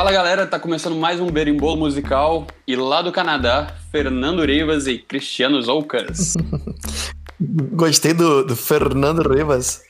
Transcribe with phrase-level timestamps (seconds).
[0.00, 4.96] Fala galera, tá começando mais um Berimbolo musical e lá do Canadá, Fernando Rivas e
[4.96, 6.38] Cristiano Zoucas.
[7.38, 9.82] Gostei do, do Fernando Rivas.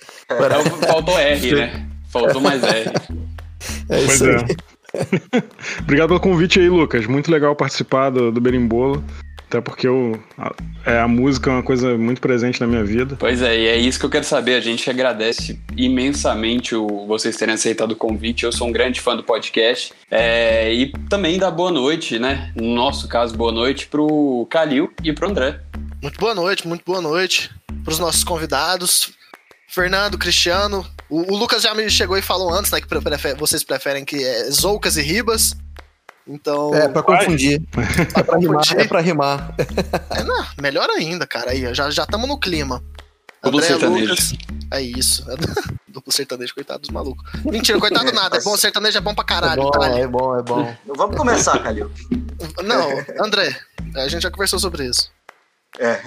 [0.89, 1.87] Faltou R, né?
[2.09, 2.89] Faltou mais R.
[2.89, 2.93] É
[3.87, 4.37] Pois isso é.
[4.39, 5.43] aí.
[5.79, 7.07] Obrigado pelo convite aí, Lucas.
[7.07, 9.05] Muito legal participar do, do Berimbolo.
[9.51, 10.55] Até porque eu, a,
[10.87, 13.17] é, a música é uma coisa muito presente na minha vida.
[13.19, 14.55] Pois é, e é isso que eu quero saber.
[14.55, 18.45] A gente agradece imensamente o, vocês terem aceitado o convite.
[18.45, 19.93] Eu sou um grande fã do podcast.
[20.09, 22.53] É, e também dá boa noite, né?
[22.55, 25.59] No nosso caso, boa noite pro Calil e pro André.
[26.01, 27.51] Muito boa noite, muito boa noite
[27.83, 29.12] para os nossos convidados.
[29.67, 30.87] Fernando, Cristiano.
[31.09, 32.81] O, o Lucas já me chegou e falou antes, né?
[32.81, 35.57] Que vocês preferem que é Zoucas e Ribas.
[36.27, 36.74] Então.
[36.74, 37.62] É, pra confundir.
[38.16, 38.62] É pra rimar.
[38.77, 39.55] É pra rimar.
[40.11, 41.50] É, não, melhor ainda, cara.
[41.50, 42.83] Aí, já já estamos no clima.
[43.42, 44.11] Duplo sertanejo.
[44.11, 44.33] Lucas.
[44.72, 45.25] É isso.
[45.89, 47.25] Duplo sertanejo, coitado dos malucos.
[47.45, 48.36] Mentira, coitado nada.
[48.36, 49.62] É bom, sertanejo é bom pra É caralho.
[49.62, 50.03] bom, Itália.
[50.03, 50.77] é bom, é bom.
[50.97, 51.91] Vamos começar, Calil.
[52.62, 53.58] Não, André,
[53.97, 55.11] a gente já conversou sobre isso.
[55.78, 56.00] É.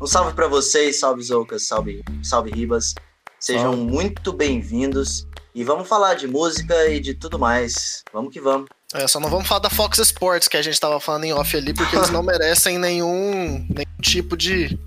[0.00, 2.94] Um salve pra vocês, salve Zoucas, salve, salve Ribas.
[3.40, 3.82] Sejam Salve.
[3.82, 8.02] muito bem-vindos e vamos falar de música e de tudo mais.
[8.12, 8.68] Vamos que vamos.
[8.94, 11.54] É, só não vamos falar da Fox Sports que a gente tava falando em off
[11.56, 14.78] ali, porque eles não merecem nenhum, nenhum tipo de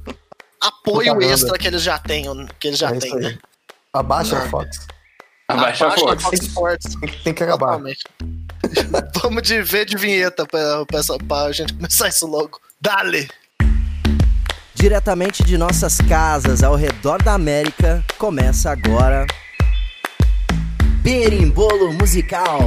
[0.60, 1.26] apoio Propaganda.
[1.34, 2.26] extra que eles já têm,
[2.60, 3.38] que eles já é têm, né?
[3.94, 4.46] Abaixa Não.
[4.46, 4.88] a Fox.
[5.48, 6.24] Abaixa a Abaixo da Fox.
[6.24, 6.96] Fox Sports.
[6.96, 7.68] Tem que, tem que acabar.
[7.78, 8.04] Totalmente.
[9.22, 12.60] Vamos de ver de vinheta pra, pra, essa- pra gente começar isso logo.
[12.80, 13.30] Dale!
[14.74, 19.28] Diretamente de nossas casas ao redor da América, começa agora.
[21.04, 22.62] Berimbolo Musical.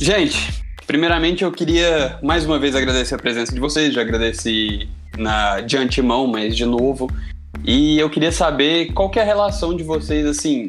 [0.00, 4.88] Gente, primeiramente eu queria mais uma vez agradecer a presença de vocês, já agradeci
[5.18, 7.06] na, de antemão, mas de novo.
[7.62, 10.66] E eu queria saber qual que é a relação de vocês, assim,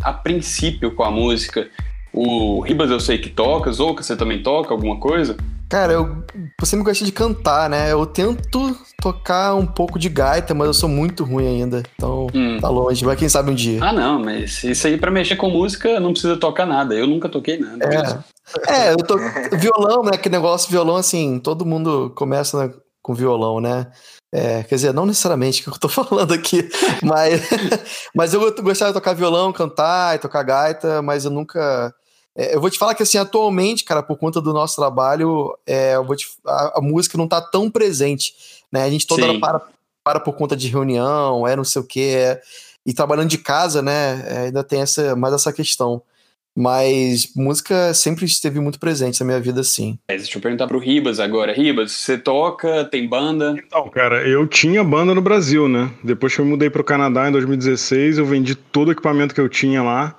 [0.00, 1.68] a princípio com a música.
[2.12, 5.36] O Ribas eu sei que toca, Zouca, você também toca alguma coisa?
[5.68, 6.24] Cara, eu,
[6.60, 7.92] eu sempre gostei de cantar, né?
[7.92, 11.82] Eu tento tocar um pouco de gaita, mas eu sou muito ruim ainda.
[11.94, 12.58] Então, Hum.
[12.60, 13.04] tá longe.
[13.04, 13.78] Mas quem sabe um dia.
[13.82, 16.94] Ah, não, mas isso aí pra mexer com música não precisa tocar nada.
[16.94, 17.84] Eu nunca toquei nada.
[17.84, 18.39] É.
[18.66, 19.16] É, eu tô.
[19.56, 20.16] Violão, né?
[20.16, 23.90] Que negócio, violão, assim, todo mundo começa né, com violão, né?
[24.32, 26.68] É, quer dizer, não necessariamente que eu tô falando aqui,
[27.02, 27.40] mas,
[28.14, 31.92] mas eu gostava de tocar violão, cantar e tocar gaita, mas eu nunca.
[32.36, 35.96] é, eu vou te falar que, assim, atualmente, cara, por conta do nosso trabalho, é,
[35.96, 38.34] eu vou te- a, a música não tá tão presente,
[38.70, 38.84] né?
[38.84, 39.28] A gente toda Sim.
[39.30, 39.62] hora para,
[40.04, 42.40] para por conta de reunião, é não sei o quê, é,
[42.86, 44.24] e trabalhando de casa, né?
[44.26, 46.02] é, ainda tem essa, mais essa questão.
[46.60, 49.98] Mas música sempre esteve muito presente na minha vida, sim.
[50.10, 51.54] Mas deixa eu perguntar pro Ribas agora.
[51.54, 53.54] Ribas, você toca, tem banda?
[53.56, 55.90] Então, cara, eu tinha banda no Brasil, né?
[56.04, 59.48] Depois que eu mudei pro Canadá em 2016, eu vendi todo o equipamento que eu
[59.48, 60.14] tinha lá.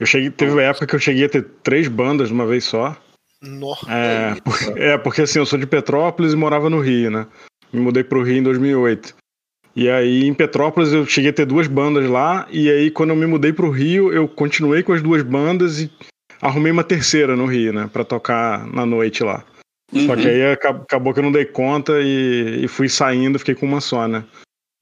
[0.00, 2.64] Eu cheguei, teve uma época que eu cheguei a ter três bandas de uma vez
[2.64, 2.96] só.
[3.42, 3.74] No.
[3.86, 4.34] É,
[4.76, 7.26] é, porque assim, eu sou de Petrópolis e morava no Rio, né?
[7.70, 9.14] Me mudei pro Rio em 2008.
[9.76, 12.46] E aí, em Petrópolis, eu cheguei a ter duas bandas lá.
[12.50, 15.90] E aí, quando eu me mudei pro Rio, eu continuei com as duas bandas e
[16.40, 17.90] arrumei uma terceira no Rio, né?
[17.92, 19.44] Pra tocar na noite lá.
[19.92, 20.16] Só Uhum.
[20.16, 23.66] que aí aca- acabou que eu não dei conta e, e fui saindo, fiquei com
[23.66, 24.24] uma só, né?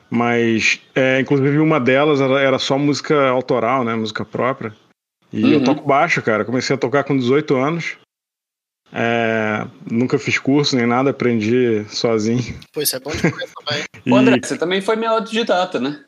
[0.09, 3.95] Mas, é, inclusive, uma delas era, era só música autoral, né?
[3.97, 4.73] Música própria.
[5.33, 5.65] E eu Uhum.
[5.65, 6.45] toco baixo, cara.
[6.45, 7.97] Comecei a tocar com 18 anos.
[8.97, 12.57] É, nunca fiz curso nem nada, aprendi sozinho.
[12.73, 13.85] Pô, isso é bom demais também.
[14.07, 16.05] E, André, você também foi meio autodidata, né?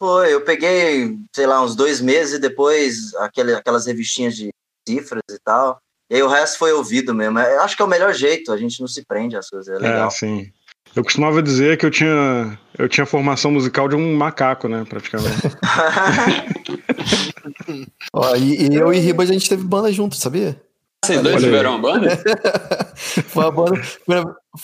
[0.00, 4.50] Foi, eu peguei, sei lá, uns dois meses e depois aquele, aquelas revistinhas de
[4.86, 5.78] cifras e tal.
[6.10, 7.38] E aí o resto foi ouvido mesmo.
[7.38, 9.76] Eu acho que é o melhor jeito, a gente não se prende às coisas, é
[9.76, 10.08] é, legal.
[10.08, 10.50] assim.
[10.94, 14.84] Eu costumava dizer que eu tinha, eu tinha formação musical de um macaco, né?
[14.88, 15.56] Praticamente.
[18.12, 20.60] Ó, e, e eu e Ribas a gente teve banda junto, sabia?
[21.06, 21.50] Vocês dois Olha aí.
[21.50, 22.08] tiveram uma banda?
[23.28, 23.82] Foi, uma banda-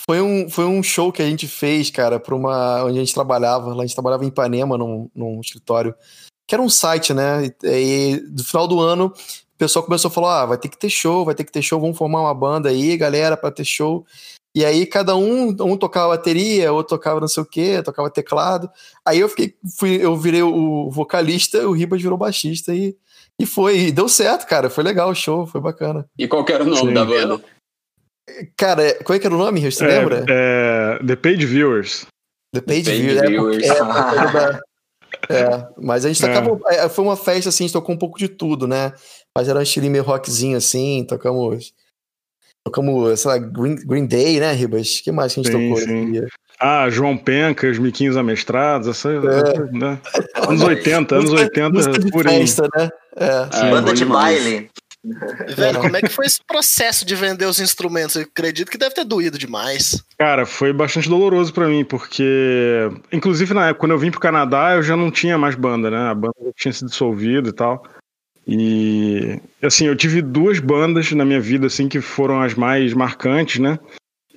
[0.07, 2.85] foi- um, foi um show que a gente fez, cara, pra uma.
[2.85, 3.75] onde a gente trabalhava.
[3.75, 5.95] Lá a gente trabalhava em Ipanema, num, num escritório.
[6.47, 7.47] Que era um site, né?
[7.65, 10.79] E, e do final do ano, o pessoal começou a falar: ah, vai ter que
[10.79, 13.65] ter show, vai ter que ter show, vamos formar uma banda aí, galera, pra ter
[13.65, 14.07] show.
[14.55, 18.69] E aí cada um, um tocava bateria, outro tocava não sei o quê, tocava teclado.
[19.05, 22.97] Aí eu fiquei, fui, eu virei o vocalista, o Ribas virou baixista e,
[23.41, 24.69] e foi, e deu certo, cara.
[24.71, 26.05] Foi legal o show, foi bacana.
[26.19, 26.95] E qual que era o nome Sim.
[26.95, 27.43] da banda?
[28.57, 29.61] Cara, qual é que era o nome?
[29.71, 30.25] Você É, lembra?
[30.29, 32.07] é, The Paid Viewers.
[32.55, 33.19] The Page, Page View.
[33.19, 33.65] É, Viewers.
[33.65, 34.61] é, causa da-
[35.29, 36.61] É, mas a gente tocava.
[36.69, 36.89] É.
[36.89, 38.93] Foi uma festa assim, a gente tocou um pouco de tudo, né?
[39.37, 41.73] Mas era um estilo meio rockzinho assim, tocamos.
[42.67, 44.99] Tocamos, sei lá, Green, Green Day, né, Ribas?
[44.99, 46.13] O que mais que a gente sim, tocou sim.
[46.61, 49.19] Ah, João Penca, os miquinhos amestrados, essa, é.
[49.73, 49.99] né?
[50.47, 52.41] anos 80, anos 80 por aí.
[52.41, 52.91] Festa, né?
[53.17, 53.71] É.
[53.71, 54.71] Banda de baile.
[55.57, 58.17] Velho, como é que foi esse processo de vender os instrumentos?
[58.17, 60.05] Eu acredito que deve ter doído demais.
[60.19, 64.75] Cara, foi bastante doloroso para mim, porque, inclusive na época, quando eu vim pro Canadá,
[64.75, 66.11] eu já não tinha mais banda, né?
[66.11, 67.83] A banda tinha se dissolvido e tal.
[68.47, 73.59] E, assim, eu tive duas bandas na minha vida, assim, que foram as mais marcantes,
[73.59, 73.79] né?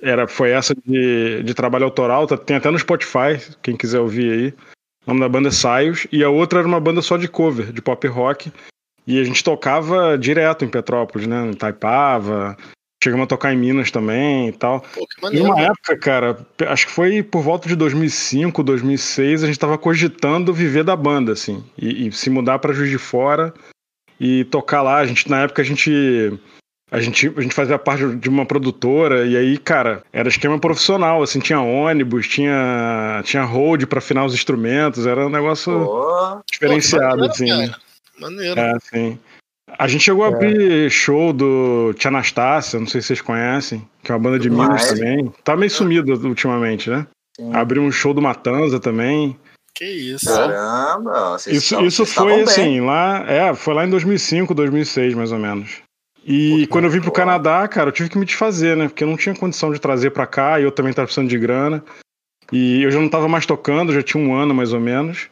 [0.04, 4.32] Era, foi essa de, de trabalho autoral, tá, tem até no Spotify, quem quiser ouvir
[4.32, 4.54] aí.
[5.06, 7.72] O nome da banda é Saios, e a outra era uma banda só de cover,
[7.72, 8.52] de pop rock.
[9.06, 11.46] E a gente tocava direto em Petrópolis, né?
[11.46, 12.56] Em Taipava.
[13.02, 14.80] Chegamos a tocar em Minas também e tal.
[14.80, 19.44] Pô, que maneiro, e uma época, cara, acho que foi por volta de 2005, 2006,
[19.44, 21.62] a gente tava cogitando viver da banda, assim.
[21.76, 23.52] E, e se mudar para Juiz de Fora
[24.18, 24.96] e tocar lá.
[24.96, 26.32] A gente, na época, a gente
[26.90, 31.22] a gente, a gente fazia parte de uma produtora e aí, cara, era esquema profissional,
[31.22, 37.18] assim, tinha ônibus, tinha, tinha hold para afinar os instrumentos, era um negócio oh, diferenciado,
[37.18, 37.46] pô, assim.
[37.46, 37.74] Né?
[38.20, 38.60] Maneiro.
[38.60, 39.18] É, sim.
[39.78, 40.34] A gente chegou a é.
[40.34, 44.48] abrir show do Tia Anastácia, não sei se vocês conhecem, que é uma banda de
[44.48, 45.32] Minas também.
[45.42, 47.06] Tá meio sumido ultimamente, né?
[47.52, 49.36] Abriu um show do Matanza também.
[49.74, 50.26] Que isso.
[50.26, 55.82] Caramba, isso, isso foi assim, lá, é, foi lá em 2005, 2006, mais ou menos.
[56.26, 58.88] E Pô, quando eu vim pro Canadá, cara, eu tive que me desfazer, né?
[58.88, 61.38] Porque eu não tinha condição de trazer para cá e eu também tava precisando de
[61.38, 61.84] grana.
[62.50, 65.28] E eu já não tava mais tocando, já tinha um ano mais ou menos.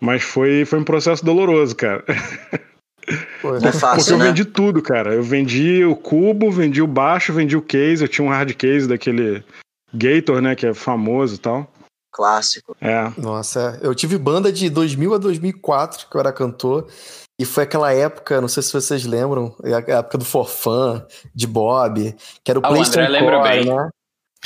[0.00, 2.04] Mas foi, foi um processo doloroso, cara.
[3.40, 4.26] Pô, é fácil, Porque eu né?
[4.26, 5.14] vendi tudo, cara.
[5.14, 8.02] Eu vendi o cubo, vendi o baixo, vendi o case.
[8.02, 9.44] Eu tinha um hard case daquele
[9.92, 10.54] Gator, né?
[10.54, 11.72] Que é famoso e tal.
[12.12, 12.76] Clássico.
[12.80, 13.10] É.
[13.16, 16.88] Nossa, eu tive banda de 2000 a 2004, que eu era cantor.
[17.38, 21.04] E foi aquela época, não sei se vocês lembram, a época do Forfan,
[21.34, 22.14] de Bob,
[22.44, 23.88] que era o ah, PlayStation Core, né?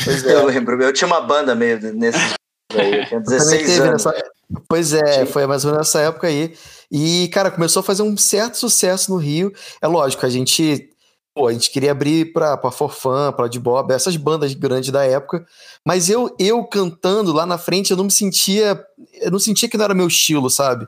[0.05, 0.35] Pois é.
[0.35, 2.19] Eu lembro, eu tinha uma banda meio nesse
[2.73, 4.05] eu tinha 16 anos.
[4.05, 4.25] Nessa...
[4.67, 6.55] Pois é, foi mais ou menos nessa época aí.
[6.91, 9.53] E, cara, começou a fazer um certo sucesso no Rio.
[9.83, 10.91] É lógico, a gente.
[11.39, 15.05] Pô, a gente queria abrir pra, pra Forfã, pra de Bob, essas bandas grandes da
[15.05, 15.47] época.
[15.87, 18.85] Mas eu, eu cantando lá na frente, eu não me sentia.
[19.21, 20.87] Eu não sentia que não era meu estilo, sabe?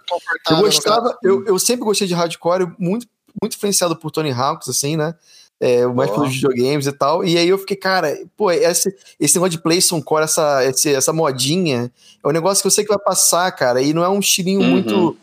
[0.48, 3.06] Eu gostava, eu, eu sempre gostei de hardcore, muito,
[3.40, 5.14] muito influenciado por Tony Hawks, assim, né?
[5.60, 6.14] é, mais oh.
[6.14, 7.22] pelos videogames e tal.
[7.22, 11.12] E aí eu fiquei, cara, pô, esse, esse negócio de PlayStation Core, essa, esse, essa
[11.12, 11.92] modinha,
[12.24, 14.60] é um negócio que eu sei que vai passar, cara, e não é um estilinho
[14.60, 14.70] uhum.
[14.70, 15.16] muito.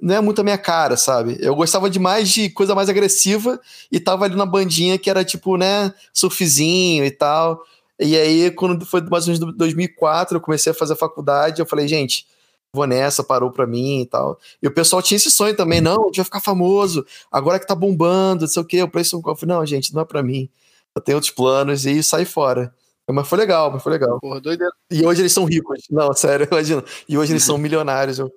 [0.00, 1.36] Não é muito a minha cara, sabe?
[1.40, 3.60] Eu gostava demais de coisa mais agressiva
[3.90, 7.62] e tava ali na bandinha que era tipo, né, surfzinho e tal.
[8.00, 11.66] E aí, quando foi mais ou menos 2004, eu comecei a fazer a faculdade, eu
[11.66, 12.26] falei, gente,
[12.74, 14.38] vou nessa, parou pra mim e tal.
[14.62, 17.66] E o pessoal tinha esse sonho também, não, a gente vai ficar famoso, agora que
[17.66, 20.48] tá bombando, não sei o quê, o PlayStation Golf, não, gente, não é pra mim.
[20.94, 22.74] Eu tenho outros planos e saí fora.
[23.10, 24.18] Mas foi legal, mas foi legal.
[24.20, 24.72] Porra, doideira.
[24.90, 25.84] E hoje eles são ricos.
[25.90, 26.82] Não, sério, imagina.
[27.08, 28.18] E hoje eles são milionários.
[28.18, 28.32] Eu...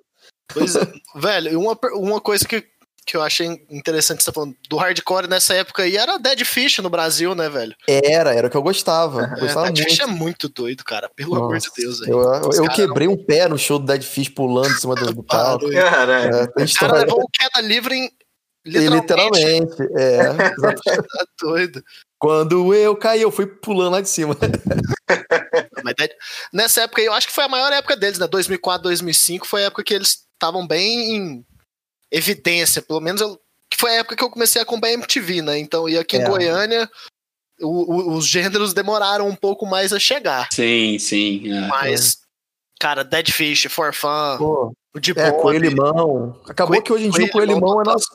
[0.48, 0.92] Pois é.
[1.14, 2.64] Velho, uma, uma coisa que
[3.06, 6.78] que eu achei interessante você tá falando do hardcore nessa época aí era Dead Fish
[6.78, 7.72] no Brasil, né, velho?
[7.86, 9.32] Era, era o que eu gostava.
[9.36, 9.90] Eu gostava é, Dead muito.
[9.90, 11.08] Fish é muito doido, cara.
[11.14, 12.02] Pelo Nossa, amor de Deus.
[12.02, 12.10] Aí.
[12.10, 15.22] Eu, eu, eu quebrei um pé no show do Dead Fish pulando em cima do,
[15.22, 15.70] palco.
[15.70, 16.34] Caralho.
[16.34, 18.10] É, o cara levou o queda livre em.
[18.64, 19.02] Literalmente.
[19.02, 20.24] literalmente é.
[21.06, 21.84] tá doido.
[22.18, 24.36] Quando eu caí, eu fui pulando lá de cima.
[25.84, 25.94] Mas
[26.52, 28.26] nessa época aí, eu acho que foi a maior época deles, né?
[28.26, 31.46] 2004, 2005 foi a época que eles estavam bem em
[32.10, 33.38] evidência, pelo menos eu,
[33.70, 35.58] que foi a época que eu comecei a acompanhar MTV, né?
[35.58, 36.20] Então, e aqui é.
[36.20, 36.88] em Goiânia,
[37.60, 40.48] o, o, os gêneros demoraram um pouco mais a chegar.
[40.52, 41.52] Sim, sim.
[41.52, 41.66] É.
[41.68, 42.18] Mas,
[42.78, 46.40] cara, Dead Fish, For Fun, Pô, o de é, Coelho Limão.
[46.48, 48.06] Acabou que hoje em dia o Coelho Limão é nosso.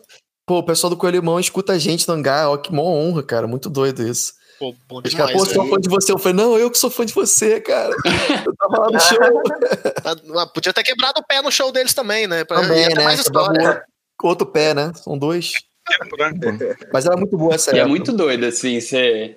[0.46, 3.24] Pô, o pessoal do Coelho Limão escuta a gente no hangar, ó, que mó honra,
[3.24, 3.48] cara.
[3.48, 4.34] Muito doido isso.
[4.62, 6.12] Pô, bom demais, Pô, sou fã de você.
[6.12, 7.96] Eu falei, não, eu que sou fã de você, cara.
[8.46, 9.18] Eu tava lá no show.
[10.38, 12.44] Ah, podia ter quebrado o pé no show deles também, né?
[12.44, 13.04] Pra, também, né?
[13.04, 13.84] mais história.
[14.22, 14.92] Outro pé, né?
[14.94, 15.54] São dois.
[16.94, 17.88] Mas era muito boa essa E é época.
[17.88, 19.36] é muito doido, assim, você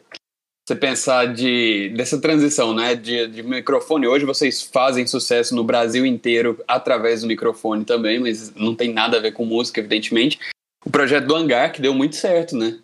[0.67, 2.95] você pensar de, dessa transição, né?
[2.95, 4.07] De, de microfone.
[4.07, 9.17] Hoje vocês fazem sucesso no Brasil inteiro através do microfone também, mas não tem nada
[9.17, 10.39] a ver com música, evidentemente.
[10.85, 12.79] O projeto do Hangar, que deu muito certo, né?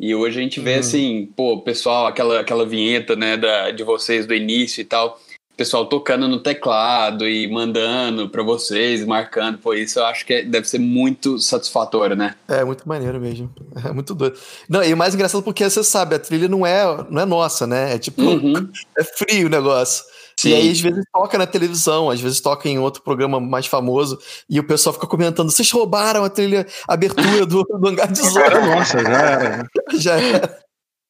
[0.00, 0.80] E hoje a gente vê uhum.
[0.80, 5.20] assim, pô, pessoal, aquela, aquela vinheta, né, da, de vocês do início e tal,
[5.60, 10.42] pessoal tocando no teclado e mandando para vocês, marcando, pô, isso eu acho que é,
[10.42, 12.34] deve ser muito satisfatório, né?
[12.48, 13.50] É, muito maneiro mesmo.
[13.84, 14.38] É muito doido.
[14.68, 17.66] Não, e o mais engraçado porque você sabe, a trilha não é, não é nossa,
[17.66, 17.94] né?
[17.94, 18.70] É tipo, uhum.
[18.96, 20.02] é frio o negócio.
[20.48, 24.18] E aí, às vezes, toca na televisão, às vezes toca em outro programa mais famoso,
[24.48, 28.60] e o pessoal fica comentando: vocês roubaram a trilha a abertura do, do Hangar 18.
[28.60, 29.66] Nossa, já era.
[29.98, 30.58] Já era.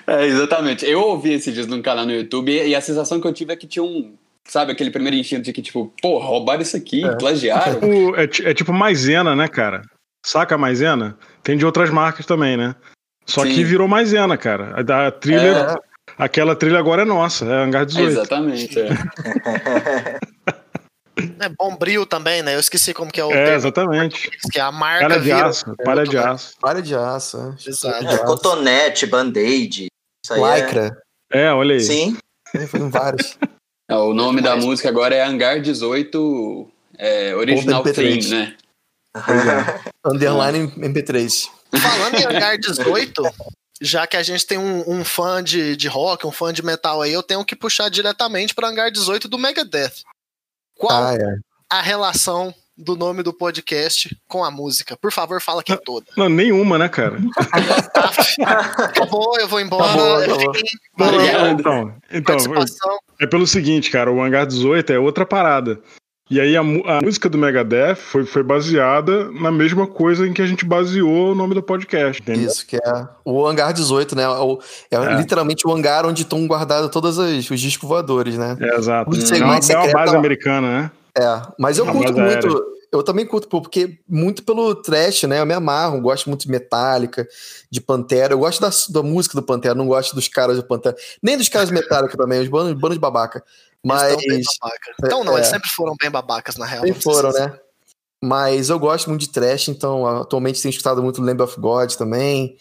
[0.06, 0.84] É, exatamente.
[0.84, 3.56] Eu ouvi esses dias num canal no YouTube e a sensação que eu tive é
[3.56, 4.14] que tinha um.
[4.48, 7.14] Sabe, aquele primeiro instinto de que, tipo, pô, roubaram isso aqui, É.
[7.14, 7.78] plagiaram.
[7.80, 9.82] O- é, ti- é tipo maisena, né, cara?
[10.26, 11.16] Saca a maisena?
[11.42, 12.74] Tem de outras marcas também, né?
[13.26, 13.54] Só Sim.
[13.54, 14.72] que virou maisena, cara.
[14.76, 15.78] A da trilha,
[16.20, 18.10] aquela trilha agora é nossa, é Hangar É, 18.
[18.10, 18.78] exatamente.
[18.78, 18.88] É.
[21.38, 22.54] É Bombril também, né?
[22.54, 24.30] Eu esqueci como que é o É, exatamente.
[24.52, 26.54] que é a marca Palha de vira- aço, palha de aço.
[26.60, 27.36] Palha de aço.
[27.38, 27.68] é.
[27.68, 28.06] Exato.
[28.06, 29.86] É, cotonete, band-aid.
[30.24, 30.64] Isso aí é...
[30.64, 31.02] Lycra.
[31.32, 31.80] É, olha aí.
[31.80, 32.16] Sim.
[32.54, 33.36] É, Foi em vários.
[33.90, 37.94] É, o nome da música agora é Hangar 18 é, Original Ou MP3.
[37.94, 38.56] Theme, né?
[40.06, 41.48] Underline MP3.
[41.76, 43.22] Falando em Hangar 18,
[43.80, 47.00] já que a gente tem um, um fã de, de rock, um fã de metal
[47.02, 50.02] aí, eu tenho que puxar diretamente para Hangar 18 do Megadeth.
[50.76, 51.36] Qual Ah, é.
[51.70, 54.96] a relação do nome do podcast com a música?
[54.96, 56.06] Por favor, fala aqui toda.
[56.16, 57.18] Não, nenhuma, né, cara?
[58.84, 59.84] Acabou, eu vou embora.
[59.84, 60.54] Acabou, acabou.
[60.54, 61.60] Fiquem Não, não, Obrigado.
[61.60, 62.36] então, então
[63.20, 65.80] é pelo seguinte, cara, o Hangar 18 é outra parada.
[66.30, 70.40] E aí a, a música do Megadeth foi, foi baseada na mesma coisa em que
[70.40, 72.46] a gente baseou o nome do podcast, entendeu?
[72.48, 74.28] Isso, que é o hangar 18, né?
[74.28, 74.60] O-
[74.90, 75.16] é, É.
[75.16, 78.56] literalmente o hangar onde estão guardados todos as- os discos voadores, né?
[78.60, 79.10] É, exato.
[79.10, 80.90] Muito É uma, é uma base americana, né?
[81.18, 82.48] É, mas eu Uma curto base aérea.
[82.48, 82.70] muito.
[82.92, 85.40] Eu também curto, porque muito pelo trash, né?
[85.40, 87.26] Eu me amarro, gosto muito de Metallica,
[87.70, 88.34] de Pantera.
[88.34, 90.96] Eu gosto da, da música do Pantera, não gosto dos caras do Pantera.
[91.22, 93.44] Nem dos caras Metallica também, os bandos, bandos de babaca.
[93.84, 94.12] Mas.
[94.12, 94.94] Eles tão bem babaca.
[95.04, 95.40] Então não, é.
[95.40, 96.86] eles sempre foram bem babacas, na real.
[96.86, 97.58] Não foram, né?
[98.22, 102.56] Mas eu gosto muito de trash, então atualmente tenho escutado muito Lamb of God também.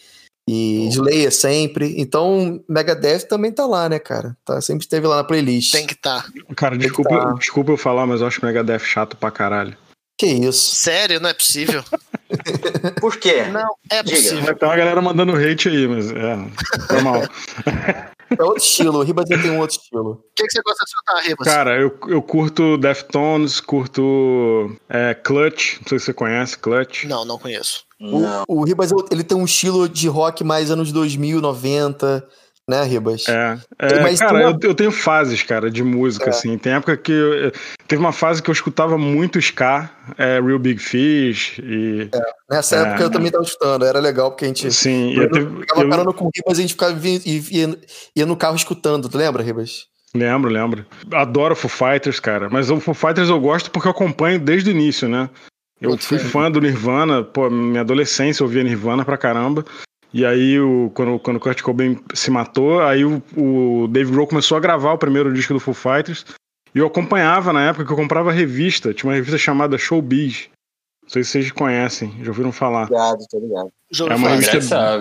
[0.47, 1.93] E Slayer sempre.
[2.01, 4.35] Então, Megadeth também tá lá, né, cara?
[4.43, 5.71] Tá, sempre esteve lá na playlist.
[5.71, 6.25] Tem que estar.
[6.55, 7.33] Cara, desculpa, tá.
[7.33, 9.77] desculpa eu falar, mas eu acho Megadeth chato pra caralho.
[10.17, 10.75] Que isso?
[10.75, 11.83] Sério, não é possível.
[12.99, 13.43] Por quê?
[13.43, 14.15] Não, é Diga.
[14.15, 14.55] possível.
[14.55, 16.35] Tem uma galera mandando hate aí, mas é
[16.93, 17.23] normal.
[18.37, 18.99] É outro estilo.
[18.99, 20.11] O Ribas tem um outro estilo.
[20.11, 21.47] O que, que você gosta de escutar, Ribas?
[21.47, 27.05] Cara, eu, eu curto Deftones, curto é, Clutch, não sei se você conhece Clutch.
[27.05, 27.85] Não, não conheço.
[27.99, 28.43] Não.
[28.47, 32.27] O, o Ribas, ele tem um estilo de rock mais anos 2000, 90,
[32.69, 33.27] né, Ribas?
[33.27, 36.29] É, é, Mas cara, uma- eu, eu tenho fases, cara, de música, É.
[36.29, 36.57] assim.
[36.57, 37.11] Tem época que.
[37.11, 37.51] eu-
[37.87, 42.09] teve uma fase que eu escutava muito Ska, é, Real Big Fish, e.
[42.49, 42.81] Nessa É.
[42.83, 43.83] época eu também tava escutando.
[43.85, 46.57] Era legal porque a gente Assim, eu eu, teve- ficava eu parando com o Ribas
[46.57, 47.77] e a gente ficava e ia,
[48.15, 49.09] ia no carro escutando.
[49.09, 49.87] Tu lembra, Ribas?
[50.15, 50.85] lembro, lembro.
[51.13, 52.49] Adoro Foo Fighters, cara.
[52.49, 55.29] Mas o Foo Fighters eu gosto porque eu acompanho desde o início, né?
[55.81, 59.63] Eu fui fã do Nirvana, pô, minha adolescência eu ouvia Nirvana pra caramba.
[60.13, 64.27] E aí, o, quando, quando o Kurt Cobain se matou, aí o, o Dave Grohl
[64.27, 66.25] começou a gravar o primeiro disco do Foo Fighters.
[66.73, 68.93] E eu acompanhava na época que eu comprava revista.
[68.93, 70.49] Tinha uma revista chamada Showbiz.
[71.03, 72.85] Não sei se vocês conhecem, já ouviram falar.
[72.85, 73.69] Ligado, tô ligado.
[74.11, 74.51] É uma O revista-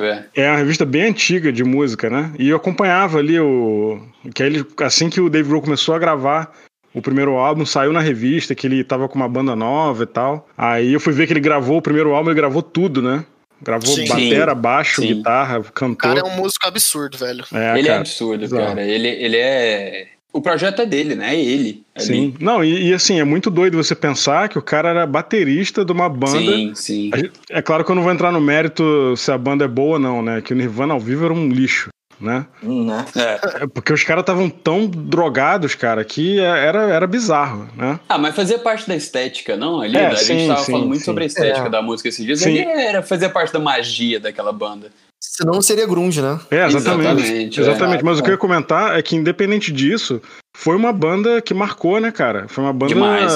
[0.06, 0.24] é.
[0.34, 2.32] É uma revista bem antiga de música, né?
[2.38, 4.00] E eu acompanhava ali o.
[4.34, 6.50] Que ele, assim que o Dave Grohl começou a gravar
[6.94, 10.48] o primeiro álbum, saiu na revista que ele tava com uma banda nova e tal.
[10.56, 13.26] Aí eu fui ver que ele gravou o primeiro álbum, ele gravou tudo, né?
[13.62, 14.06] Gravou Sim.
[14.06, 15.14] batera, baixo, Sim.
[15.16, 15.96] guitarra, O cantor.
[16.14, 17.44] cara é um músico absurdo, velho.
[17.52, 18.00] É, ele é cara.
[18.00, 18.66] absurdo, bizarro.
[18.66, 18.82] cara.
[18.82, 20.06] Ele, ele é.
[20.32, 21.34] O projeto é dele, né?
[21.34, 21.82] É ele.
[21.96, 22.04] ali.
[22.06, 22.34] Sim.
[22.38, 25.90] Não, e, e assim, é muito doido você pensar que o cara era baterista de
[25.90, 26.38] uma banda.
[26.38, 27.10] Sim, sim.
[27.16, 29.94] Gente- É claro que eu não vou entrar no mérito se a banda é boa
[29.94, 30.40] ou não, né?
[30.42, 31.88] Que o Nirvana ao vivo era um lixo,
[32.20, 32.46] né?
[32.62, 33.04] Né?
[33.16, 33.64] É.
[33.64, 37.98] É porque os caras estavam tão drogados, cara, que é- era, era bizarro, né?
[38.08, 39.80] Ah, mas fazia parte da estética, não?
[39.80, 41.04] Ali, É, a sim, gente tava sim, falando muito sim.
[41.04, 41.70] sobre a estética É.
[41.70, 42.40] da música esses dias.
[42.40, 42.58] Sim.
[42.58, 44.90] Era, fazia parte da magia daquela banda.
[45.20, 46.38] Senão não seria grunge, né?
[46.50, 47.08] É, exatamente.
[47.22, 48.00] Exatamente, Exatamente.
[48.00, 48.04] é.
[48.04, 50.20] Mas o que eu ia comentar é que, independente disso,
[50.56, 52.46] foi uma banda que marcou, né, cara?
[52.48, 52.94] Foi uma banda.
[52.94, 53.32] Demais.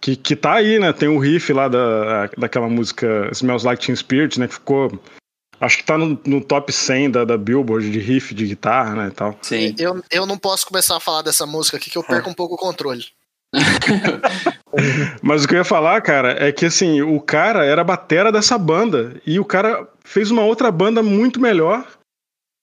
[0.00, 0.92] Que, que tá aí, né?
[0.92, 4.48] Tem o riff lá da, daquela música Smells Like Teen Spirit, né?
[4.48, 4.90] Que ficou.
[5.62, 9.08] Acho que tá no, no top 100 da, da Billboard de riff de guitarra, né?
[9.08, 9.38] E tal.
[9.42, 9.72] Sim.
[9.78, 12.56] Eu, eu não posso começar a falar dessa música aqui que eu perco um pouco
[12.56, 13.04] o controle.
[15.22, 18.32] Mas o que eu ia falar, cara, é que assim, o cara era a batera
[18.32, 19.20] dessa banda.
[19.24, 21.86] E o cara fez uma outra banda muito melhor.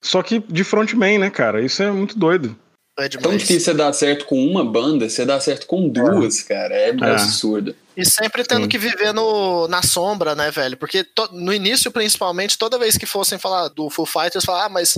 [0.04, 1.62] Só que de frontman, né, cara?
[1.62, 2.54] Isso é muito doido.
[3.00, 3.42] É Tão demais.
[3.42, 6.74] difícil você dar certo com uma banda, você dá certo com duas, cara.
[6.76, 7.12] É, É.
[7.12, 7.76] absurdo.
[7.96, 8.70] E sempre tendo Sim.
[8.70, 10.78] que viver no, na sombra, né, velho?
[10.78, 14.70] Porque to- no início, principalmente, toda vez que fossem falar do Full Fighters, falar, ah,
[14.70, 14.98] mas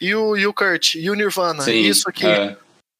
[0.00, 1.72] e o, e o Kurt, e o Nirvana, Sim.
[1.80, 2.26] isso aqui.
[2.26, 2.56] é.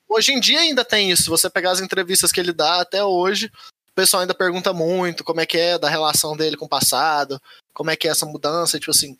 [0.09, 1.25] Hoje em dia ainda tem isso.
[1.25, 3.47] Se você pegar as entrevistas que ele dá até hoje,
[3.90, 7.40] o pessoal ainda pergunta muito como é que é da relação dele com o passado,
[7.75, 9.16] como é que é essa mudança, tipo assim.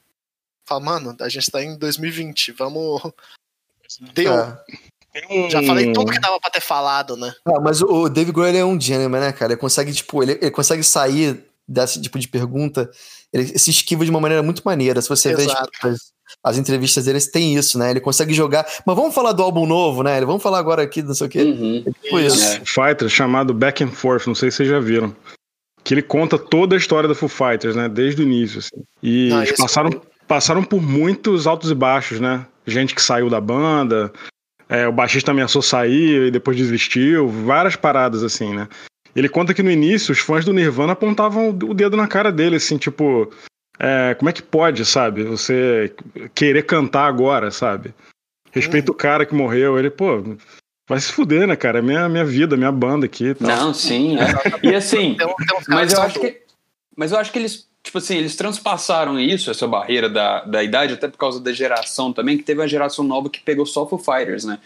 [0.65, 3.01] Fala, mano, a gente tá em 2020, vamos.
[4.15, 4.33] Deu.
[4.35, 4.59] É.
[5.31, 7.33] um- Já falei tudo que dava pra ter falado, né?
[7.47, 9.53] Ah, mas o Dave Grohl é um gentleman, né, cara?
[9.53, 12.91] Ele consegue, tipo, ele, ele consegue sair desse tipo de pergunta,
[13.33, 15.01] ele se esquiva de uma maneira muito maneira.
[15.03, 15.71] Se você Exato.
[15.83, 15.99] vê as,
[16.45, 17.91] as entrevistas dele, tem isso, né?
[17.91, 18.67] Ele consegue jogar.
[18.87, 20.21] Mas vamos falar do álbum novo, né?
[20.25, 21.43] Vamos falar agora aqui, não sei o quê.
[21.43, 21.85] Uhum.
[22.03, 22.43] Tipo isso.
[22.43, 22.63] É.
[22.65, 25.15] Foo Fighters chamado Back and Forth, não sei se vocês já viram.
[25.85, 27.89] Que ele conta toda a história da Foo Fighters, né?
[27.89, 28.59] Desde o início.
[28.61, 28.83] assim.
[29.03, 32.47] E Ah, eles passaram, foi- passaram por muitos altos e baixos, né?
[32.67, 34.13] Gente que saiu da banda,
[34.69, 38.69] é, o baixista ameaçou sair e depois desistiu, várias paradas assim, né?
[39.17, 42.57] Ele conta que no início os fãs do Nirvana apontavam o dedo na cara dele,
[42.57, 43.33] assim, tipo,
[43.79, 45.25] é, como é que pode, sabe?
[45.25, 45.95] Você
[46.35, 47.95] querer cantar agora, sabe?
[48.51, 49.79] Respeita o cara que morreu.
[49.79, 50.37] Ele, pô,
[50.89, 51.79] vai se fuder, né, cara?
[51.79, 53.49] É minha, minha vida, minha banda aqui tal.
[53.49, 54.17] Não, sim.
[54.19, 54.67] é.
[54.67, 55.17] E assim,
[55.69, 56.43] mas eu acho que.
[56.97, 60.95] Mas eu acho que eles, tipo assim, eles transpassaram isso, essa barreira da, da idade,
[60.95, 63.99] até por causa da geração também, que teve uma geração nova que pegou só Foo
[63.99, 64.59] Fighters, né?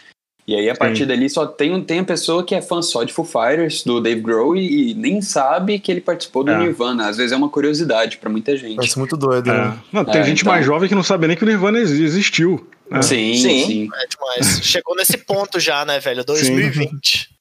[0.45, 3.13] E aí, a partir dali, só tem, tem a pessoa que é fã só de
[3.13, 6.59] Foo Fighters, do Dave Grohl, e, e nem sabe que ele participou do É.
[6.59, 7.09] Nirvana.
[7.09, 8.75] Às vezes é uma curiosidade pra muita gente.
[8.75, 9.53] Parece muito doido, É.
[9.57, 9.79] né?
[9.93, 10.53] Não, tem É, gente então.
[10.53, 12.67] mais jovem que não sabe nem que o Nirvana ex- existiu.
[12.91, 13.01] né?
[13.03, 13.67] Sim, Sim.
[13.67, 13.89] sim.
[13.95, 14.61] É demais.
[14.65, 16.25] Chegou nesse ponto já, né, velho?
[16.25, 17.29] 2020.
[17.31, 17.32] Ah,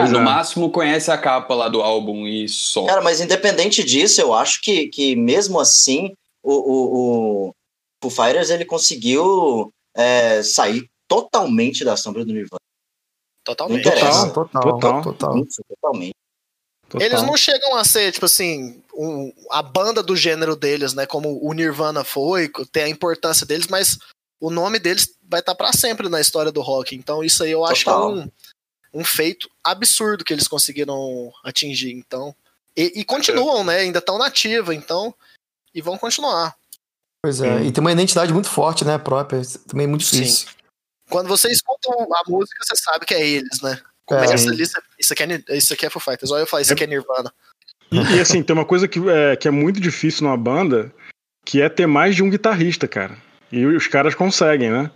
[0.00, 0.22] Pois no é.
[0.22, 2.84] máximo conhece a capa lá do álbum e só.
[2.86, 7.54] Cara, mas independente disso, eu acho que, que mesmo assim, o, o, o
[8.02, 12.58] Foo Fighters ele conseguiu é, sair totalmente da sombra do Nirvana.
[13.44, 13.82] Totalmente.
[13.84, 15.02] Total, total, Total.
[15.02, 15.38] total.
[15.38, 16.14] Isso, totalmente.
[16.88, 17.06] Total.
[17.06, 21.06] Eles não chegam a ser, tipo assim, um- a banda do gênero deles, né?
[21.06, 23.98] Como o Nirvana foi, tem a importância deles, mas
[24.40, 26.94] o nome deles vai estar pra sempre na história do rock.
[26.96, 28.28] Então isso aí eu acho que é um,
[28.94, 31.92] um feito absurdo que eles conseguiram atingir.
[31.92, 32.34] Então.
[32.76, 33.78] E, e continuam, né?
[33.80, 35.14] Ainda estão nativa, então.
[35.74, 36.54] E vão continuar.
[37.22, 37.50] Pois é.
[37.54, 37.64] Hum.
[37.64, 38.96] E tem uma identidade muito forte, né?
[38.96, 39.42] Própria.
[39.66, 40.20] Também é muito Sim.
[40.20, 40.48] difícil.
[41.10, 43.80] Quando você escuta a música, você sabe que é eles, né?
[44.06, 44.50] Começa Sim.
[44.50, 46.30] ali, você- isso aqui, é, isso aqui é Foo Fighters.
[46.30, 47.32] Olha eu falar, isso aqui é Nirvana.
[47.90, 50.92] E, e, assim, tem uma coisa que é, que é muito difícil numa banda,
[51.44, 53.16] que é ter mais de um guitarrista, cara.
[53.52, 54.90] E os caras conseguem, né?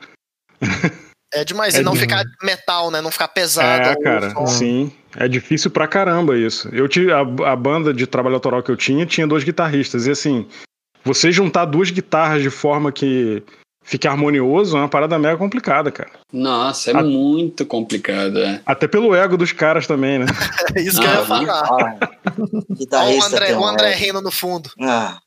[1.33, 1.75] É demais.
[1.75, 3.01] É e não de- ficar metal, né?
[3.01, 3.89] Não ficar pesado.
[3.89, 4.47] É, cara, som.
[4.47, 4.93] sim.
[5.17, 6.69] É difícil pra caramba isso.
[6.73, 10.11] Eu tive a, a banda de trabalho autoral que eu tinha tinha dois guitarristas e
[10.11, 10.47] assim,
[11.05, 13.43] você juntar duas guitarras de forma que
[13.85, 16.11] fique harmonioso é uma parada mega complicada, cara.
[16.33, 18.39] Nossa, é A- muito complicado.
[18.39, 18.61] É.
[18.67, 20.27] Até pelo ego dos caras também, né?
[20.77, 21.99] É isso que eu ia Ah, falar.
[22.93, 24.71] Ah, o André, o um André rindo no fundo.
[24.81, 25.19] Ah,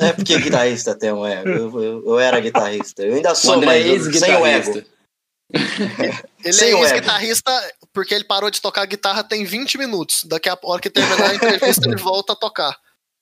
[0.00, 1.48] é porque guitarrista tem um ego.
[1.48, 3.02] Eu, eu, eu era guitarrista.
[3.02, 4.82] Eu ainda sou, mas sem o ego.
[6.44, 7.50] Ele Sem é ex-guitarrista
[7.92, 10.24] porque ele parou de tocar guitarra tem 20 minutos.
[10.24, 12.76] Daqui a hora que terminar a entrevista, ele volta a tocar.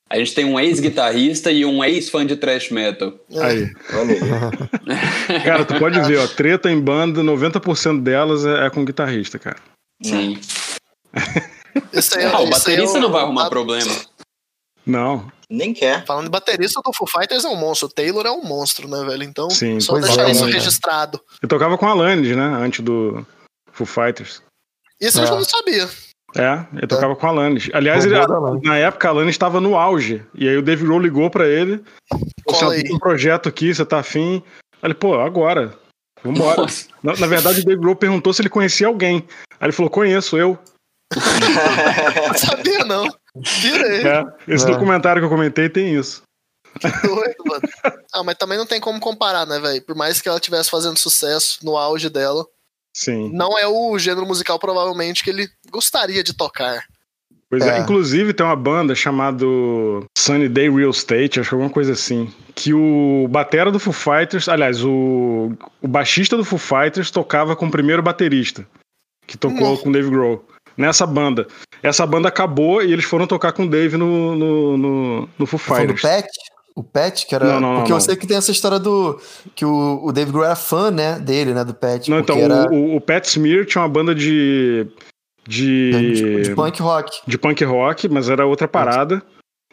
[0.09, 3.12] A gente tem um ex-guitarrista e um ex-fã de thrash metal.
[3.31, 3.43] É.
[3.45, 3.71] Aí.
[5.45, 9.57] Cara, tu pode ver, ó, treta em banda, 90% delas é, é com guitarrista, cara.
[10.03, 10.39] Sim.
[11.12, 13.93] Aí, Ah, o baterista é não vai arrumar a- problema.
[14.87, 16.05] Não, Nem quer.
[16.05, 17.87] Falando de baterista, do Foo Fighters é um monstro.
[17.89, 19.23] O Taylor é um monstro, né, velho?
[19.23, 21.21] Então, Sim, só deixar é, isso né, registrado.
[21.43, 23.25] eu tocava com a Alanis, né, antes do
[23.73, 24.43] Foo Fighters.
[25.01, 25.27] Isso eu É.
[25.27, 25.89] já não sabia.
[26.35, 27.71] É, eu tocava com a Alanis.
[27.73, 28.63] Aliás, ele- Alanis.
[28.63, 30.25] na época a Alanis estava no auge.
[30.35, 31.83] E aí o Dave Grohl ligou pra ele.
[32.71, 32.83] Aí.
[32.83, 34.43] tem um projeto aqui, você tá afim?
[34.83, 35.79] Aí ele, pô, agora.
[36.25, 36.67] Vambora.
[37.03, 39.25] Na, na verdade, o Dave Grohl perguntou se ele conhecia alguém.
[39.61, 40.59] Aí ele falou, conheço, eu.
[41.14, 43.07] Não sabia, não.
[43.61, 44.07] Vira aí.
[44.07, 44.71] É, esse É.
[44.71, 46.23] documentário que eu comentei tem isso.
[47.03, 47.62] Doido, mano.
[48.12, 49.83] Ah, mas também não tem como comparar, né, velho?
[49.83, 52.45] Por mais que ela estivesse fazendo sucesso no auge dela,
[52.95, 53.31] Sim.
[53.33, 56.85] não é o gênero musical provavelmente que ele gostaria de tocar.
[57.49, 57.79] Pois é.
[57.79, 57.81] É.
[57.81, 59.45] Inclusive tem uma banda chamada
[60.19, 62.31] Sunny Day Real Estate, acho que alguma coisa assim.
[62.55, 67.66] Que o batera do Foo Fighters, aliás, o, o baixista do Foo Fighters tocava com
[67.66, 68.66] o primeiro baterista,
[69.27, 69.83] que tocou Nossa.
[69.83, 70.45] com o Dave Grohl.
[70.77, 71.47] Nessa banda.
[71.83, 75.59] Essa banda acabou e eles foram tocar com o Dave no, no, no, no Foo
[75.59, 76.03] do Fighters.
[76.03, 76.29] Pet?
[76.75, 77.47] O Pet, que era.
[77.47, 79.19] Não, não, não, porque eu sei que tem essa história do.
[79.55, 81.19] Que o, o Dave Grohl era fã, né?
[81.19, 81.65] Dele, né?
[81.65, 82.11] Do Pet.
[82.11, 84.87] Não, então, era o, o Pat Smear tinha uma banda de.
[85.49, 87.21] de, De, de punk rock.
[87.27, 89.23] de punk rock, mas era outra parada.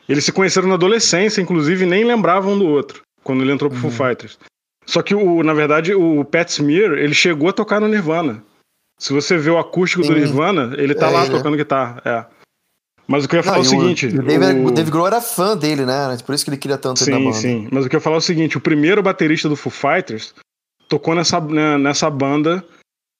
[0.07, 3.79] Eles se conheceram na adolescência, inclusive nem lembravam um do outro, quando ele entrou pro
[3.79, 4.37] Foo Fighters.
[4.85, 8.43] Só que, o, na verdade, o Pat Smear, ele chegou a tocar no Nirvana.
[9.03, 10.13] Se você vê o acústico do Sim.
[10.13, 11.37] Nirvana, ele tá É lá ele, né?
[11.37, 12.01] tocando guitarra.
[12.05, 12.25] É.
[13.05, 14.07] Mas o que eu ia falar Não, é o seguinte.
[14.07, 16.17] O, Dave, o- o Dave Grohl era fã dele, né?
[16.25, 17.37] Por isso que ele queria tanto ele na Sim, banda.
[17.37, 17.67] sim.
[17.69, 20.33] Mas o que eu ia falar é o seguinte: o primeiro baterista do Foo Fighters
[20.87, 22.63] tocou nessa, né, nessa banda,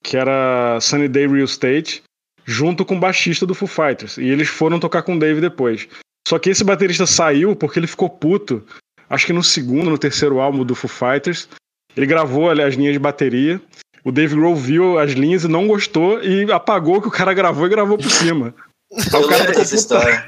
[0.01, 2.01] que era Sunny Day Real Estate,
[2.45, 4.17] junto com o baixista do Foo Fighters.
[4.17, 5.85] E eles foram tocar com o Dave depois.
[6.25, 8.63] Só que esse baterista saiu porque ele ficou puto.
[9.09, 11.49] Acho que no segundo, no terceiro álbum do Foo Fighters.
[11.95, 13.61] Ele gravou ali, as linhas de bateria.
[14.03, 17.33] O Dave Grohl viu as linhas e não gostou e apagou o que o cara
[17.33, 18.53] gravou e gravou por cima.
[19.11, 20.23] Eu o cara dessa história.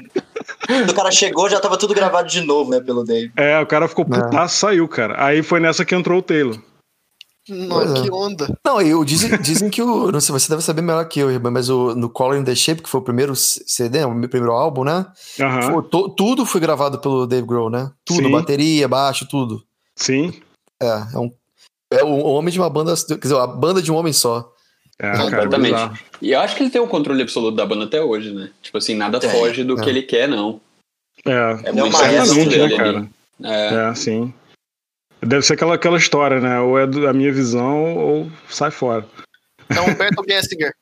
[0.66, 3.30] Quando o cara chegou, já tava tudo gravado de novo, né, pelo Dave.
[3.36, 4.08] É, o cara ficou É.
[4.20, 5.24] putaço, saiu, cara.
[5.24, 6.58] Aí foi nessa que entrou o Taylor.
[7.48, 8.02] Nossa, é.
[8.02, 8.58] que onda.
[8.66, 10.10] Não, eu, dizem, dizem que o.
[10.10, 12.56] Não sei, você deve saber melhor que eu, Riba, mas o, no Color in the
[12.56, 15.06] Shape, que foi o primeiro CD, o meu primeiro álbum, né?
[15.70, 17.88] Foi to- tudo foi gravado pelo Dave Grohl, né?
[18.04, 18.32] Tudo, Sim.
[18.32, 19.62] bateria, baixo, tudo.
[19.94, 20.32] Sim.
[20.82, 21.30] É, é um.
[21.92, 22.94] É o homem de uma banda.
[22.96, 24.52] Quer dizer, a banda de um homem só.
[24.98, 25.72] É, cara, Completamente.
[25.74, 25.98] bizarro.
[26.22, 28.50] E eu acho que ele tem o controle absoluto da banda até hoje, né?
[28.62, 29.28] Tipo assim, nada Tem.
[29.30, 29.82] foge do É.
[29.82, 30.60] que ele quer, não.
[31.24, 33.08] É, É É muito uma é dele né, cara?
[33.44, 33.90] É.
[33.90, 34.32] É, sim.
[35.20, 36.60] Deve ser aquela, aquela história, né?
[36.60, 39.06] Ou é do- a minha visão ou sai fora.
[39.68, 40.72] É o Humberto Gessinger.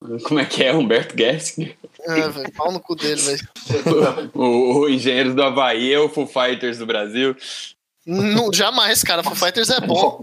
[0.24, 1.76] Como é que é, Humberto Gessinger?
[2.00, 2.52] É, velho.
[2.54, 3.48] Pau no cu dele, velho.
[4.34, 7.36] o, o Engenheiros do Havaí é o Foo Fighters do Brasil.
[8.04, 9.22] Não, jamais, cara.
[9.22, 10.20] Foo Fighters é bom.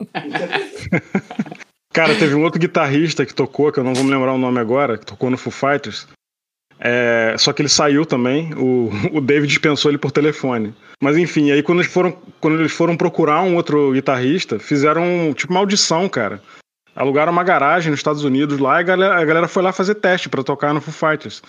[1.92, 4.58] Cara, teve um outro guitarrista que tocou, que eu não vou me lembrar o nome
[4.58, 6.08] agora, que tocou no Foo Fighters.
[6.80, 10.74] É, só que ele saiu também, o, o David dispensou ele por telefone.
[11.00, 15.52] Mas enfim, aí quando eles, foram, quando eles foram procurar um outro guitarrista, fizeram tipo
[15.52, 16.42] uma audição, cara.
[16.96, 19.94] Alugaram uma garagem nos Estados Unidos lá e a galera, a galera foi lá fazer
[19.96, 21.42] teste pra tocar no Foo Fighters.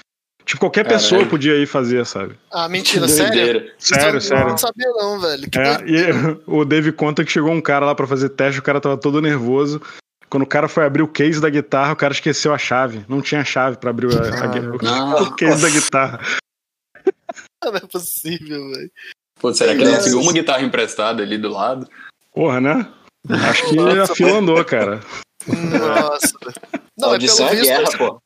[0.45, 1.01] Tipo, qualquer Caralho.
[1.01, 2.35] pessoa podia ir fazer, sabe?
[2.51, 3.31] Ah, mentira, sério?
[3.33, 3.73] Doideira.
[3.77, 4.57] Sério, Não sério.
[4.57, 5.49] sabia não, velho.
[5.49, 6.05] Que É, e
[6.45, 9.21] o Dave conta que chegou um cara lá pra fazer teste, o cara tava todo
[9.21, 9.81] nervoso.
[10.29, 13.05] Quando o cara foi abrir o case da guitarra, o cara esqueceu a chave.
[13.07, 14.47] Não tinha chave pra abrir a, a
[14.81, 15.23] Não.
[15.23, 16.19] o case da guitarra.
[17.63, 18.91] Não é possível, velho.
[19.39, 21.87] Pô, será que ele não conseguiu uma guitarra emprestada ali do lado?
[22.33, 22.87] Porra, né?
[23.29, 24.99] Acho que Nossa, a fila andou, cara.
[25.47, 26.33] Nossa.
[26.43, 26.81] velho.
[26.97, 28.21] Não, é Audição pelo é visto, guerra, pô.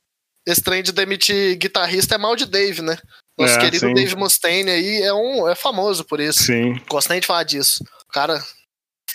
[0.48, 2.98] Esse trem de demitir guitarrista é mal de Dave, né?
[3.38, 3.94] Nosso É, querido sim.
[3.94, 6.44] Dave Mustaine aí é, um, é famoso por isso.
[6.44, 6.82] Sim.
[6.90, 7.84] Gosto nem de falar disso.
[8.10, 8.44] O cara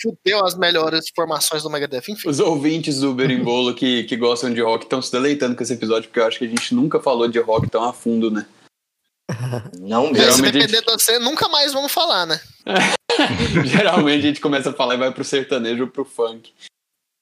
[0.01, 2.03] fudeu as melhores formações do Megadeth.
[2.09, 5.73] Enfim, Os ouvintes do Berimbolo que, que gostam de rock estão se deleitando com esse
[5.73, 8.45] episódio, porque eu acho que a gente nunca falou de rock tão a fundo, né?
[9.79, 10.15] Não se mesmo.
[10.35, 12.39] Geralmente- depender de você, nunca mais vamos falar, né?
[13.65, 16.53] Geralmente a gente começa a falar e vai pro sertanejo ou pro funk.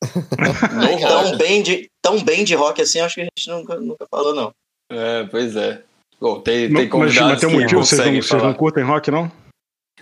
[0.02, 4.06] No Tão bem, de, tão bem de rock assim, acho que a gente nunca, nunca
[4.10, 4.52] falou, não.
[4.92, 5.82] É, pois é.
[6.20, 8.54] Bom, tem, Não, tem mas, convidados mas tem um que motivo, vocês não, vocês não
[8.54, 9.32] curtem rock, não?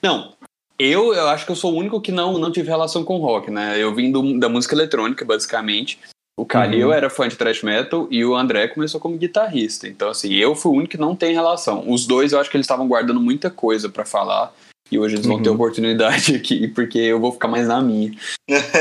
[0.04, 0.34] Não,
[0.78, 3.50] eu, eu acho que eu sou o único que não, não tive relação com rock,
[3.52, 3.78] né?
[3.82, 6.00] Eu vim do- da música eletrônica, basicamente.
[6.38, 6.94] O Calil Uhum.
[6.94, 9.88] era fã de thrash metal e o André começou como guitarrista.
[9.90, 11.84] Então, assim, eu fui o único que não tem relação.
[11.90, 14.54] Os dois, eu acho que eles estavam guardando muita coisa pra falar.
[14.92, 15.44] E hoje eles vão Uhum.
[15.44, 18.12] ter oportunidade aqui, porque eu vou ficar mais na minha.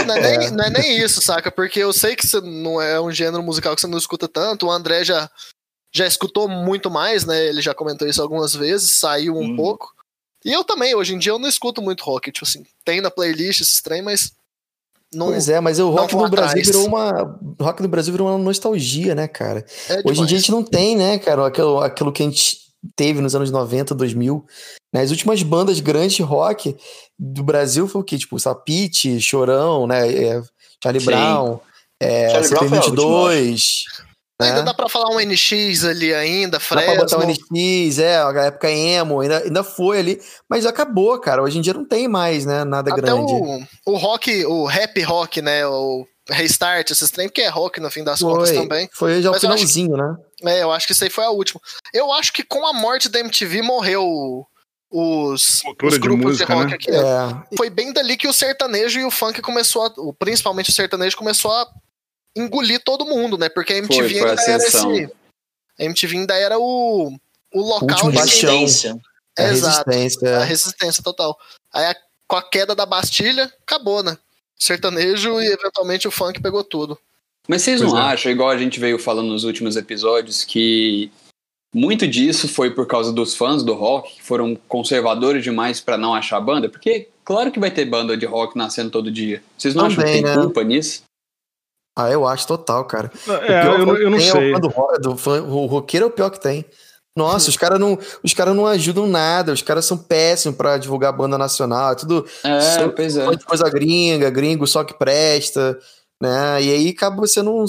[0.07, 1.51] Não é, nem, não é nem isso, saca?
[1.51, 4.67] Porque eu sei que você não é um gênero musical que você não escuta tanto.
[4.67, 5.31] O André já,
[5.95, 7.47] já escutou muito mais, né?
[7.47, 9.57] Ele já comentou isso algumas vezes, saiu um Uhum.
[9.57, 9.93] pouco.
[10.45, 12.33] E eu também, hoje em dia eu não escuto muito rock.
[12.33, 14.33] Tipo assim, tem na playlist esses trem, mas.
[15.13, 16.67] Não, Pois é, mas o rock vão no Brasil atrás.
[16.67, 17.39] virou uma.
[17.59, 19.65] O rock no Brasil virou uma nostalgia, né, cara?
[19.89, 22.68] é Hoje em dia a gente não tem, né, cara, aquilo, aquilo que a gente
[22.97, 24.45] teve nos anos 90, 2000.
[24.93, 25.03] Né?
[25.03, 26.77] As últimas bandas grandes de rock
[27.19, 28.19] do Brasil foi o quê?
[28.19, 30.09] Tipo, Sapite, Chorão, né?
[30.11, 30.43] é,
[30.83, 31.07] Charlie Sim.
[31.07, 31.61] Brown,
[32.01, 33.63] é, Charlie Brown foi a CP22.
[34.41, 34.63] Ainda né?
[34.63, 37.19] dá pra falar um NX ali ainda, Dá pra botar Fresno.
[37.19, 41.43] um NX, é, a época emo, ainda, ainda foi ali, mas acabou, cara.
[41.43, 42.63] Hoje em dia não tem mais, né?
[42.63, 43.33] Nada Até grande.
[43.33, 45.67] o, o rock, o rap rock, né?
[45.67, 48.89] O Restart, esses trem, que é rock no fim das contas Foi, também.
[48.93, 50.17] foi já o finalzinho, né?
[50.43, 51.61] É, eu acho que isso aí foi a última.
[51.93, 54.47] Eu acho que com a morte da MTV morreu
[54.91, 56.75] os, os de grupos de, música, rock né?
[56.75, 56.91] aqui.
[56.91, 60.73] É, Foi bem dali que o sertanejo e o funk começou a, o- principalmente o
[60.73, 61.67] sertanejo começou a
[62.37, 63.49] engolir todo mundo, né?
[63.49, 64.95] Porque a MTV foi a ainda era ascensão.
[64.95, 65.13] esse
[65.79, 67.13] a MTV ainda era o
[67.55, 68.19] o local Último de.
[68.19, 68.99] Resistência.
[69.39, 69.91] a Exato.
[69.91, 70.37] resistência.
[70.39, 71.37] a resistência total.
[71.73, 74.17] Aí a- com a queda da Bastilha, acabou, né?
[74.59, 76.99] Sertanejo e eventualmente o funk pegou tudo.
[77.47, 78.03] Mas vocês Pois não é.
[78.13, 81.11] acham, igual a gente veio falando nos últimos episódios, que
[81.75, 86.15] muito disso foi por causa dos fãs do rock, que foram conservadores demais pra não
[86.15, 86.69] achar banda?
[86.69, 89.43] Porque claro que vai ter banda de rock nascendo todo dia.
[89.57, 90.43] Vocês não acham que Também, tem né?
[90.43, 91.03] culpa nisso?
[91.97, 93.11] Ah, eu acho total, cara.
[93.49, 94.51] É, eu, não- eu não Tem é sei.
[94.51, 96.65] O, fã do, ro- do fã- o roqueiro é o pior que tem.
[97.19, 101.13] Nossa, os caras não, os cara não ajudam nada, os caras são péssimos pra divulgar
[101.13, 103.27] banda nacional, é tudo É, Só- pois é.
[103.45, 105.79] coisa gringa, gringo só que presta,
[106.23, 106.63] né?
[106.63, 107.65] E aí acaba você não,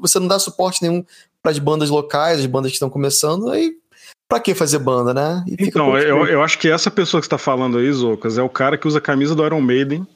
[0.00, 1.04] você não dá suporte nenhum
[1.42, 3.72] para as bandas locais, as bandas que estão começando, aí
[4.28, 5.42] pra que fazer banda, né?
[5.48, 8.42] E Então, eu, eu acho que essa pessoa que você tá falando aí, Zocas, é
[8.42, 10.06] o cara que usa a camisa do Iron Maiden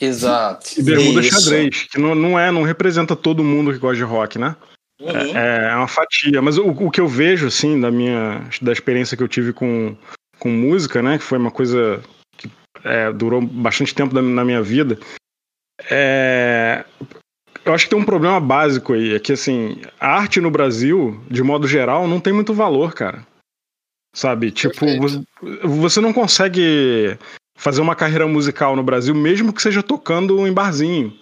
[0.00, 0.70] Exato.
[0.76, 1.40] e bermuda Isso.
[1.40, 4.56] xadrez, que não, não é, não representa todo mundo que gosta de rock, né?
[5.02, 5.36] Uhum.
[5.36, 6.40] É, é uma fatia.
[6.40, 9.96] Mas o, o que eu vejo, assim, da minha da experiência que eu tive com,
[10.38, 11.18] com música, né?
[11.18, 12.00] Que foi uma coisa
[12.36, 12.48] que
[12.84, 14.98] é, durou bastante tempo da- na minha vida.
[15.90, 16.84] É,
[17.64, 21.20] eu acho que tem um problema básico aí, é que assim, a arte no Brasil,
[21.28, 23.26] de modo geral, não tem muito valor, cara.
[24.14, 24.50] Sabe?
[24.50, 25.22] Tipo, você,
[25.64, 27.16] você não consegue
[27.56, 31.16] fazer uma carreira musical no Brasil, mesmo que seja tocando em barzinho.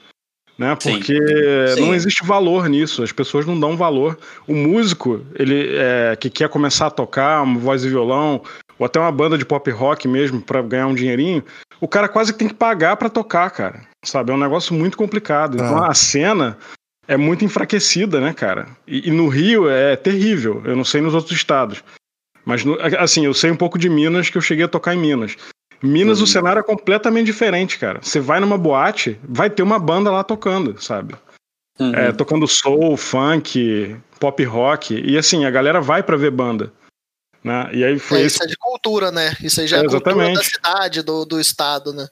[0.61, 0.77] Né?
[0.77, 1.81] Porque sim, sim.
[1.81, 4.19] não existe valor nisso, as pessoas não dão valor.
[4.47, 8.43] O músico, ele é, que quer começar a tocar, uma voz e violão,
[8.79, 11.43] ou até uma banda de pop rock mesmo, para ganhar um dinheirinho,
[11.81, 13.81] o cara quase que tem que pagar para tocar, cara.
[14.05, 14.33] Sabe?
[14.33, 15.55] É um negócio muito complicado.
[15.55, 15.89] Então ah.
[15.89, 16.59] a cena
[17.09, 18.67] é muito enfraquecida, né, cara?
[18.87, 20.61] E, e, no Rio é terrível.
[20.67, 21.83] Eu não sei nos outros estados.
[22.45, 24.99] Mas, no, assim, eu sei um pouco de Minas, que eu cheguei a tocar em
[24.99, 25.39] Minas.
[25.83, 26.25] Minas, uhum.
[26.25, 28.01] o cenário é completamente diferente, cara.
[28.03, 31.15] Você vai numa boate, vai ter uma banda lá tocando, sabe?
[31.79, 31.95] Uhum.
[31.95, 34.95] É, tocando soul, funk, pop rock.
[34.95, 36.73] E assim, a galera vai para ver banda.
[37.43, 37.71] Né?
[37.73, 38.37] E aí foi é, esse...
[38.37, 39.35] Isso é de cultura, né?
[39.43, 42.07] Isso aí já é, é cultura da cidade, do, do estado, né?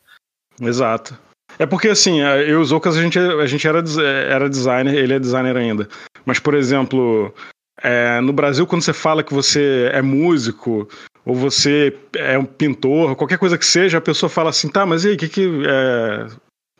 [0.60, 1.16] Exato.
[1.58, 3.82] É porque assim, eu e o Zoukas, a gente, a gente era,
[4.28, 5.88] era designer, ele é designer ainda.
[6.24, 7.34] Mas, por exemplo,
[7.82, 10.88] é, no Brasil, quando você fala que você é músico,
[11.28, 15.04] ou você é um pintor, qualquer coisa que seja, a pessoa fala assim, tá, mas
[15.04, 15.62] e aí, o que que.
[15.66, 16.26] É...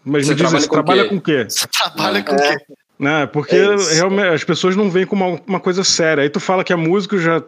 [0.03, 1.45] Mas você me diz, você trabalha com o quê?
[1.47, 2.57] Você trabalha com o quê?
[2.99, 3.27] Né?
[3.27, 6.23] Porque é realmente as pessoas não veem como uma, uma, coisa séria.
[6.23, 7.45] Aí tu fala que é músico, já,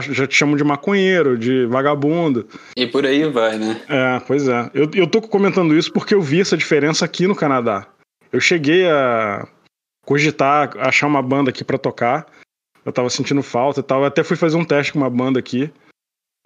[0.00, 2.46] já te chamam de maconheiro, de vagabundo.
[2.76, 3.82] E por aí vai, né?
[3.88, 4.70] É, pois é.
[4.72, 7.84] Eu, eu tô comentando isso porque eu vi essa diferença aqui no Canadá.
[8.32, 9.44] Eu cheguei a
[10.06, 12.26] cogitar achar uma banda aqui para tocar.
[12.86, 14.02] Eu tava sentindo falta e tal.
[14.02, 15.72] Eu até fui fazer um teste com uma banda aqui.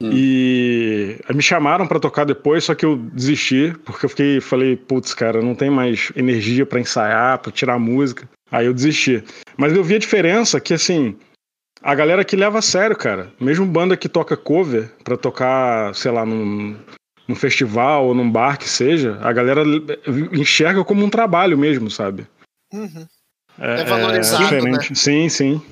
[0.01, 0.11] Hum.
[0.13, 5.13] E me chamaram para tocar depois, só que eu desisti, porque eu fiquei, falei, putz,
[5.13, 8.29] cara, não tem mais energia para ensaiar, para tirar música.
[8.51, 9.23] Aí eu desisti.
[9.57, 11.17] Mas eu vi a diferença que, assim,
[11.83, 13.33] a galera que leva a sério, cara.
[13.41, 16.77] Mesmo banda que toca cover pra tocar, sei lá, num,
[17.27, 19.63] num festival ou num bar que seja, a galera
[20.33, 22.27] enxerga como um trabalho mesmo, sabe?
[22.73, 23.07] Uhum.
[23.59, 24.91] É, é, valorizado, é diferente.
[24.91, 24.95] Né?
[24.95, 25.63] Sim, sim.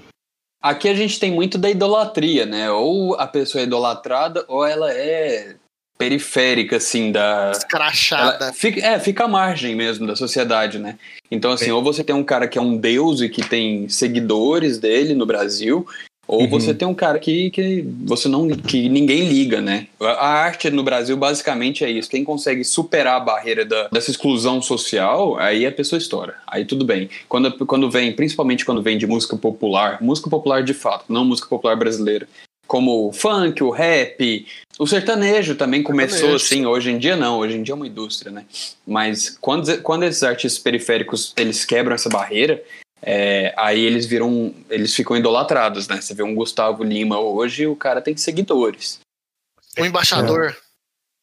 [0.71, 2.69] Aqui a gente tem muito da idolatria, né?
[2.71, 5.55] Ou a pessoa é idolatrada, ou ela é
[5.97, 7.53] periférica, assim, da.
[7.53, 8.53] Escrachada.
[8.53, 10.99] Fica, é, fica à margem mesmo da sociedade, né?
[11.31, 14.79] Então, assim, ou você tem um cara que é um deus e que tem seguidores
[14.79, 15.87] dele no Brasil,
[16.27, 16.49] ou uhum.
[16.49, 19.87] você tem um cara que, que você não que ninguém liga, né?
[20.01, 22.11] A arte no Brasil basicamente é isso.
[22.11, 26.35] Quem consegue superar a barreira da, dessa exclusão social, aí a pessoa estoura.
[26.47, 27.09] Aí tudo bem.
[27.29, 31.49] Quando, quando vem, principalmente quando vem de música popular, música popular de fato, não música
[31.49, 32.29] popular brasileira,
[32.67, 34.47] como o funk, o rap,
[34.79, 36.45] o sertanejo também começou sertanejo.
[36.45, 38.45] assim, hoje em dia não, hoje em dia é uma indústria, né?
[38.87, 42.61] Mas quando, quando esses artistas periféricos eles quebram essa barreira,
[43.03, 46.01] é, aí eles viram, eles ficam idolatrados, né?
[46.01, 49.01] Você vê um Gustavo Lima hoje, o cara tem seguidores.
[49.79, 50.57] O embaixador.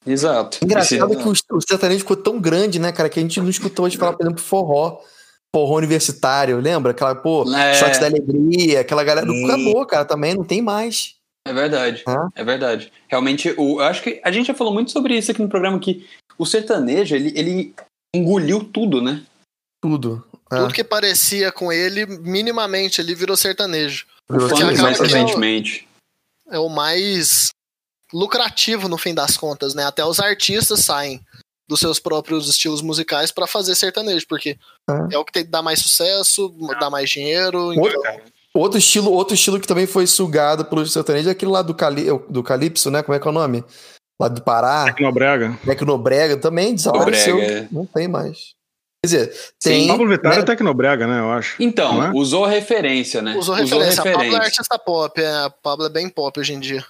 [0.05, 0.11] É.
[0.11, 0.59] Exato.
[0.63, 1.23] Engraçado Esse...
[1.23, 3.97] que o, o sertanejo ficou tão grande, né, cara, que a gente não escutou de
[3.97, 4.99] falar, por exemplo, forró
[5.55, 6.91] forró universitário, lembra?
[6.91, 7.75] Aquela, pô, é.
[7.75, 9.29] shot da alegria, aquela galera.
[9.29, 9.45] Hum.
[9.45, 11.15] Acabou, cara, também não tem mais.
[11.47, 12.03] É verdade,
[12.35, 12.91] é verdade.
[13.07, 15.79] Realmente, o, eu acho que a gente já falou muito sobre isso aqui no programa,
[15.79, 16.07] que
[16.37, 17.73] o sertanejo, ele, ele
[18.15, 19.23] engoliu tudo, né?
[19.81, 20.25] Tudo.
[20.53, 20.59] É.
[20.59, 24.05] Tudo que parecia com ele, minimamente, ele virou sertanejo.
[24.29, 24.49] Virou
[24.81, 25.87] mais recentemente.
[26.49, 27.49] É o, é o mais
[28.13, 29.85] lucrativo, no fim das contas, né?
[29.85, 31.19] Até os artistas saem
[31.67, 34.57] dos seus próprios estilos musicais para fazer sertanejo, porque
[34.89, 35.15] é.
[35.15, 37.73] é, o que tem, dá mais sucesso, dá mais dinheiro.
[37.73, 38.01] Então...
[38.53, 42.05] Outro estilo, outro estilo que também foi sugado pelo sertanejo é aquele lá do, Cali,
[42.29, 43.01] do Calypso, né?
[43.01, 43.63] Como é que é o nome?
[44.19, 44.85] Lá do Pará.
[44.85, 45.59] Tecnobrega.
[45.65, 47.39] Tecnobrega também desapareceu.
[47.39, 47.67] É.
[47.71, 48.53] Não tem mais.
[49.03, 49.81] Quer dizer, tem.
[49.81, 50.39] Sim, Pablo Vittar né?
[50.39, 51.19] é Tecnobrega, né?
[51.19, 51.61] Eu acho.
[51.61, 52.11] Então, é?
[52.13, 53.35] usou referência, né?
[53.35, 53.77] Usou referência.
[53.77, 54.11] Usou referência.
[54.11, 56.85] A Pablo é artista pop, é, a Pablo é bem pop hoje em dia.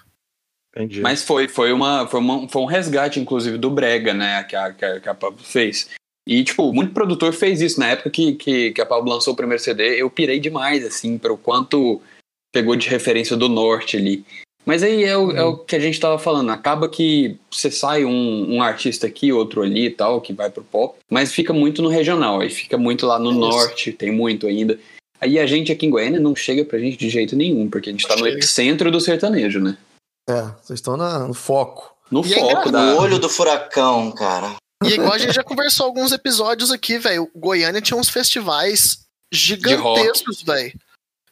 [0.75, 1.01] Entendi.
[1.01, 4.43] Mas foi, foi, uma, foi, uma, foi um resgate, inclusive, do Brega, né?
[4.43, 5.89] Que a, que a, que a Pablo fez.
[6.27, 7.79] E, tipo, muito produtor fez isso.
[7.79, 11.17] Na época que, que, que a Pablo lançou o primeiro CD, eu pirei demais, assim,
[11.17, 11.99] para o quanto
[12.51, 14.23] pegou de referência do norte ali.
[14.65, 16.49] Mas aí é o, é o que a gente tava falando.
[16.49, 20.63] Acaba que você sai um, um, artista aqui, outro ali e tal, que vai pro
[20.63, 23.39] pop, mas fica muito no regional, aí fica muito lá no Isso.
[23.39, 24.79] norte, tem muito ainda.
[25.19, 27.91] Aí a gente aqui em Goiânia não chega pra gente de jeito nenhum, porque a
[27.91, 29.77] gente tá no epicentro do sertanejo, né?
[30.29, 31.93] É, vocês estão no foco.
[32.09, 32.85] No e é foco é da.
[32.93, 34.55] No olho do furacão, cara.
[34.83, 37.29] E é igual a gente já conversou alguns episódios aqui, velho.
[37.35, 38.99] Goiânia tinha uns festivais
[39.33, 40.73] gigantescos, velho.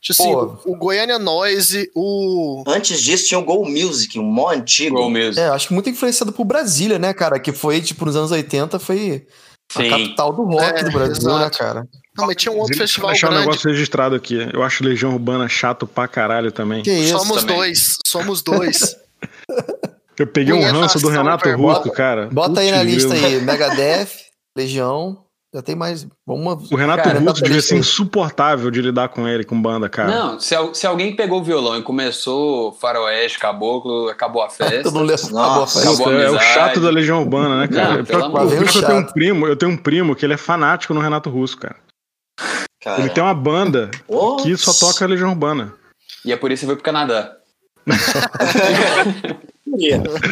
[0.10, 2.64] Assim, o Goiânia Noise, o.
[2.68, 4.96] Antes disso tinha o Go Music, um mó antigo.
[4.96, 5.40] Go Music.
[5.40, 7.40] É, acho que muito influenciado por Brasília, né, cara?
[7.40, 9.28] Que foi, tipo, nos anos 80, foi
[9.72, 9.88] Sim.
[9.88, 11.40] a capital do rock é, do Brasil, né, exato.
[11.40, 11.88] né, cara?
[12.18, 13.44] Não, mas tinha um outro festival deixar grande.
[13.44, 14.50] um negócio registrado aqui.
[14.52, 16.84] Eu acho Legião Urbana chato pra caralho também.
[16.84, 17.18] Que isso?
[17.18, 17.56] Somos também.
[17.56, 17.98] dois.
[18.06, 18.98] Somos dois.
[20.18, 22.28] Eu peguei um ranço do Renato Russo, cara.
[22.32, 24.10] Bota Putz aí na lista aí, Megadeth,
[24.56, 25.24] Legião.
[25.54, 26.08] Já tem mais.
[26.26, 26.72] Vamos.
[26.72, 30.10] O Renato Cara, Russo tá devia ser insuportável de lidar com ele, com banda, cara.
[30.10, 34.84] Não, se, se alguém pegou o violão e começou faroeste, caboclo, acabou a festa.
[34.84, 35.90] Todo mundo acabou a festa.
[35.90, 37.98] Acabou a é o chato da Legião Urbana, né, cara?
[37.98, 38.72] Não, pior Deus.
[38.72, 41.30] que eu tenho um primo, eu tenho um primo que ele é fanático no Renato
[41.30, 41.76] Russo, cara.
[42.82, 43.02] Cara.
[43.02, 43.92] Ele tem uma banda
[44.42, 45.74] que só toca Legião Urbana.
[46.24, 47.36] E é por isso que foi pro Canadá.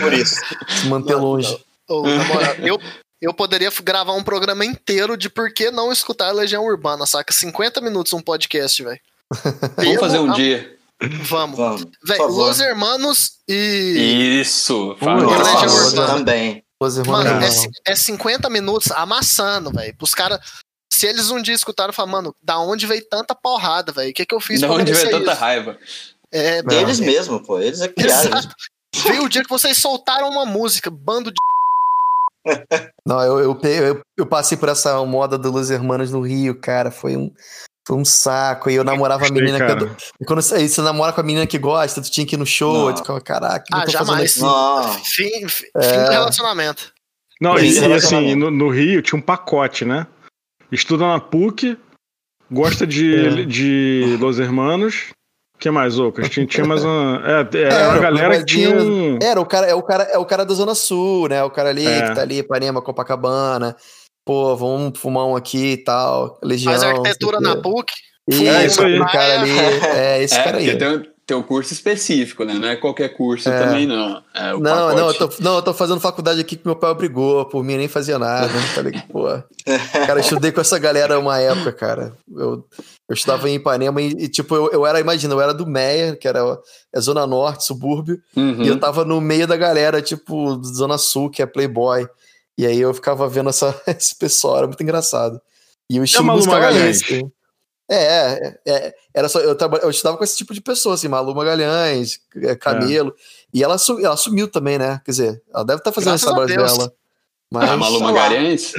[0.02, 0.36] Por isso.
[0.68, 1.58] Se manter longe.
[1.88, 2.78] Ô, na moral, eu,
[3.22, 7.34] eu poderia gravar um programa inteiro de por que não escutar Legião Urbana, saca?
[7.34, 9.00] 50 minutos um podcast, velho.
[9.78, 10.76] Vamos fazer um dia.
[11.24, 11.58] Vamos.
[11.58, 11.86] Vamos.
[12.18, 12.48] favor.
[12.48, 14.40] Los Hermanos e.
[14.42, 15.66] Isso, faroeste.
[15.66, 16.08] Legião Urbana.
[16.08, 16.64] também.
[16.82, 19.96] Os irmãos Mano, é, é 50 minutos amassando, velho.
[19.98, 20.40] Pros caras.
[20.92, 24.10] Se eles um dia escutaram, falar, mano, da onde veio tanta porrada, velho?
[24.10, 25.42] O que, que eu fiz De pra onde veio merecer tanta isso?
[25.42, 25.78] raiva?
[26.32, 26.62] É.
[26.72, 27.60] Eles mesmo, pô.
[27.60, 28.42] Eles é que criaram.
[29.04, 31.38] Veio o dia que vocês soltaram uma música, bando de.
[33.06, 36.90] Não, eu, eu, eu, eu passei por essa moda do Los Hermanos no Rio, cara.
[36.92, 37.32] Foi um,
[37.88, 38.70] foi um saco.
[38.70, 39.66] E eu namorava a Gostei, menina que.
[39.74, 39.82] cara.
[39.86, 42.40] eu- E quando você, você namora com a menina que gosta, tu tinha que ir
[42.40, 42.94] no show.
[42.94, 44.34] Tu caraca, que Ah, eu tô jamais.
[44.34, 44.88] fazendo aqui?
[44.88, 45.04] Não.
[45.06, 46.06] Fim, fim, É.
[46.06, 46.94] do relacionamento.
[47.42, 50.06] Não, e, e assim, no, no Rio tinha um pacote, né?
[50.72, 51.78] Estuda na PUC,
[52.52, 53.46] gosta de, É.
[53.46, 55.06] de Los Hermanos.
[55.60, 56.30] O que mais, Ocas?
[56.30, 57.22] Tinha, tinha mais uma.
[57.26, 59.20] É, era Era, uma galera que tinha um.
[59.22, 61.44] Era, o cara, é, o cara, é o cara da Zona Sul, né?
[61.44, 62.08] O cara ali É.
[62.08, 63.76] que tá ali, Ipanema, Copacabana.
[64.26, 66.40] Pô, vamos fumar um aqui e tal.
[66.42, 66.72] Legião.
[66.72, 67.58] Faz arquitetura na.
[67.58, 67.92] PUC.
[68.30, 69.00] Isso, É isso aí.
[69.12, 69.60] cara ali.
[69.98, 70.78] É, esse É, cara aí.
[70.78, 72.54] tem, tem um curso específico, né?
[72.56, 73.64] Não é qualquer curso É.
[73.66, 74.22] também, não.
[74.34, 75.38] É Não, não eu, pacote.
[75.38, 78.18] tô, não, eu tô fazendo faculdade aqui que meu pai obrigou, por mim nem fazia
[78.18, 78.50] nada.
[78.76, 79.08] Tá ligado?
[79.08, 79.26] Pô.
[80.06, 82.14] Cara, eu estudei com essa galera uma época, cara.
[82.36, 82.66] Eu,
[83.08, 86.16] eu estudava em Ipanema e, e, tipo, eu, eu era, imagina, eu era do Meia,
[86.16, 86.40] que era
[86.94, 88.64] é Zona Norte, subúrbio, Uhum.
[88.64, 92.08] e eu tava no meio da galera, tipo, Zona Sul, que é Playboy.
[92.58, 95.40] E aí eu ficava vendo essa, esse pessoal, era muito engraçado.
[95.90, 97.02] E o estilo musical Magalhães?
[97.02, 97.26] esse.
[97.90, 97.96] É,
[98.66, 101.34] é, é, era só, eu, traba, eu estudava com esse tipo de pessoa, assim, Malu
[101.34, 103.16] Magalhães, é, Camelo.
[103.54, 105.02] E ela, su- ela sumiu também, né?
[105.04, 106.94] Quer dizer, ela deve estar fazendo Graças esse a trabalho dela.
[107.52, 108.00] Mas, a Malu.
[108.02, 108.74] Magalhães?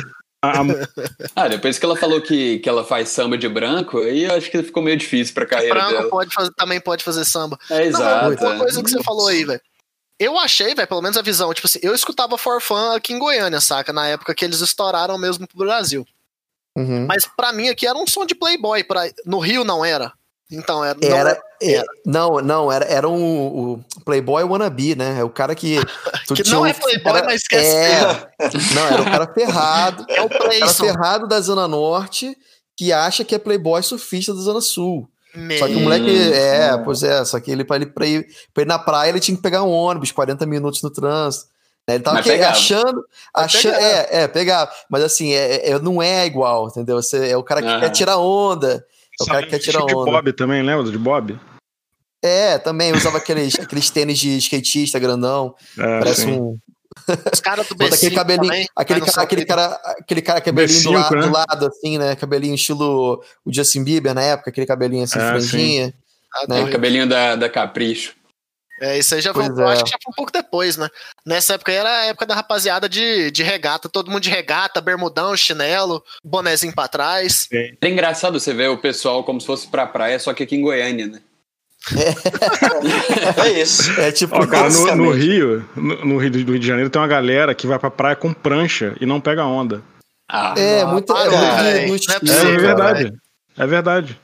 [1.36, 4.50] Ah, depois que ela falou que, que ela faz samba de branco, aí eu acho
[4.50, 6.08] que ficou meio difícil pra carreira Branco dela.
[6.08, 7.58] pode fazer, também pode fazer samba.
[7.68, 8.44] É Não, exato.
[8.44, 8.58] uma é.
[8.58, 9.60] coisa que você falou aí, velho.
[10.18, 13.60] Eu achei, velho, pelo menos a visão, tipo assim, eu escutava Forfã aqui em Goiânia,
[13.60, 13.92] saca?
[13.92, 16.06] Na época que eles estouraram mesmo pro Brasil.
[16.76, 17.06] Uhum.
[17.06, 18.84] Mas pra mim aqui era um som de Playboy.
[18.84, 19.08] Pra...
[19.26, 20.12] No Rio não era.
[20.52, 20.98] Então era.
[21.00, 21.84] não Era, é, era.
[22.04, 25.20] não, não, era, era um, o Playboy wannabe, né?
[25.20, 25.76] É o cara que.
[26.34, 27.76] Que não um- é Playboy, era- mas esquece.
[27.76, 28.02] É,
[28.74, 30.04] não, era o cara ferrado.
[30.10, 30.84] É o O cara Playson.
[30.84, 32.36] ferrado da Zona Norte
[32.76, 35.08] que acha que é Playboy surfista da Zona Sul.
[35.58, 36.32] Só que o moleque.
[36.32, 39.20] É, pois é, só que ele pra, ele, pra, ir, pra ir na praia, ele
[39.20, 41.44] tinha que pegar um ônibus, 40 minutos no trânsito.
[41.90, 41.94] Né?
[41.96, 43.04] Ele tava que- achando.
[43.34, 44.70] achando é, é, pegava.
[44.88, 46.96] Mas assim, é, é- não é igual, entendeu?
[46.96, 47.80] Você, é o cara que Aham.
[47.80, 48.84] quer tirar onda.
[49.20, 50.10] É o cara que quer tirar de onda.
[50.10, 51.38] Bob também, lembra de Bob?
[52.22, 55.54] É, também usava aqueles, aqueles tênis de skatista grandão.
[55.78, 56.32] É, parece sim.
[56.32, 56.56] um.
[57.32, 58.46] Os caras do Bota aquele B5 cabelinho.
[58.50, 59.66] também, aquele, cara, aquele, cara,
[59.98, 61.22] aquele cara cabelinho do, B5, lado, né?
[61.22, 62.16] do lado, assim, né?
[62.16, 65.94] Cabelinho estilo o Justin Bieber na época, aquele cabelinho assim, É, franjinha.
[66.34, 66.62] Ah, né?
[66.62, 68.12] O cabelinho da, da Capricho.
[68.80, 69.62] É, isso aí já foi, é.
[69.72, 70.88] acho que já foi um pouco depois, né?
[71.26, 74.80] Nessa época aí era a época da rapaziada de, de regata, todo mundo de regata,
[74.80, 77.46] bermudão, chinelo, bonezinho pra trás.
[77.52, 80.62] É engraçado você ver o pessoal como se fosse pra praia, só que aqui em
[80.62, 81.20] Goiânia, né?
[83.44, 83.90] É isso.
[84.00, 84.34] É tipo.
[84.36, 85.10] Ó, cara, no, no.
[85.12, 88.16] Rio, no, no Rio do Rio de Janeiro, tem uma galera que vai pra praia
[88.16, 89.82] com prancha e não pega onda.
[90.28, 91.12] Ah, É, Não, muito.
[91.16, 91.88] É, muito, velho.
[91.88, 92.94] muito é É, estilo, possível, cara.
[92.94, 93.12] verdade.
[93.58, 94.20] É verdade.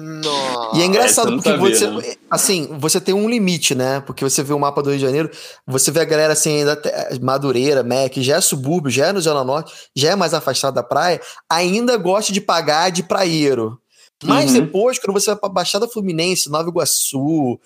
[0.00, 0.78] Nossa.
[0.78, 4.00] E é engraçado essa eu não porque você, sabia, assim, você tem um limite, né?
[4.00, 5.30] Porque você vê o mapa do Rio de Janeiro,
[5.66, 6.80] você vê a galera assim, ainda
[7.20, 10.82] Madureira, Mac, já é subúrbio, já é no Zona Norte, já é mais afastado da
[10.82, 13.80] praia, ainda gosta de pagar de praieiro.
[14.24, 14.60] Mas Uhum.
[14.60, 17.58] depois, quando você vai pra Baixada Fluminense, Nova Iguaçu,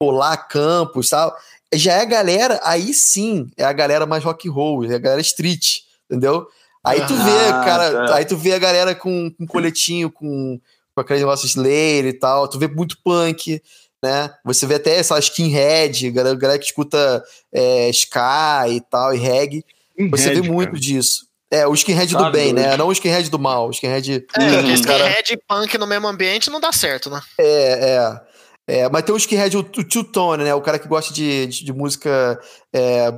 [0.00, 1.34] lá Campos tal,
[1.74, 4.98] já é a galera, aí sim, é a galera mais rock and roll, é a
[4.98, 5.78] galera street,
[6.10, 6.46] entendeu?
[6.84, 8.14] Aí tu vê, Ah, cara, tá.
[8.16, 10.60] aí tu vê a galera com, com coletinho, com,
[10.94, 13.60] com aquele negócio Slayer e tal, tu vê muito punk,
[14.02, 14.30] né?
[14.44, 17.22] Você vê até essa skinhead, galera, galera que escuta
[17.52, 19.64] é, ska e tal, e reggae.
[20.10, 20.80] Você vê muito cara.
[20.80, 21.26] disso.
[21.50, 22.76] É, o skinhead Tá do bem, né?
[22.78, 23.68] Não o skinhead do mal.
[23.68, 24.10] O skinhead.
[24.12, 24.62] É, Uhum.
[24.62, 27.20] porque cara- skinhead e punk no mesmo ambiente não dá certo, né?
[27.38, 28.20] É, é.
[28.64, 30.54] É, mas tem o skinhead, o, o two-tone, né?
[30.54, 32.40] O cara que gosta de, de, de música,
[32.72, 33.12] é,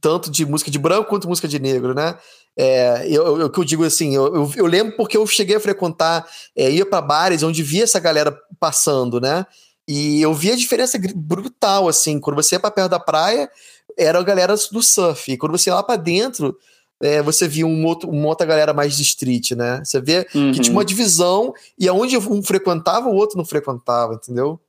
[0.00, 2.16] tanto de música de branco quanto música de negro, né?
[2.60, 5.54] É, eu, eu- o que eu digo assim, eu, eu, eu lembro porque eu cheguei
[5.56, 9.46] a frequentar, é, ia para bares onde via essa galera passando, né?
[9.86, 13.48] E eu via a diferença brutal, assim, quando você ia pra perto da praia,
[13.96, 16.58] era a galera do surf, e quando você ia lá pra dentro,
[17.00, 19.80] é, você via um outro, uma outra galera mais de street, né?
[19.84, 20.50] Você vê Uhum.
[20.52, 24.60] que tinha uma divisão e aonde um frequentava, o outro não frequentava, entendeu?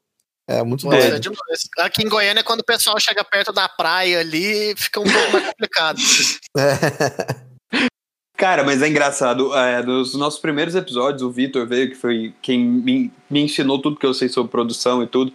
[0.48, 1.16] É muito doido.
[1.16, 1.84] é.
[1.84, 5.48] Aqui em Goiânia, quando o pessoal chega perto da praia ali, fica um pouco mais
[5.48, 6.00] complicado.
[6.58, 7.50] É.
[8.40, 9.54] Cara, mas é engraçado.
[9.54, 14.00] É, nos nossos primeiros episódios, o Vitor veio, que foi quem me, me ensinou tudo
[14.00, 15.34] que eu sei sobre produção e tudo.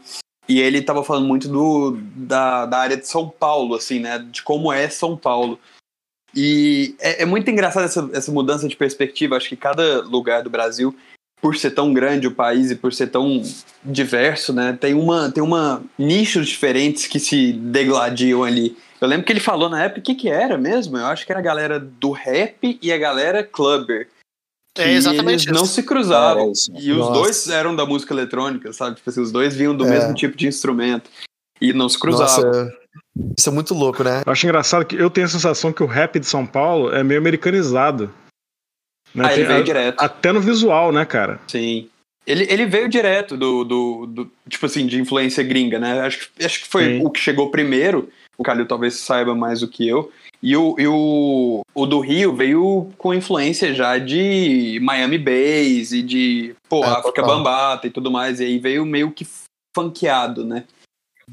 [0.49, 4.19] E ele tava falando muito do, da, da área de São Paulo, assim, né?
[4.19, 5.61] De como é São Paulo.
[6.35, 9.37] E é, é muito engraçado essa, essa mudança de perspectiva.
[9.37, 10.97] Acho que cada lugar do Brasil,
[11.43, 13.43] por ser tão grande o país e por ser tão
[13.85, 14.79] diverso, né?
[14.81, 18.75] Tem uma, tem uma nichos diferentes que se degladiam ali.
[19.05, 20.97] Eu lembro que ele falou na época o que, que era mesmo.
[20.97, 24.09] Eu acho que era a galera do rap e a galera clubber.
[24.77, 25.75] É que exatamente eles não isso.
[25.75, 26.51] se cruzavam.
[26.75, 26.81] É.
[26.81, 27.13] E os Nossa.
[27.13, 28.97] dois eram da música eletrônica, sabe?
[28.97, 29.91] Tipo assim, os dois vinham do É.
[29.91, 31.09] mesmo tipo de instrumento.
[31.61, 32.45] E não se cruzavam.
[32.45, 32.73] Nossa,
[33.39, 34.23] isso é muito louco, né?
[34.27, 37.05] Eu acho engraçado que eu tenho a sensação que o rap de São Paulo é
[37.05, 38.13] meio americanizado.
[39.15, 39.25] Né?
[39.27, 40.01] Aí Ah, ele Tem- veio a- direto.
[40.03, 41.39] Até no visual, né, cara?
[41.47, 41.89] Sim.
[42.27, 46.01] Ele, ele veio direto do, do, do- Tipo assim, de influência gringa, né?
[46.01, 47.07] Acho, que- acho que foi Sim.
[47.07, 48.11] o que chegou primeiro.
[48.37, 50.11] O Calil talvez saiba mais do que eu.
[50.43, 56.03] E o, e o, o do Rio veio com influência já de Miami Bass e
[56.03, 57.27] de, pô, É, África total.
[57.39, 58.41] Bambata e tudo mais.
[58.41, 59.27] E aí veio meio que
[59.75, 60.65] funkeado, né?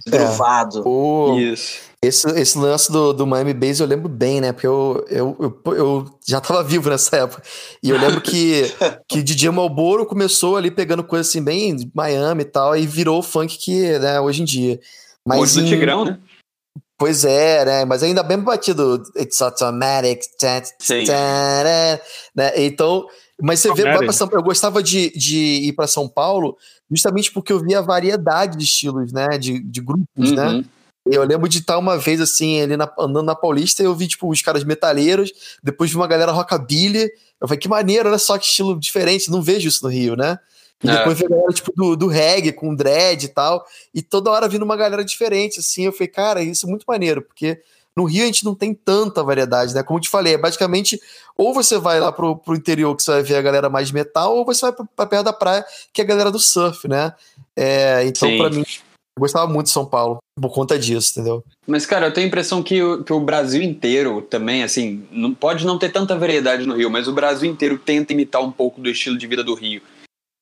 [0.08, 0.88] Gruvado.
[0.88, 1.82] O, Isso.
[2.02, 4.54] esse, esse lance do, do Miami Bass eu lembro bem, né?
[4.54, 5.36] Porque eu, eu,
[5.66, 7.44] eu, eu já tava vivo nessa época.
[7.84, 8.64] E eu lembro que,
[9.10, 13.20] que DJ Malboro começou ali pegando coisa assim, bem de Miami e tal, e virou
[13.20, 14.80] o funk que, né, hoje em dia.
[15.28, 16.18] Mas Hoje do em- Tigrão, né?
[17.02, 17.84] Pois é, né?
[17.86, 19.02] Mas ainda bem batido.
[19.18, 20.22] It's automatic.
[20.40, 20.62] Tá,
[21.08, 22.00] tá,
[22.36, 22.52] né?
[22.58, 23.08] Então,
[23.42, 26.56] mas você vê, vai pra São, eu gostava de, de ir para São Paulo
[26.92, 29.30] justamente porque eu via a variedade de estilos, né?
[29.40, 30.48] De, de grupos, né?
[30.48, 30.64] Uhum.
[31.08, 34.08] Eu lembro de estar uma vez assim, ali na- andando na Paulista, e eu vi,
[34.08, 35.32] tipo, os caras metaleiros,
[35.64, 37.10] depois vi uma galera rockabilly.
[37.42, 40.38] Eu falei, que maneiro, olha só que estilo diferente, não vejo isso no Rio, né?
[40.84, 40.98] E É.
[40.98, 44.48] depois vi a galera, tipo, do, do reggae, com dread e tal, e toda hora
[44.48, 45.86] vindo uma galera diferente, assim.
[45.86, 47.62] Eu falei, cara, isso é muito maneiro, porque
[47.96, 49.84] no Rio a gente não tem tanta variedade, né?
[49.84, 51.00] Como eu te falei, é basicamente,
[51.38, 54.36] ou você vai lá pro, pro interior que você vai ver a galera mais metal,
[54.36, 57.14] ou você vai pra, pra perto da praia, que é a galera do surf, né?
[57.56, 58.64] É, então, pra mim,
[59.18, 61.44] eu gostava muito de São Paulo, por conta disso, entendeu?
[61.68, 65.34] Mas, cara, eu tenho a impressão que o, que o Brasil inteiro também, assim, não,
[65.34, 68.80] pode não ter tanta variedade no Rio, mas o Brasil inteiro tenta imitar um pouco
[68.80, 69.82] do estilo de vida do Rio.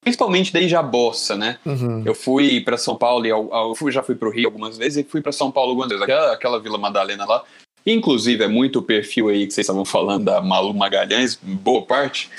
[0.02, 1.58] Principalmente desde a bossa, né?
[1.66, 2.04] Uhum.
[2.06, 5.10] Eu fui pra São Paulo e eu fui- já fui pro Rio algumas vezes e
[5.10, 6.02] fui pra São Paulo algumas vezes.
[6.04, 7.44] Aquela, aquela Vila Madalena lá.
[7.86, 12.30] Inclusive, é muito o perfil aí que vocês estavam falando da Malu Magalhães, boa parte.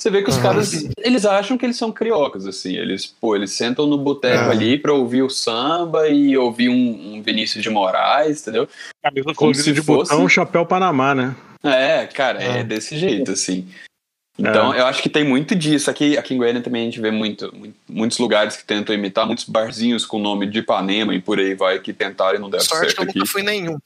[0.00, 0.42] Você vê que os Uhum.
[0.42, 2.74] caras, eles acham que eles são criocas, assim.
[2.76, 4.50] Eles, pô, eles sentam no boteco É.
[4.50, 8.68] ali pra ouvir o samba e ouvir um, um Vinícius de Moraes, entendeu?
[9.02, 11.36] Camisa Como se de fosse- botão, chapéu Panamá, né?
[11.62, 12.64] É, cara, é, É.
[12.64, 13.68] desse jeito, assim.
[14.38, 15.90] Então, eu acho que tem muito disso.
[15.90, 19.26] Aqui, aqui em Goiânia também a gente vê muito, muito- muitos lugares que tentam imitar,
[19.26, 22.48] muitos barzinhos com o nome de Ipanema e por aí vai, que tentaram e não
[22.50, 23.18] deram Sorte que certo eu aqui.
[23.18, 23.78] nunca fui nenhum.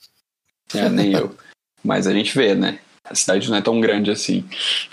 [0.75, 1.37] É, nem eu.
[1.83, 2.79] Mas a gente vê, né?
[3.05, 4.49] A cidade não é tão grande assim.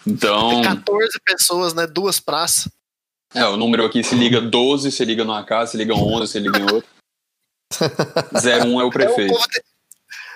[0.05, 1.87] Então, Tem 14 pessoas, né?
[1.87, 2.67] Duas praças.
[3.33, 6.39] é, o número aqui se liga 12, se liga numa casa, se liga 11, se
[6.39, 6.89] liga em outra.
[8.33, 9.33] 01 é o É, o, prefeito.
[9.33, 9.61] povo tem...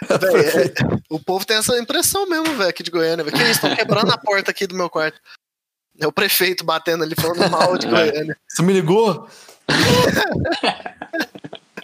[0.01, 0.73] Véi, é,
[1.09, 3.23] o povo tem essa impressão mesmo, velho, aqui de Goiânia.
[3.23, 3.33] véi.
[3.33, 5.19] Que eles estão quebrando a porta aqui do meu quarto.
[5.99, 7.89] É o prefeito batendo ali, falando mal de É.
[7.89, 8.37] Goiânia.
[8.47, 9.27] Você me ligou?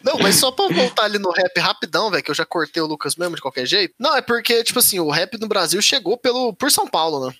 [0.03, 2.85] Não, mas só pra voltar ali no rap rapidão, velho, que eu já cortei o
[2.85, 3.95] Lucas mesmo de qualquer jeito.
[3.97, 7.35] Não, é porque, tipo assim, o rap no Brasil chegou pelo, por São Paulo, né?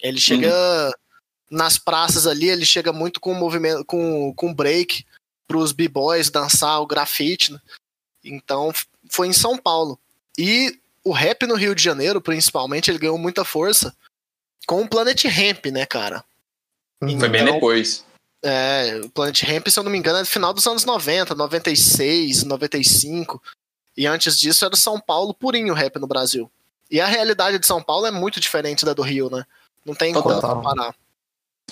[0.00, 0.52] Ele chega
[1.50, 5.04] nas praças ali, ele chega muito com movimento, com, com break
[5.46, 7.58] pros b-boys dançar o grafite, né?
[8.22, 8.70] Então,
[9.10, 9.98] foi em São Paulo.
[10.36, 13.94] E o rap no Rio de Janeiro, principalmente, ele ganhou muita força
[14.66, 16.24] com o Planet Ramp, né, cara?
[17.00, 18.04] Foi bem Então, depois.
[18.42, 21.34] é, o Planet Ramp, se eu não me engano, é do final dos anos 90,
[21.34, 23.42] 96, 95.
[23.96, 26.50] E antes disso era São Paulo purinho o rap no Brasil.
[26.90, 29.44] E a realidade de São Paulo é muito diferente da do Rio, né?
[29.84, 30.94] Não tem como comparar.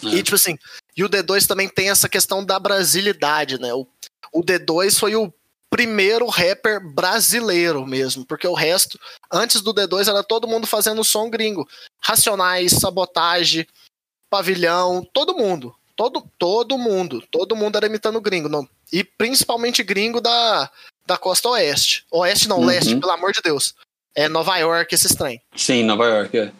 [0.04, 0.08] É.
[0.08, 0.58] E, tipo assim,
[0.96, 3.72] e o D2 também tem essa questão da brasilidade, né?
[3.72, 3.86] O,
[4.32, 5.32] o D2 foi o
[5.70, 8.98] primeiro rapper brasileiro mesmo, porque o resto,
[9.32, 11.68] antes do D2, era todo mundo fazendo som gringo.
[12.00, 13.66] Racionais, sabotagem,
[14.30, 15.74] pavilhão, todo mundo.
[15.94, 17.22] Todo, todo mundo.
[17.30, 18.48] Todo mundo era imitando gringo.
[18.48, 20.70] Não, e principalmente gringo da,
[21.06, 22.04] da costa oeste.
[22.10, 22.66] Oeste não, Uhum.
[22.66, 23.74] leste, pelo amor de Deus.
[24.14, 25.40] É Nova York, esse trem.
[25.54, 26.52] Sim, Nova York, é.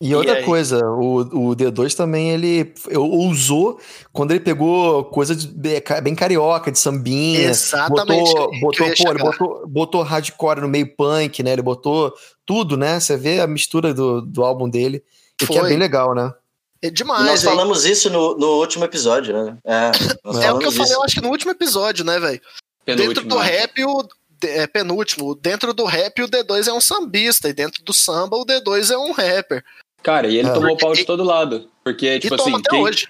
[0.00, 0.44] E outra aí?
[0.44, 3.80] coisa, o, o D2 também ele eu- usou
[4.12, 7.48] quando ele pegou coisa de- bem ca- bem carioca, de sambinha.
[7.48, 8.34] Exatamente.
[8.34, 11.52] Botou, que eu botou, ia pô, ele botou, botou hardcore no meio punk, né?
[11.52, 12.12] Ele botou
[12.44, 12.98] tudo, né?
[13.00, 15.02] Você vê a mistura do, do álbum dele,
[15.42, 16.32] o que é bem legal, né?
[16.82, 17.50] É E demais, nós hein?
[17.50, 19.56] falamos isso no, no último episódio, né?
[19.64, 19.90] É,
[20.24, 22.40] nós É o que eu falei, eu acho que no último episódio, né, velho?
[22.84, 23.42] Dentro do né?
[23.42, 24.06] rap, o
[24.42, 28.44] é, penúltimo, dentro do rap o D2 é um sambista, e dentro do samba o
[28.44, 29.64] D2 é um rapper.
[30.04, 30.52] Cara, e ele É.
[30.52, 31.68] tomou pau de todo lado.
[31.82, 33.08] Porque, tipo e assim, até quem- hoje.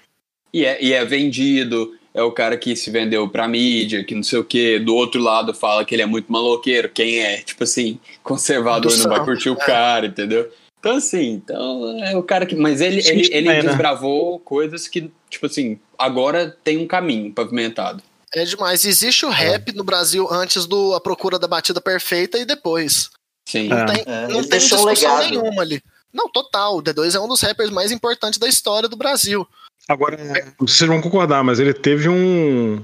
[0.53, 4.23] E é, e é vendido, é o cara que se vendeu pra mídia, que não
[4.23, 4.79] sei o quê.
[4.79, 6.87] Do outro lado fala que ele é muito maloqueiro.
[6.89, 9.65] Quem é, tipo assim, conservador Do não vai curtir o é.
[9.65, 10.49] cara, entendeu?
[10.79, 12.55] Então, assim, então é o cara que.
[12.55, 13.61] Mas ele, ele, ele é, né?
[13.63, 18.01] desbravou coisas que, tipo assim, agora tem um caminho pavimentado.
[18.33, 18.85] É demais.
[18.85, 23.09] Existe o rap no Brasil antes do A Procura da Batida Perfeita e depois.
[23.49, 23.67] Sim.
[23.67, 23.85] Não É.
[23.85, 25.29] tem, É, não tem um discussão legado.
[25.29, 25.81] nenhuma ali.
[26.15, 26.77] Não, total.
[26.77, 29.45] O D2 é um dos rappers mais importantes da história do Brasil.
[29.87, 32.81] Agora, não sei se vocês vão concordar, mas ele teve um,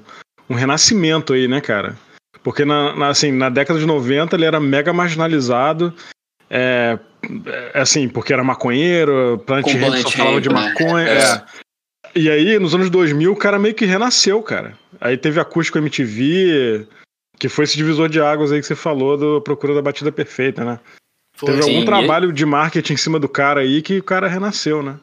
[0.49, 1.97] um renascimento aí, né, cara?
[2.43, 5.93] Porque na, na, assim, na década de 90 ele era mega marginalizado.
[6.49, 6.99] É,
[7.45, 10.55] é, assim, porque era maconheiro, Ramp Planet só falava de né?
[10.55, 11.07] maconha.
[11.07, 11.17] É.
[11.17, 11.45] é.
[12.13, 14.77] E aí, nos anos 2000, o cara meio que renasceu, cara.
[14.99, 16.85] Aí teve acústico MTV,
[17.39, 20.65] que foi esse divisor de águas aí que você falou do Procura da Batida Perfeita,
[20.65, 20.79] né?
[21.45, 24.83] Teve Sim, algum trabalho de marketing em cima do cara aí que o cara renasceu,
[24.83, 24.99] né?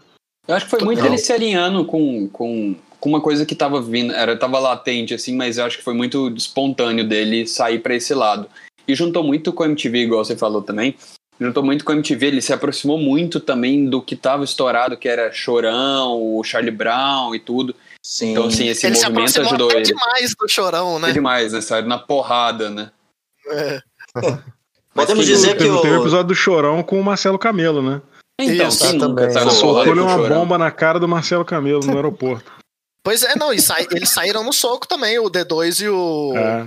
[0.47, 1.13] Eu acho que foi muito Total.
[1.13, 5.37] ele se alinhando com, com, com uma coisa que tava vindo, era, tava latente, assim,
[5.37, 8.49] mas eu acho que foi muito espontâneo dele sair pra esse lado.
[8.87, 10.97] E juntou muito com a MTV, igual você falou também.
[11.41, 15.09] Juntou muito com a MTV, ele se aproximou muito também do que tava estourado, que
[15.09, 17.77] era Chorão, o Charlie Brown e tudo.
[18.03, 18.33] Sim.
[18.33, 19.87] Então, assim, esse ele se movimento aproximou ajudou até ele.
[19.87, 21.13] demais do Chorão, né?
[21.13, 21.61] Demais, né?
[21.61, 22.91] Saiu na porrada, né?
[23.47, 23.83] É.
[25.07, 26.03] Podemos quem- dizer que teve, teve o o.
[26.03, 28.01] episódio do Chorão com o Marcelo Camelo, né?
[28.41, 29.27] Então, Isso, nunca também.
[29.37, 30.39] o uma Chorão?
[30.41, 32.53] bomba na cara do Marcelo Camelo no aeroporto.
[33.03, 36.67] Pois é, não, e sai- eles saíram no soco também, o D2 e o, É.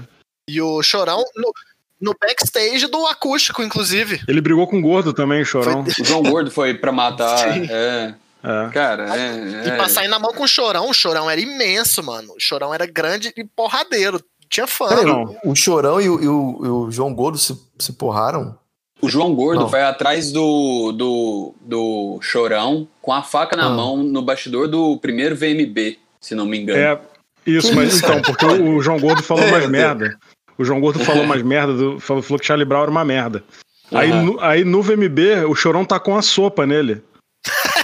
[0.50, 1.54] e o Chorão, no,
[2.02, 4.20] no backstage do acústico, inclusive.
[4.28, 5.84] Ele brigou com o gordo também, o Chorão.
[5.84, 7.38] O João Gordo foi pra matar.
[7.54, 7.68] Sim.
[7.70, 8.70] É, É.
[8.74, 9.66] cara, é.
[9.68, 9.76] E é.
[9.76, 12.34] pra sair na mão com o Chorão, o Chorão era imenso, mano.
[12.34, 14.20] O Chorão era grande e porradeiro.
[14.52, 14.88] Tinha fã.
[14.90, 15.36] Peraí, não.
[15.44, 18.56] o, o Chorão e o, e o- e o João Gordo se, se porraram?
[19.02, 19.70] O João Gordo Não.
[19.70, 23.70] foi atrás do, do, do Chorão com a faca na Ah.
[23.70, 26.80] mão no bastidor do primeiro VMB, se não me engano.
[26.80, 27.00] É,
[27.48, 30.20] isso, mas então, porque o, o João Gordo falou mais merda.
[30.56, 33.44] O João Gordo falou mais merda, do- falou, falou que Charlie Brown era uma merda.
[33.92, 37.02] Aí, no, aí no VMB, o Chorão tacou uma sopa nele.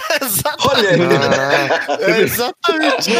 [0.68, 0.98] Olha aí.
[0.98, 2.02] Caraca.
[2.04, 3.10] É, exatamente.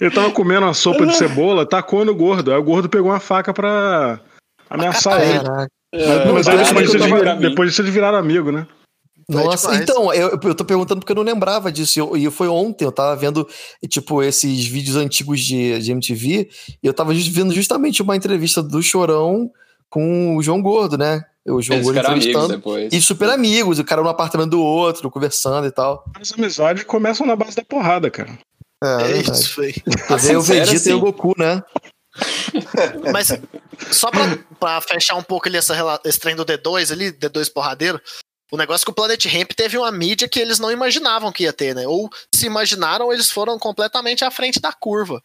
[0.00, 2.52] Ele tava comendo uma sopa de cebola, tacou no gordo.
[2.52, 4.20] Aí o gordo pegou uma faca pra
[4.70, 5.38] ameaçar ele.
[5.40, 5.68] Caraca.
[5.94, 7.40] É, Mas aí depois, pra mim.
[7.42, 8.66] depois disso eles viraram amigo, né?
[9.30, 9.82] Foi Nossa, demais.
[9.88, 11.98] então, eu, eu tô perguntando porque eu não lembrava disso.
[11.98, 13.46] E eu- E foi ontem, eu tava vendo,
[13.88, 16.48] tipo, esses vídeos antigos de, de MTV,
[16.82, 19.50] e eu tava just- vendo justamente uma entrevista do Chorão
[19.88, 21.22] com o João Gordo, né?
[21.46, 22.48] O João Eles entrevistando.
[22.48, 22.92] depois.
[22.92, 26.04] E super amigos, o cara no apartamento do outro, conversando e tal.
[26.20, 28.38] As amizades começam na base da porrada, cara.
[28.82, 29.38] É, É verdade.
[29.40, 29.72] isso, foi.
[29.72, 31.00] Quer dizer, o Vegeta e o assim.
[31.00, 31.62] Goku, né?
[33.12, 33.28] Mas
[33.90, 35.74] só pra, pra fechar um pouco ali essa,
[36.04, 38.00] esse trem do D2 ali, D2 porradeiro,
[38.52, 41.44] o negócio é que o Planet Ramp teve uma mídia que eles não imaginavam que
[41.44, 41.86] ia ter, né?
[41.88, 45.22] Ou se imaginaram, eles foram completamente à frente da curva.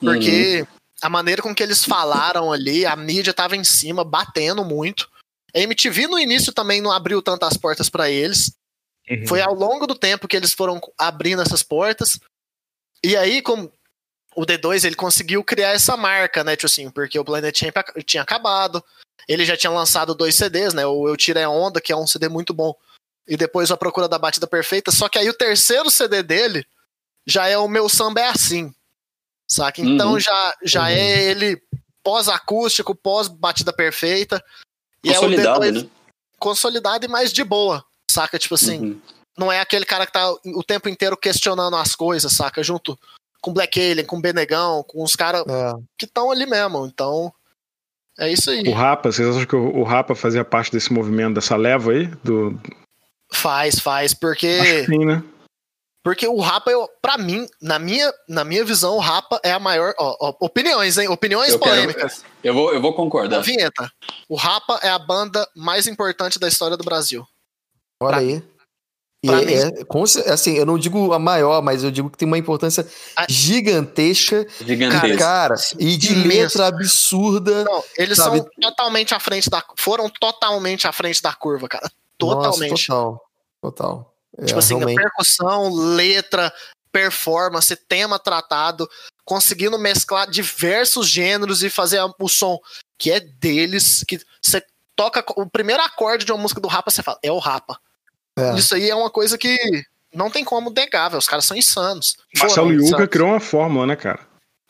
[0.00, 0.66] Porque
[1.02, 5.06] a maneira com que eles falaram ali, a mídia tava em cima, batendo muito.
[5.54, 8.52] A MTV no início também não abriu tantas portas pra eles.
[9.26, 12.18] Foi ao longo do tempo que eles foram abrindo essas portas.
[13.04, 13.70] E aí, como
[14.34, 16.56] o D2 ele conseguiu criar essa marca, né?
[16.56, 17.76] Tipo assim, porque o Planet Champ
[18.06, 18.82] tinha acabado.
[19.28, 20.86] Ele já tinha lançado dois CDs, né?
[20.86, 22.74] O Eu Tirei a Onda, que é um CD muito bom.
[23.28, 24.90] E depois A Procura da Batida Perfeita.
[24.90, 26.64] Só que aí o terceiro CD dele
[27.26, 28.74] já é o Meu Samba é Assim.
[29.48, 29.80] Saca?
[29.82, 30.20] Então Uhum.
[30.20, 30.86] já, já Uhum.
[30.88, 31.60] é ele
[32.02, 34.42] pós-acústico, pós-batida perfeita.
[35.04, 35.88] E Consolidado, é o D2 né?
[36.38, 37.84] consolidado e mais de boa.
[38.10, 38.38] Saca?
[38.38, 39.00] Tipo assim, Uhum.
[39.38, 42.62] não é aquele cara que tá o tempo inteiro questionando as coisas, saca?
[42.62, 42.98] Junto
[43.40, 45.72] com Black Alien, com Benegão, com os caras É.
[45.98, 46.86] que estão ali mesmo.
[46.86, 47.32] Então,
[48.18, 48.62] é isso aí.
[48.68, 52.06] O Rapa, vocês acham que o, o Rapa fazia parte desse movimento, dessa leva aí?
[52.22, 52.58] Do...
[53.32, 55.22] Faz, faz, Acho porque que sim, né?
[56.02, 59.58] Porque o Rapa, eu, pra mim, na minha, na minha visão, o Rapa é a
[59.60, 59.94] maior.
[59.98, 61.08] ó, ó, opiniões, hein?
[61.08, 62.24] Opiniões Eu quero- polêmicas.
[62.42, 63.40] Eu vou, eu vou Da concordar.
[63.42, 63.90] vinheta.
[64.28, 67.26] O Rapa é a banda mais importante da história do Brasil.
[68.02, 68.42] Olha Pra- aí.
[69.24, 72.10] E pra é, mim- é- cer- assim, eu não digo a maior, mas eu digo
[72.10, 72.84] que tem uma importância
[73.16, 75.16] A- gigantesca, Gigantesco.
[75.18, 76.58] cara, e de Imenso.
[76.58, 77.62] letra absurda.
[77.62, 79.62] Não, eles Sabe- são totalmente à frente da.
[79.78, 81.88] Foram totalmente à frente da curva, cara.
[82.20, 82.86] Nossa, Totalmente.
[82.88, 83.20] total.
[83.62, 84.11] Total.
[84.38, 85.00] É, tipo assim, realmente.
[85.00, 86.52] percussão, letra,
[86.90, 88.88] performance, tema tratado,
[89.24, 92.58] conseguindo mesclar diversos gêneros e fazer o som
[92.98, 94.64] que é deles, que você
[94.94, 97.78] toca o primeiro acorde de uma música do Rapa, você fala, é o Rapa.
[98.38, 98.54] É.
[98.54, 99.56] Isso aí é uma coisa que
[100.14, 101.18] não tem como negar, velho.
[101.18, 102.16] Os caras são insanos.
[102.38, 103.08] Marcelo Foram Yuca insanos.
[103.08, 104.20] criou uma fórmula, né, cara?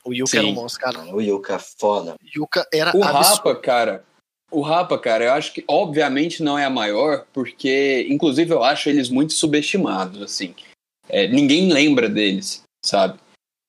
[0.05, 0.39] O Yuka Sim.
[0.39, 0.99] era um monstro, cara.
[1.15, 2.15] O Yuka, foda.
[2.15, 3.37] O Yuka era O absurdo.
[3.37, 4.05] Rapa, cara.
[4.53, 8.91] O Rapa, cara, eu acho que obviamente não é a maior, porque, inclusive, eu acho
[8.91, 10.55] eles muito subestimados, assim.
[11.09, 13.19] É, ninguém lembra deles, sabe?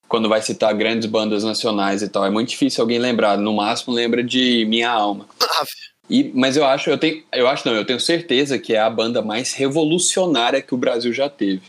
[0.06, 2.26] Quando vai citar grandes bandas nacionais e tal.
[2.26, 3.38] É muito difícil alguém lembrar.
[3.38, 5.26] No máximo lembra de Minha Alma.
[6.08, 8.90] E, mas eu acho, eu tenho, eu acho não, eu tenho certeza que é a
[8.90, 11.62] banda mais revolucionária que o Brasil já teve.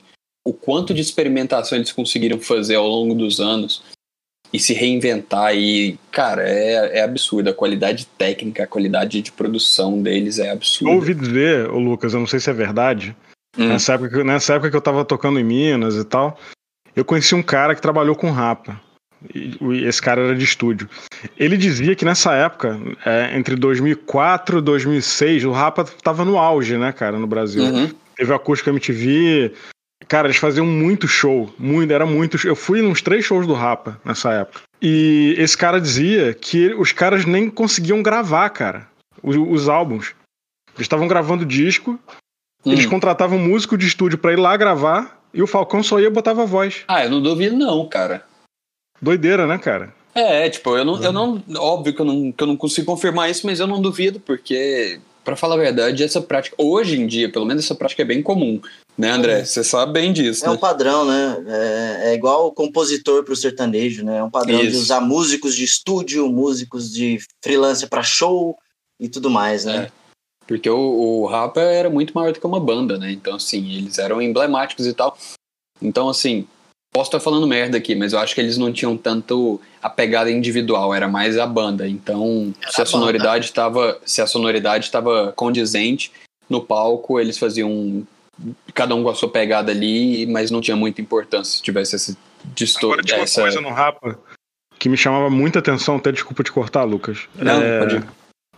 [0.45, 3.81] O quanto de experimentação eles conseguiram fazer ao longo dos anos
[4.53, 7.49] e se reinventar e, cara, é, é absurdo.
[7.49, 10.93] A qualidade técnica, a qualidade de produção deles é Eu absurda.
[10.95, 13.15] ouvi dizer, ô Lucas, eu não sei se é verdade,
[13.57, 13.67] Hum.
[13.69, 16.37] nessa, época, que- nessa época que eu tava tocando em Minas e tal,
[16.95, 18.79] eu conheci um cara que trabalhou com rapa.
[19.33, 20.87] E esse cara era de estúdio.
[21.37, 26.77] Ele dizia que nessa época, é, entre 2004 e 2006, o rapa tava no auge,
[26.77, 27.63] né, cara, no Brasil.
[27.63, 27.89] Uhum.
[28.15, 29.51] Teve o Acústica MTV.
[30.07, 31.53] Cara, eles faziam muito show.
[31.57, 32.49] Muito, era muito show.
[32.51, 34.61] Eu fui nos três shows do Rapa nessa época.
[34.81, 38.87] E esse cara dizia que os caras nem conseguiam gravar, cara,
[39.23, 40.13] os, os álbuns.
[40.75, 41.97] Eles estavam gravando disco,
[42.65, 42.89] eles Hum.
[42.89, 46.09] contratavam um músico de estúdio pra ir lá gravar, e o Falcão só ia e
[46.11, 46.83] botava a voz.
[46.87, 48.25] Ah, eu não duvido não, cara.
[49.01, 49.93] Doideira, né, cara?
[50.13, 51.43] É, tipo, eu não, eu não.
[51.57, 54.99] Óbvio que eu não, que eu não consigo confirmar isso, mas eu não duvido, porque,
[55.23, 58.21] pra falar a verdade, essa prática, hoje em dia, pelo menos essa prática é bem
[58.21, 58.61] comum,
[58.97, 59.45] né, André?
[59.45, 60.59] Você sabe bem disso, É um né?
[60.59, 61.43] padrão, né?
[61.47, 64.17] É, é igual o compositor pro sertanejo, né?
[64.17, 64.79] É um padrão de Isso.
[64.79, 68.57] usar músicos de estúdio, músicos de freelancer pra show
[68.99, 69.89] e tudo mais, né?
[70.47, 73.11] Porque o, o Rapa era muito maior do que uma banda, né?
[73.11, 75.17] Então, assim, eles eram emblemáticos e tal.
[75.81, 76.47] Então, assim,
[76.93, 80.31] posso estar falando merda aqui, mas eu acho que eles não tinham tanto a pegada
[80.31, 81.87] individual, era mais a banda.
[81.87, 86.11] Então, Era se a a sonoridade estava, se a sonoridade estava condizente
[86.49, 88.05] no palco, eles faziam
[88.73, 92.11] cada um com a sua pegada ali, mas não tinha muita importância se tivesse essa
[92.11, 93.01] Agora distorção.
[93.03, 94.19] tinha uma coisa no Rapa
[94.77, 97.27] que me chamava muita atenção, até desculpa te cortar, Lucas.
[97.35, 98.03] Não, É, pode ir.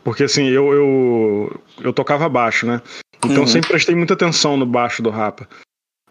[0.04, 2.82] Porque assim, eu, eu, eu tocava baixo, né?
[3.24, 3.48] Então Uhum.
[3.48, 5.48] sempre prestei muita atenção no baixo do Rapa.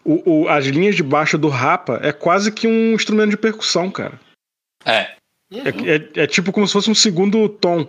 [0.05, 3.91] O, o- as linhas de baixo do Rapa é quase que um instrumento de percussão,
[3.91, 4.21] cara.
[4.85, 5.17] É,
[5.53, 7.87] É, é- é tipo como se fosse um segundo tom.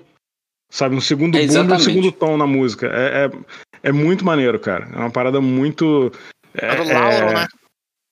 [0.70, 0.96] Sabe?
[0.96, 2.88] Um segundo É, bumbo e um segundo tom na música.
[2.88, 3.30] É,
[3.88, 4.88] é, é muito maneiro, cara.
[4.94, 6.12] É uma parada muito.
[6.54, 7.48] É, Era o Lauro, é- né?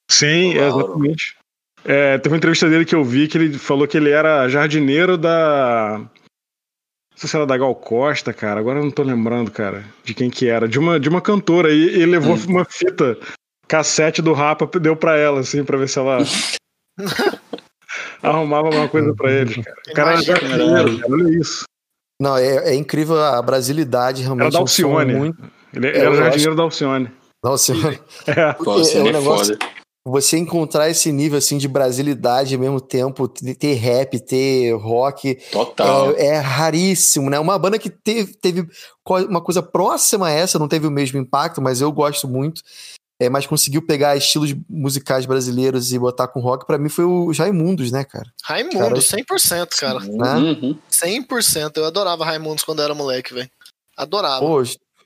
[0.09, 1.35] Sim, exatamente.
[1.83, 5.17] É, teve uma entrevista dele que eu vi que ele falou que ele era jardineiro
[5.17, 5.97] da.
[5.99, 8.59] Não sei se era da Gal Costa, cara.
[8.59, 10.67] Agora eu não tô lembrando, cara, de quem que era.
[10.67, 11.71] De uma, de uma cantora.
[11.71, 12.45] E ele levou Hum.
[12.47, 13.17] uma fita
[13.67, 16.17] cassete do Rapa, deu pra ela, assim, pra ver se ela
[18.21, 19.77] arrumava alguma coisa pra eles, cara.
[19.89, 21.13] O cara era jardineiro, cara.
[21.13, 21.63] Olha isso.
[22.21, 24.43] Não, é, é incrível a brasilidade realmente.
[24.45, 25.13] Era da um Alcione.
[25.13, 25.37] Muito...
[25.75, 27.11] Ele, ele É, era eu jardineiro da Alcione.
[27.43, 27.99] Não, Alcione.
[28.27, 28.41] É.
[28.97, 29.75] é um é negócio- foda.
[30.07, 36.11] Você encontrar esse nível assim de brasilidade ao mesmo tempo, ter rap, ter rock, Total.
[36.11, 37.39] é, é raríssimo, né?
[37.39, 38.67] Uma banda que teve, teve
[39.27, 42.61] uma coisa próxima a essa, não teve o mesmo impacto, mas eu gosto muito.
[43.19, 47.31] É, mas conseguiu pegar estilos musicais brasileiros e botar com rock, pra mim foi o
[47.31, 48.29] Raimundos, né, cara?
[48.43, 49.99] Raimundo, Cara, 100%, cara.
[50.01, 50.35] Né?
[50.61, 50.77] Uhum.
[50.91, 51.77] 100%.
[51.77, 53.49] Eu adorava Raimundos quando era moleque, velho.
[53.97, 54.41] Adorava.
[54.45, 54.61] Pô,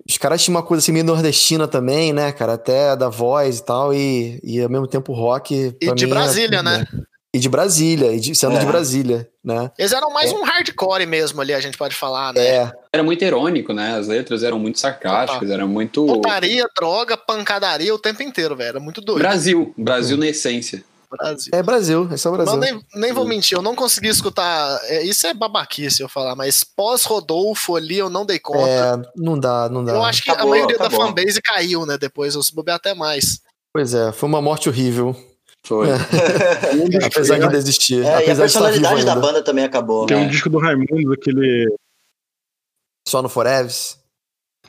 [0.09, 2.53] os, caras tinham uma coisa assim meio nordestina também, né, cara?
[2.53, 5.53] Até da voz e tal, e, e ao mesmo tempo rock.
[5.79, 6.87] e pra de mim, é Brasília, tudo, né?
[7.31, 8.59] E de Brasília, e de, sendo É.
[8.59, 9.69] de Brasília, né?
[9.77, 10.35] Eles eram mais É.
[10.35, 12.43] um hardcore mesmo ali, a gente pode falar, né?
[12.43, 13.95] É, Era muito irônico, né?
[13.99, 16.03] As letras eram muito sarcásticas, eram muito.
[16.07, 18.69] Putaria, droga, pancadaria o tempo inteiro, velho.
[18.69, 19.19] Era muito doido.
[19.19, 20.83] Brasil, Brasil na essência.
[21.09, 21.51] Brasil.
[21.53, 22.53] é Brasil, esse é o Brasil.
[22.53, 24.79] Não, nem, nem vou mentir, eu não consegui escutar.
[24.85, 28.69] é, isso é babaquice eu falar, mas pós-Rodolfo ali eu não dei conta.
[28.69, 29.93] É, não dá, não dá.
[29.93, 30.99] eu acho que Acabou, a maioria acabou.
[30.99, 31.97] da fanbase caiu, né?
[31.97, 33.41] Depois eu se bobear até mais.
[33.73, 35.15] Pois é, foi uma morte horrível.
[35.65, 35.87] Foi.
[37.05, 38.03] Apesar de ainda existir.
[38.05, 40.05] É, e a apesar vivo personalidade da banda também acabou.
[40.05, 40.27] Tem um É.
[40.27, 41.67] disco do Raimundo, aquele.
[43.07, 43.97] Só no Foreves.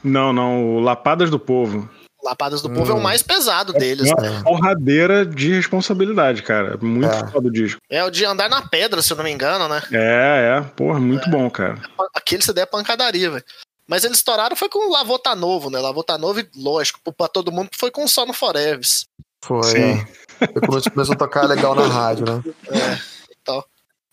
[0.03, 1.89] Não, não, o Lapadas do Povo.
[2.23, 3.03] Lapadas do Povo é o Hum.
[3.03, 4.11] mais pesado deles.
[4.11, 4.43] Uma É.
[4.43, 6.77] porradeira de responsabilidade, cara.
[6.81, 7.27] Muito É.
[7.31, 7.81] foda o disco.
[7.91, 9.83] É o de andar na pedra, se eu não me engano, né?
[9.93, 10.61] É, é.
[10.77, 11.81] Porra, muito bom, cara.
[12.15, 13.45] Aquele CD é pancadaria, velho.
[13.89, 15.81] Mas eles estouraram foi com o Lavota Novo, né?
[15.81, 19.07] Lavota Novo, e, lógico, pra todo mundo foi com só no Foreves.
[19.43, 19.63] Foi.
[19.65, 20.07] Sim.
[20.41, 20.47] É.
[20.47, 22.43] Foi quando começou a tocar legal na rádio, né?
[22.71, 22.95] É,
[23.33, 23.67] e tal.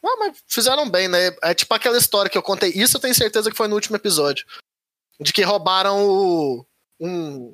[0.03, 1.31] Ah, mas fizeram bem, né?
[1.43, 2.69] É tipo aquela história que eu contei.
[2.73, 4.45] Isso eu tenho certeza que foi no último episódio.
[5.19, 6.65] De que roubaram o,
[6.99, 7.53] um,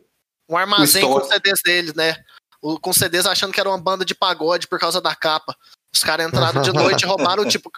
[0.50, 1.24] um armazém com.
[1.28, 2.16] CDs deles, né?
[2.62, 5.56] O- Com CDs achando que era uma banda de pagode por causa da capa.
[5.94, 7.72] Os caras entraram de noite e roubaram, tipo,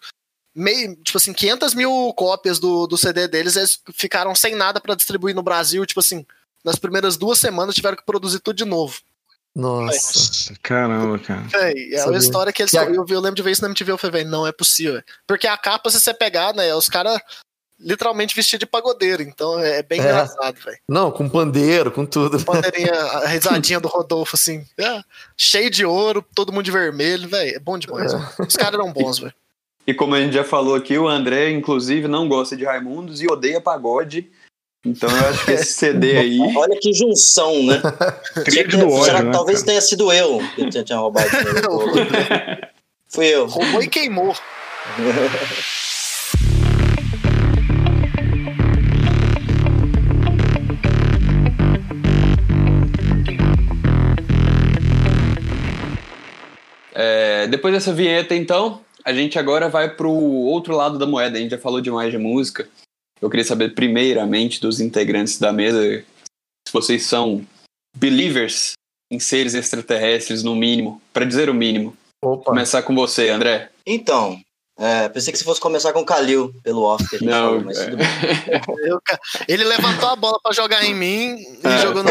[0.56, 3.56] meio, tipo assim, 500 mil cópias do, do CD deles.
[3.56, 5.86] Eles ficaram sem nada pra distribuir no Brasil.
[5.86, 6.26] Tipo assim,
[6.64, 8.98] nas primeiras duas semanas tiveram que produzir tudo de novo.
[9.56, 9.96] Nossa.
[9.96, 11.42] Nossa, caramba, cara.
[11.44, 12.74] Véi, é uma história que eles.
[12.74, 13.92] E a- Eu, eu lembro de ver isso na MTV.
[13.94, 15.02] Eu falei, velho, não é possível.
[15.26, 16.74] Porque a capa, se você pegar, né?
[16.76, 17.20] Os caras
[17.80, 19.22] literalmente vestidos de pagodeiro.
[19.24, 20.04] Então é bem É.
[20.04, 20.78] engraçado, velho.
[20.90, 22.38] Não, com pandeiro, com tudo.
[22.44, 24.66] Bandeirinha, a risadinha do Rodolfo, assim.
[24.80, 25.02] é,
[25.38, 27.56] cheio de ouro, todo mundo de vermelho, velho.
[27.56, 28.14] É bom demais.
[28.14, 28.18] É.
[28.48, 29.34] Os caras eram bons, velho.
[29.88, 33.28] E como a gente já falou aqui, o André, inclusive, não gosta de Raimundos e
[33.28, 34.32] odeia pagode.
[34.84, 36.40] Então eu acho que esse CD aí.
[36.56, 37.82] Olha que junção, né?
[38.70, 39.32] Do Será ódio, né?
[39.32, 39.68] talvez cara?
[39.68, 41.28] tenha sido eu que tinha, tinha roubado.
[43.10, 43.46] Fui eu.
[43.48, 44.36] Roubou e queimou.
[57.46, 61.38] É, depois dessa vinheta, então, a gente agora vai pro outro lado da moeda.
[61.38, 62.68] A gente já falou demais de música.
[63.22, 65.80] Eu queria saber, primeiramente, dos integrantes da mesa,
[66.68, 67.46] se vocês são
[67.96, 68.74] believers
[69.12, 71.96] em seres extraterrestres, no mínimo, para dizer o mínimo.
[72.24, 72.46] Opa.
[72.46, 73.70] Começar com você, André.
[73.86, 74.42] Então,
[74.78, 77.46] é, pensei que você fosse começar com o Kalil, pelo off que a gente Não,
[77.50, 78.08] falou, mas tudo bem.
[78.90, 79.00] Eu,
[79.48, 81.78] ele levantou a bola pra jogar em mim e É.
[81.84, 82.10] jogou no.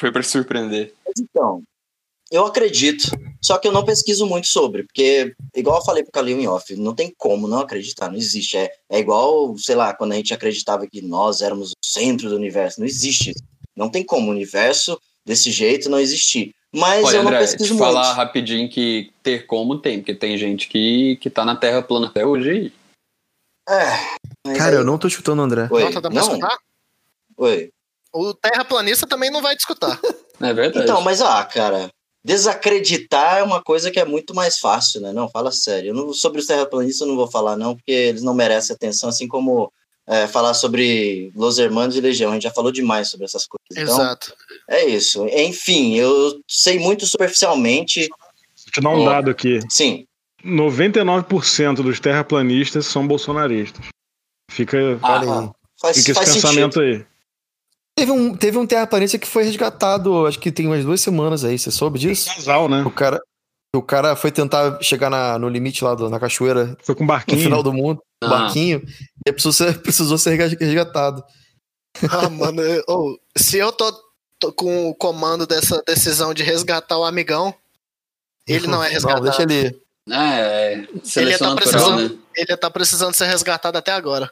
[0.00, 0.92] foi para surpreender.
[1.06, 1.62] Mas então,
[2.30, 3.04] eu acredito,
[3.42, 6.74] só que eu não pesquiso muito sobre, porque, igual eu falei pro Kalil em off,
[6.76, 8.56] não tem como não acreditar, não existe.
[8.56, 12.36] É, é igual, sei lá, quando a gente acreditava que nós éramos o centro do
[12.36, 13.34] universo, não existe.
[13.76, 16.54] Não tem como o universo desse jeito não existir.
[16.72, 18.16] Mas Olha, eu não André, te pesquiso falar muito.
[18.16, 22.24] rapidinho que ter como tem, porque tem gente que, que tá na Terra plana até
[22.24, 22.72] hoje.
[23.68, 25.68] É, Cara, aí- eu não tô escutando o André.
[25.70, 26.22] Oi, Não, tá dando não?
[26.22, 26.58] escutar?
[27.36, 27.70] Oi.
[28.12, 29.98] O terraplanista também não vai te escutar.
[30.38, 30.84] Não é verdade?
[30.84, 31.90] Então, mas ah, cara,
[32.24, 35.12] desacreditar é uma coisa que é muito mais fácil, né?
[35.12, 35.88] Não, fala sério.
[35.90, 39.08] Eu não- sobre os terraplanistas eu não vou falar, não, porque eles não merecem atenção,
[39.08, 39.72] assim como
[40.06, 42.30] é, falar sobre Los Hermanos e Legião.
[42.30, 43.66] A gente já falou demais sobre essas coisas.
[43.70, 44.34] Então, Exato.
[44.68, 45.24] é isso.
[45.28, 48.08] Enfim, eu sei muito superficialmente.
[48.08, 49.60] Vou te dar um dado aqui.
[49.68, 50.04] Sim,
[50.44, 53.84] 99% dos terraplanistas são bolsonaristas.
[54.50, 55.50] Fica, Ah, aí.
[55.80, 56.96] faz, fica esse faz pensamento sentido.
[57.04, 57.06] aí.
[58.00, 61.58] Teve um, teve um terraplanista que foi resgatado, acho que tem umas duas semamas aí,
[61.58, 62.34] você soube disso?
[62.34, 62.82] Casal, né?
[62.82, 63.20] O cara,
[63.76, 67.08] o cara foi tentar chegar na- no limite lá do- na cachoeira, Foi com no
[67.08, 67.42] barquinho.
[67.42, 68.28] final do mundo, Ah.
[68.28, 68.82] barquinho,
[69.26, 71.22] e precisou ser, precisou ser resgatado.
[72.10, 73.92] Ah, mano, eu- ô, se eu tô,
[74.38, 77.54] tô com o comando dessa decisão de resgatar o amigão,
[78.48, 79.24] ele não é Não, resgatado.
[79.24, 79.78] deixa ele.
[80.10, 82.18] É, seleção tá natural, precisando- né?
[82.34, 84.30] Ele tá precisando ser resgatado até agora.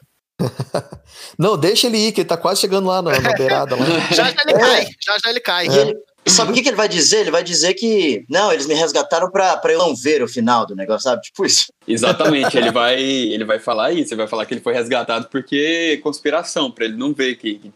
[1.37, 3.75] Não, deixa ele ir, que ele tá quase chegando lá na, na beirada.
[3.75, 3.85] Lá.
[4.13, 5.67] Já já ele cai, já já ele cai.
[5.67, 7.21] E ele- sabe o que, que ele vai dizer?
[7.21, 10.65] Ele vai dizer que, não, eles me resgataram pra, pra eu não ver o final
[10.65, 11.21] do negócio, sabe?
[11.23, 11.71] Tipo isso.
[11.87, 15.93] Exatamente, ele vai, ele vai falar isso, ele vai falar que ele foi resgatado porque
[15.97, 17.71] é conspiração, pra ele não ver que,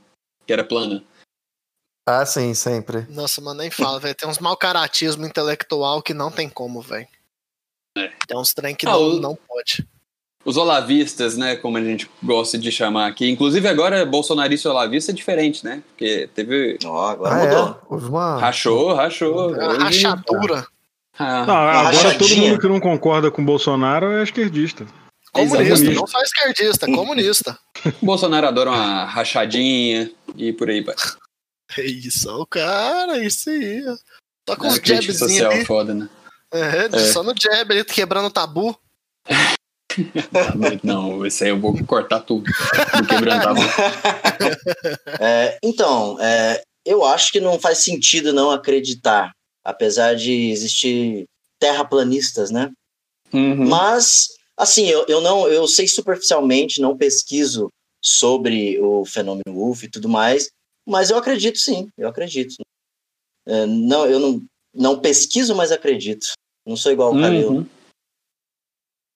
[0.45, 1.03] que era plana.
[2.07, 3.07] Ah, sim, sempre.
[3.09, 4.13] Nossa, mano, nem fala, velho.
[4.13, 7.07] Tem uns mau caratismo intelectual que não tem como, velho.
[8.27, 9.87] Tem uns trem que Ah, não, o- não pode.
[10.45, 15.11] Os olavistas, né, como a gente gosta de chamar aqui, inclusive agora bolsonarista e olavista
[15.11, 15.81] é diferente, né?
[15.89, 16.77] Porque teve.
[16.85, 17.67] Ó, agora Ah, mudou.
[17.69, 17.75] é?
[17.89, 18.39] Houve uma.
[18.39, 19.39] Rachou, rachou.
[19.55, 20.67] A Hoje- rachadura.
[21.17, 24.85] Ah, Não, agora todo mundo que não concorda com o Bolsonaro é esquerdista.
[25.31, 25.95] Comunista, Exatamente.
[25.95, 27.57] não só esquerdista, comunista.
[28.03, 30.95] Bolsonaro adora uma rachadinha e por aí vai.
[31.77, 33.81] É isso, o cara, isso aí.
[34.47, 35.65] Só com É, os jabzinhos social ali.
[35.65, 36.09] foda, né?
[36.51, 36.99] É, É.
[36.99, 38.77] Só no jab ali, quebrando o tabu.
[40.83, 42.43] Não, esse aí eu vou cortar tudo.
[42.43, 43.63] Do quebrando a mão.
[45.19, 49.31] É, então, é, eu acho que não faz sentido não acreditar,
[49.63, 51.25] apesar de existir
[51.59, 52.71] terraplanistas, né?
[53.31, 53.67] Uhum.
[53.67, 54.27] Mas,
[54.57, 57.69] assim, eu, eu não, eu sei superficialmente, não pesquiso
[58.01, 60.49] sobre o fenômeno UF e tudo mais,
[60.85, 62.55] mas eu acredito sim, eu acredito.
[63.47, 64.41] É, não, eu não,
[64.73, 66.25] não pesquiso, mas acredito.
[66.65, 67.15] Não sou igual o.
[67.15, 67.65] Uhum.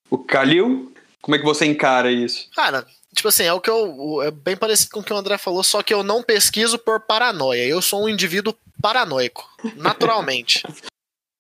[0.09, 2.49] O Kalil, como é que você encara isso?
[2.55, 4.21] Cara, tipo assim, é o que eu.
[4.23, 7.01] É bem parecido com o que o André falou, só que eu não pesquiso por
[7.01, 7.65] paranoia.
[7.65, 10.63] Eu sou um indivíduo paranoico, naturalmente.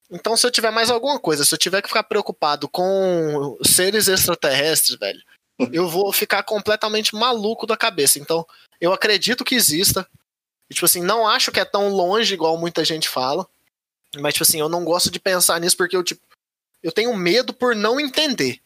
[0.09, 4.07] Então, se eu tiver mais alguma coisa, se eu tiver que ficar preocupado com seres
[4.07, 5.21] extraterrestres, velho,
[5.71, 8.17] eu vou ficar completamente maluco da cabeça.
[8.17, 8.47] Então,
[8.79, 10.07] eu acredito que exista.
[10.69, 13.45] E, tipo assim, não acho que é tão longe igual muita gente fala.
[14.19, 16.21] Mas, tipo assim, eu não gosto de pensar nisso porque eu, tipo,
[16.81, 18.59] eu tenho medo por não entender.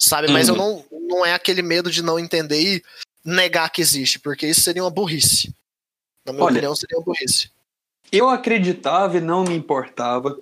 [0.00, 0.30] Sabe?
[0.30, 2.82] Mas eu não, não é aquele medo de não entender e
[3.24, 5.54] negar que existe, porque isso seria uma burrice.
[6.24, 7.50] Na minha Olha, opinião, seria uma burrice.
[8.12, 10.38] Eu acreditava e não me importava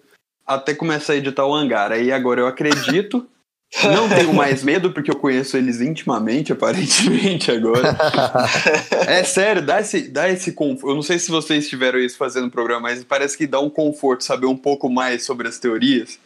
[0.46, 1.92] até começar a editar o hangar.
[1.92, 3.26] Aí agora eu acredito,
[3.84, 7.96] não tenho mais medo porque eu conheço eles intimamente, aparentemente agora.
[9.06, 10.90] é sério, dá esse, dá esse conforto.
[10.90, 13.70] Eu não sei se vocês tiveram isso fazendo o programa, mas parece que dá um
[13.70, 16.18] conforto saber um pouco mais sobre as teorias.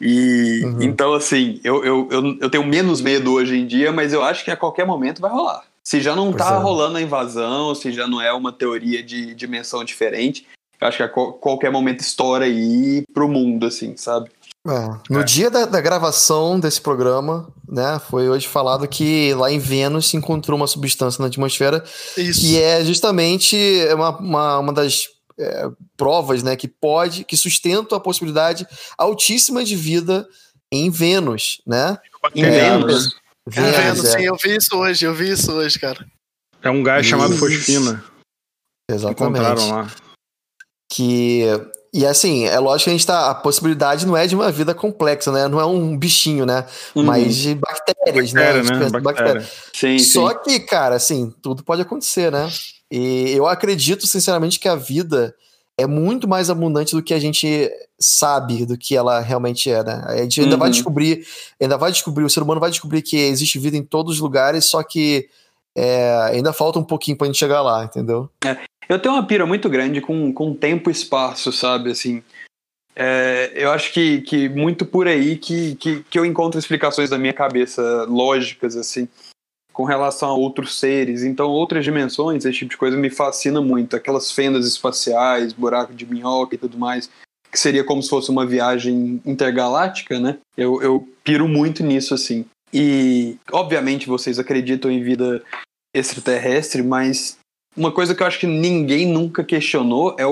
[0.00, 0.82] E Uhum.
[0.82, 4.44] então, assim, eu, eu, eu, eu tenho menos medo hoje em dia, mas eu acho
[4.44, 5.62] que a qualquer momento vai rolar.
[5.82, 6.58] Se já não Pois tá é.
[6.58, 10.46] rolando a invasão, se já não é uma teoria de dimensão diferente,
[10.80, 14.30] eu acho que a qual- qualquer momento estoura aí pro mundo, assim, sabe?
[14.66, 19.58] É, No dia da, da gravação desse programa, né, foi hoje falado que lá em
[19.58, 21.84] Vênus se encontrou uma substância na atmosfera
[22.16, 22.40] Isso.
[22.40, 23.56] que é justamente
[23.92, 25.08] uma, uma, uma das
[25.38, 28.66] é, provas, né, que pode, que sustenta a possibilidade
[28.96, 30.28] altíssima de vida
[30.72, 31.98] em Vênus, né?
[32.34, 33.16] Em Vênus.
[33.46, 33.66] Vendo?
[33.66, 33.94] é.
[33.94, 36.04] Sim, eu vi isso hoje, eu vi isso hoje, cara.
[36.62, 37.36] É um gás chamado.
[37.36, 38.02] Fosfina.
[38.90, 39.40] Exatamente.
[39.40, 39.90] Encontraram lá.
[40.90, 41.42] Que.
[41.92, 43.30] E assim, é lógico que a gente tá.
[43.30, 45.46] A possibilidade não é de uma vida complexa, né?
[45.46, 46.66] Não é um bichinho, né?
[46.94, 47.04] Uhum.
[47.04, 48.42] Mas de bactérias, né?
[48.42, 48.84] Bactéria, né?
[48.84, 49.40] pensa em Bactéria.
[49.74, 50.12] Sim, sim.
[50.12, 52.50] Só que, cara, assim, tudo pode acontecer, né?
[52.96, 55.34] E eu acredito, sinceramente, que a vida
[55.76, 57.68] é muito mais abundante do que a gente
[57.98, 60.04] sabe do que ela realmente é, né?
[60.06, 60.72] A gente ainda vai Uhum.
[60.72, 61.26] descobrir,
[61.60, 64.66] ainda vai descobrir, o ser humano vai descobrir que existe vida em todos os lugares,
[64.66, 65.28] só que
[65.76, 68.30] é, ainda falta um pouquinho pra gente chegar lá, entendeu?
[68.88, 71.90] Eu tenho uma pira muito grande com, com tempo e espaço, sabe?
[71.90, 72.22] Assim,
[72.94, 77.18] é, eu acho que, que muito por aí que, que, que eu encontro explicações da
[77.18, 79.08] minha cabeça lógicas, assim,
[79.74, 81.24] com relação a outros seres.
[81.24, 83.96] Então, outras dimensões, esse tipo de coisa me fascina muito.
[83.96, 87.10] Aquelas fendas espaciais, buraco de minhoca e tudo mais,
[87.50, 90.38] que seria como se fosse uma viagem intergaláctica, né?
[90.56, 92.46] Eu, eu piro muito nisso, assim.
[92.72, 95.42] E, obviamente, vocês acreditam em vida
[95.94, 97.36] extraterrestre, mas
[97.76, 100.24] uma coisa que eu acho que ninguém nunca questionou é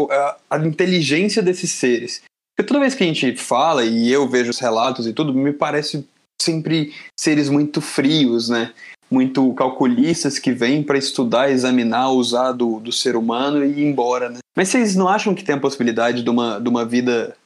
[0.48, 2.22] a inteligência desses seres.
[2.54, 5.52] Porque toda vez que a gente fala e eu vejo os relatos e tudo, me
[5.52, 6.06] parece
[6.40, 8.72] sempre seres muito frios, né?
[9.12, 14.30] Muito calculistas que vêm para estudar, examinar, usar do, do ser humano e ir embora,
[14.30, 14.38] né?
[14.56, 17.36] Mas vocês não acham que tem a possibilidade de uma, de uma vida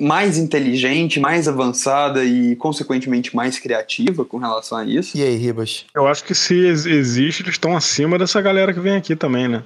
[0.00, 5.16] mais inteligente, mais avançada e, consequentemente, mais criativa com relação a isso?
[5.16, 5.84] E aí, Ribas?
[5.94, 9.46] Eu acho que se ex- existe, eles estão acima dessa galera que vem aqui também,
[9.48, 9.62] né?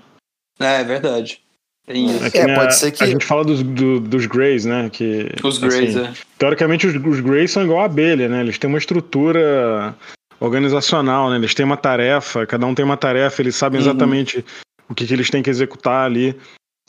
[0.59, 1.41] É, é verdade.
[1.87, 2.31] Tem isso.
[2.31, 4.91] que É, nem pode a- ser que- A gente fala dos, do- dos Greys, né?
[4.91, 6.13] Que, Os Greys, assim, é.
[6.39, 8.41] Teoricamente, os, os Greys são igual a abelha, né?
[8.41, 9.95] Eles têm uma estrutura
[10.41, 11.37] organizacional, né?
[11.37, 13.87] Eles têm uma tarefa, cada um tem uma tarefa, eles sabem Uhum.
[13.87, 14.45] exatamente
[14.89, 16.35] o que, que eles têm que executar ali.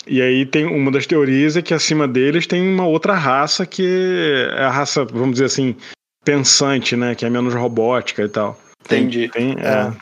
[0.07, 3.85] E aí tem uma das teorias é que acima deles tem uma outra raça que
[4.51, 5.75] é a raça, vamos dizer assim,
[6.25, 7.13] pensante, né?
[7.13, 8.59] Que é menos robótica e tal.
[8.85, 9.29] Entendi.
[9.29, 9.93] Tem, é.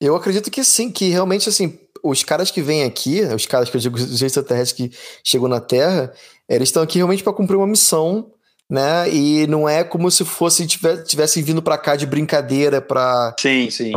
[0.00, 3.76] Eu acredito que sim, que realmente, assim, os caras que vêm aqui, os caras que
[3.76, 6.12] eu digo, os extraterrestres que chegam na Terra,
[6.48, 8.32] eles estão aqui realmente para cumprir uma missão,
[8.74, 9.08] né?
[9.08, 13.32] E não é como se fosse tivesse, tivessem vindo para cá de brincadeira para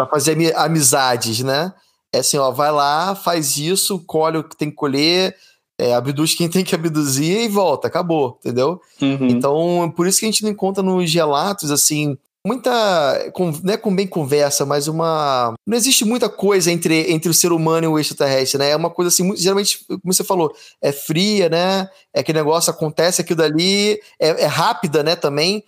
[0.08, 1.74] fazer ami- amizades, né?
[2.14, 5.36] É assim, ó, vai lá, faz isso, colhe o que tem que colher,
[5.80, 8.80] é, abduz quem tem que abduzir e volta, acabou, entendeu?
[9.02, 9.28] Uhum.
[9.28, 12.16] Então, por isso que a gente não encontra nos relatos, assim,
[12.48, 13.30] muita.
[13.34, 15.54] com- Não é com bem conversa, mas uma.
[15.68, 18.70] Não existe muita coisa entre, entre o ser humano e o extraterrestre, né?
[18.72, 21.90] É uma coisa assim, muito- geralmente, como você falou, é fria, né?
[22.14, 25.16] É que negócio acontece aquilo dali, é, é rápida, né?
[25.16, 25.64] Também.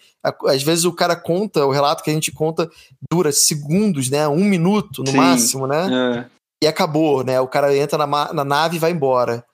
[0.47, 2.69] Às vezes o cara conta, o relato que a gente conta
[3.11, 4.27] dura segundos, né?
[4.27, 5.17] Um minuto no Sim.
[5.17, 6.25] máximo, né?
[6.27, 6.65] É.
[6.65, 7.39] E acabou, né?
[7.39, 9.45] O cara entra na, na nave e vai embora.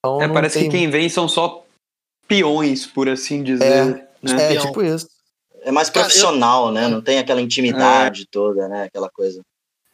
[0.00, 1.64] Então, É, parece tem- que quem vem são só
[2.26, 4.04] peões, por assim dizer.
[4.22, 4.52] né?
[4.52, 5.06] É, tipo isso.
[5.62, 6.88] É mais Cara, eu- profissional, né?
[6.88, 8.84] Não tem aquela intimidade toda, né?
[8.84, 9.40] Aquela coisa.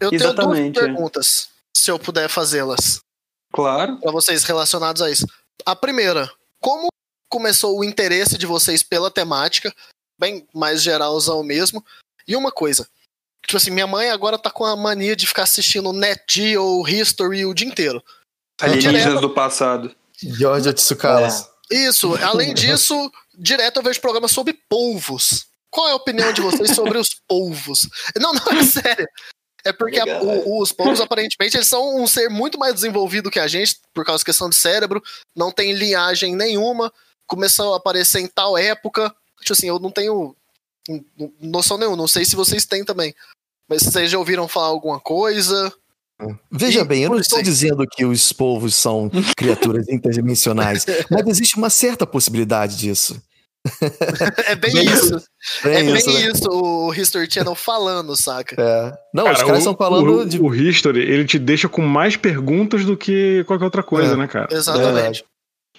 [0.01, 0.83] Eu tenho duas Exatamente, é.
[0.83, 3.01] perguntas, se eu puder fazê-las,
[3.53, 3.99] Claro.
[4.01, 5.27] pra vocês relacionados a isso.
[5.65, 6.89] A primeira, como
[7.31, 9.73] começou o interesse de vocês pela temática,
[10.19, 11.85] bem mais geralzão mesmo?
[12.27, 12.87] E uma coisa,
[13.47, 17.45] tipo assim, minha mãe agora tá com a mania de ficar assistindo Net ou History
[17.47, 18.03] o dia inteiro.
[18.61, 19.95] Alienígenas do passado.
[20.17, 21.49] Georgia Tsukalas.
[21.71, 22.95] Isso, além disso,
[23.35, 25.47] direto eu vejo programas sobre polvos.
[25.75, 27.89] Qual é a opinião de vocês sobre os polvos?
[28.21, 29.09] Não, não, é sério.
[29.65, 33.41] É porque a- o- os polvos, aparentemente, eles são um ser muito mais desenvolvido que
[33.41, 35.03] a gente, por causa da questão de cérebro,
[35.35, 36.93] não tem linhagem nenhuma,
[37.27, 39.13] começou a aparecer em tal época.
[39.41, 40.37] Tipo assim, eu não tenho
[41.41, 43.15] noção nenhuma, não sei se vocês têm também.
[43.69, 45.73] Mas vocês já ouviram falar alguma coisa?
[46.53, 51.27] Veja E bem, eu não estou isso- dizendo que os povos são criaturas interdimensionais, mas
[51.27, 53.21] existe uma certa possibilidade disso.
[54.47, 55.17] É bem Bem isso.
[55.65, 56.21] É Bem bem isso, né?
[56.21, 58.57] isso, o History Channel falando, saca?
[58.61, 58.93] É.
[59.13, 60.39] Não, Cara, os caras estão falando o, de.
[60.41, 64.17] o History, ele te deixa com mais perguntas do que qualquer outra coisa, É.
[64.17, 64.49] né, cara?
[64.51, 65.25] Exatamente.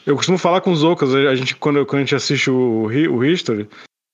[0.05, 3.25] Eu costumo falar com os Ocas, a gente, quando, quando a gente assiste o, o
[3.25, 3.67] History,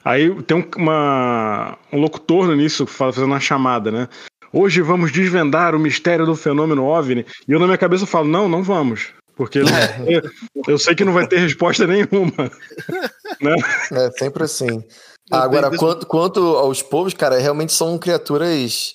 [0.05, 4.07] aí tem um, uma, um locutor no início fazendo uma chamada, né?
[4.53, 7.25] Hoje vamos desvendar o mistério do fenômeno OVNI.
[7.47, 9.07] E eu na minha cabeça falo, não, não vamos.
[9.41, 10.21] Porque é.
[10.67, 12.51] eu sei que não vai ter resposta nenhuma.
[13.41, 13.55] né?
[13.91, 14.83] É sempre assim.
[15.31, 18.93] Agora, quanto, quanto aos povos, cara, realmente são criaturas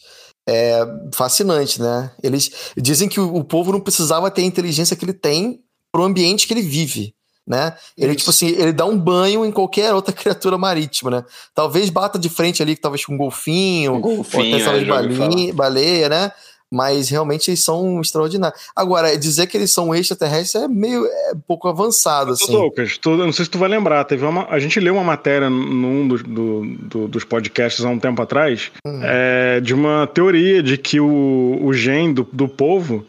[0.49, 2.13] é, fascinantes, né?
[2.23, 5.59] Eles dizem que o, o povo não precisava ter a inteligência que ele tem
[5.91, 7.13] para o ambiente que ele vive
[7.47, 7.77] né?
[7.97, 8.19] Ele, Isso.
[8.19, 11.25] tipo assim, ele dá um banho em qualquer outra criatura marítima, né?
[11.55, 15.55] Talvez bata de frente ali, talvez com um golfinho, um golfinho ou até é, baleia,
[15.55, 16.33] baleia, né?
[16.73, 18.61] Mas realmente eles são extraordinários.
[18.75, 22.53] Agora, dizer que eles são extraterrestres é meio é um pouco avançado, assim.
[22.53, 25.49] Lucas, tu, não sei se tu vai lembrar, teve uma, a gente leu uma matéria
[25.49, 29.01] num do, do, do, dos podcasts há um tempo atrás hum.
[29.03, 33.07] é, de uma teoria de que o, o gen do, do povo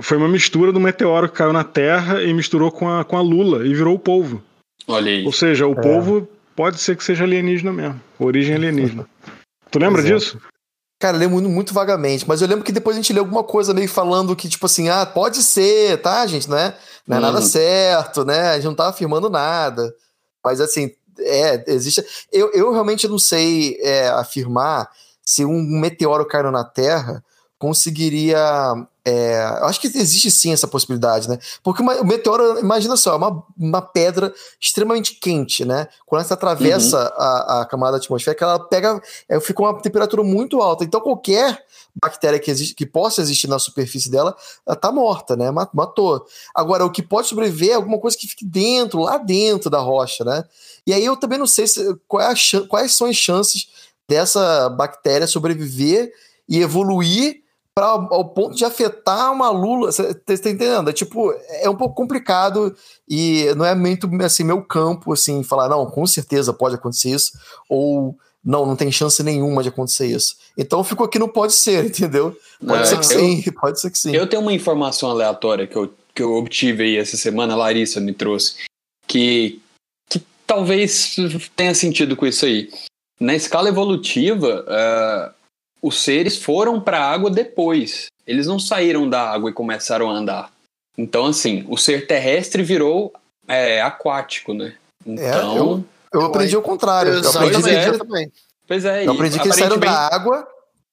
[0.00, 3.20] foi uma mistura do meteoro que caiu na Terra e misturou com a, com a
[3.20, 4.42] Lula e virou o polvo.
[4.86, 5.24] Olha aí.
[5.26, 5.80] Ou seja, o é.
[5.82, 8.00] polvo pode ser que seja alienígena mesmo.
[8.18, 9.06] Origem alienígena.
[9.70, 10.04] tu lembra é.
[10.04, 10.38] disso?
[11.02, 13.74] Cara, eu lembro muito vagamente, mas eu lembro que depois a gente leu alguma coisa
[13.74, 17.40] meio falando que, tipo assim, ah, pode ser, tá, gente, não é, não é nada
[17.40, 17.44] uhum.
[17.44, 18.50] certo, né?
[18.50, 19.92] A gente não tá afirmando nada.
[20.44, 22.04] Mas assim, é, existe.
[22.32, 24.88] Eu, eu realmente não sei é, afirmar
[25.24, 27.20] se um meteoro caindo na Terra
[27.58, 28.38] conseguiria
[29.04, 31.36] é, eu acho que existe sim essa possibilidade, né?
[31.62, 35.88] Porque uma, o meteoro, imagina só, é uma, uma pedra extremamente quente, né?
[36.06, 37.10] Quando ela atravessa uhum.
[37.18, 40.84] a, a, camada atmosférica, ela pega, é, fica uma temperatura muito alta.
[40.84, 41.64] Então, qualquer
[42.00, 45.50] bactéria que, existe, que possa existir na superfície dela, ela tá morta, né?
[45.50, 46.24] Matou.
[46.54, 50.24] Agora, o que pode sobreviver é alguma coisa que fique dentro, lá dentro da rocha,
[50.24, 50.44] né?
[50.86, 52.34] E aí eu também não sei se, qual é
[52.68, 53.68] quais são as chances
[54.08, 56.12] dessa bactéria sobreviver
[56.48, 57.41] e evoluir
[57.74, 59.90] para ao ponto de afetar uma lula.
[59.90, 60.90] Você está entendendo?
[60.90, 62.74] É tipo, é um pouco complicado
[63.08, 67.32] e não é muito assim meu campo assim falar não, com certeza pode acontecer isso
[67.68, 70.36] ou não, não tem chance nenhuma de acontecer isso.
[70.58, 72.36] Então ficou aqui não pode ser, entendeu?
[72.64, 74.14] Pode é, ser que sim, pode ser que sim.
[74.14, 78.00] Eu tenho uma informação aleatória que eu, que eu obtive aí essa semana, a Larissa
[78.00, 78.56] me trouxe,
[79.06, 79.60] que,
[80.08, 81.16] que talvez
[81.56, 82.70] tenha sentido com isso aí.
[83.20, 85.41] Na escala evolutiva, uh,
[85.82, 88.06] os seres foram para a água depois.
[88.26, 90.52] Eles não saíram da água e começaram a andar.
[90.96, 93.12] Então, assim, o ser terrestre virou
[93.48, 94.74] é, aquático, né?
[95.04, 95.24] Então.
[95.56, 97.12] É, eu, eu aprendi o contrário.
[97.12, 98.32] Eu aprendi, é, também.
[98.68, 100.46] Pois é, eu aprendi que eles saíram da água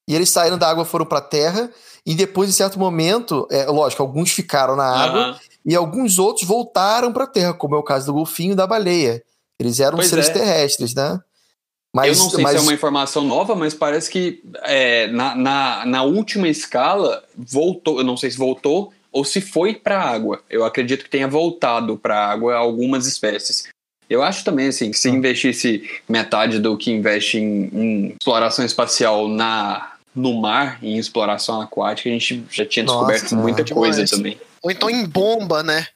[0.07, 1.69] e eles saíram da água foram para a terra
[2.05, 5.35] e depois, em certo momento, é, lógico, alguns ficaram na água uhum.
[5.65, 8.65] e alguns outros voltaram para a terra, como é o caso do golfinho e da
[8.65, 9.21] baleia.
[9.59, 10.33] Eles eram pois seres é.
[10.33, 11.19] terrestres, né?
[11.95, 12.51] Mas, eu não sei mas...
[12.51, 17.97] se é uma informação nova, mas parece que é, na, na, na, última escala voltou,
[17.97, 20.43] eu não sei se voltou ou se foi para a água.
[20.49, 23.67] Eu acredito que tenha voltado para a água algumas espécies.
[24.07, 25.11] Eu acho também assim que se ah.
[25.11, 32.09] investisse metade do que investe em, em exploração espacial na no mar, em exploração aquática,
[32.09, 34.39] a gente já tinha Nossa, descoberto muita coisa também.
[34.61, 35.87] Ou então em bomba, né?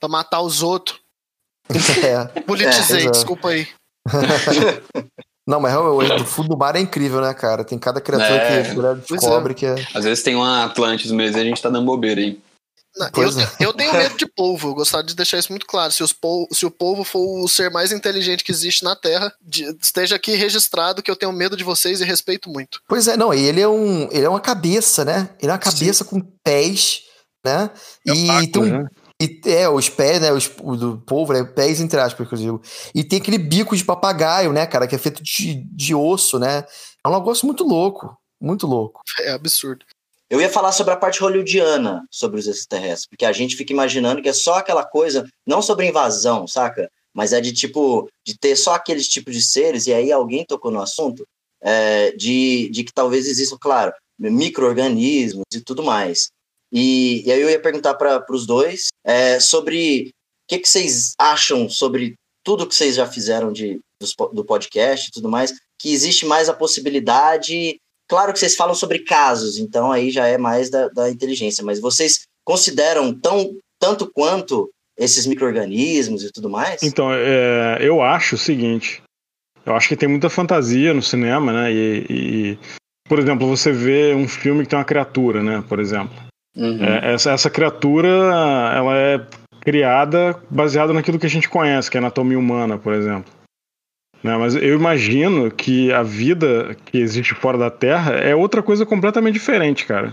[0.00, 1.00] Pra matar os outros.
[2.02, 2.40] É.
[2.40, 3.68] Politizei, é, desculpa aí.
[5.48, 7.64] Não, mas o fundo do mar é incrível, né, cara?
[7.64, 9.54] Tem cada criatura é, que a descobre é.
[9.54, 9.76] que é.
[9.94, 12.38] Às vezes tem uma Atlantis mesmo e a gente tá dando bobeira aí.
[13.16, 13.48] eu, é.
[13.58, 15.90] eu, tenho medo de polvo, eu gostaria de deixar isso muito claro.
[15.90, 19.32] Se, os polvo, se o polvo for o ser mais inteligente que existe na Terra,
[19.40, 22.82] de, esteja aqui registrado que eu tenho medo de vocês e respeito muito.
[22.86, 25.30] Pois é, não, e ele é, um, ele é uma cabeça, né?
[25.40, 26.10] Ele é uma cabeça Sim.
[26.10, 27.04] com pés,
[27.42, 27.70] né?
[28.06, 28.88] É e paco, tem um, né?
[29.20, 30.32] E é, os pés, né?
[30.32, 31.42] Os, o do povo, né?
[31.44, 32.62] Pés entre aspas, que eu digo.
[32.94, 34.86] E tem aquele bico de papagaio, né, cara?
[34.86, 36.64] Que é feito de, de osso, né?
[37.04, 38.16] É um negócio muito louco.
[38.40, 39.00] Muito louco.
[39.20, 39.84] É absurdo.
[40.30, 44.22] Eu ia falar sobre a parte hollywoodiana sobre os extraterrestres, porque a gente fica imaginando
[44.22, 46.90] que é só aquela coisa, não sobre invasão, saca?
[47.14, 50.70] Mas é de tipo, de ter só aqueles tipos de seres, e aí alguém tocou
[50.70, 51.26] no assunto,
[51.62, 56.28] é, de, de que talvez existam, claro, micro-organismos e tudo mais.
[56.72, 60.10] E, e aí eu ia perguntar para os dois é, sobre o
[60.48, 62.14] que, que vocês acham sobre
[62.44, 66.48] tudo que vocês já fizeram de, do, do podcast e tudo mais, que existe mais
[66.48, 67.76] a possibilidade.
[68.08, 71.80] Claro que vocês falam sobre casos, então aí já é mais da, da inteligência, mas
[71.80, 76.82] vocês consideram tão, tanto quanto esses micro-organismos e tudo mais?
[76.82, 79.02] Então, é, eu acho o seguinte:
[79.64, 81.72] eu acho que tem muita fantasia no cinema, né?
[81.72, 82.58] E, e,
[83.06, 85.62] por exemplo, você vê um filme que tem uma criatura, né?
[85.68, 86.27] Por exemplo.
[86.58, 86.84] Uhum.
[86.84, 89.20] É, essa, essa criatura, ela é
[89.60, 93.32] criada baseada naquilo que a gente conhece, que é a anatomia humana, por exemplo.
[94.22, 94.36] Né?
[94.36, 99.34] Mas eu imagino que a vida que existe fora da Terra é outra coisa completamente
[99.34, 100.12] diferente, cara.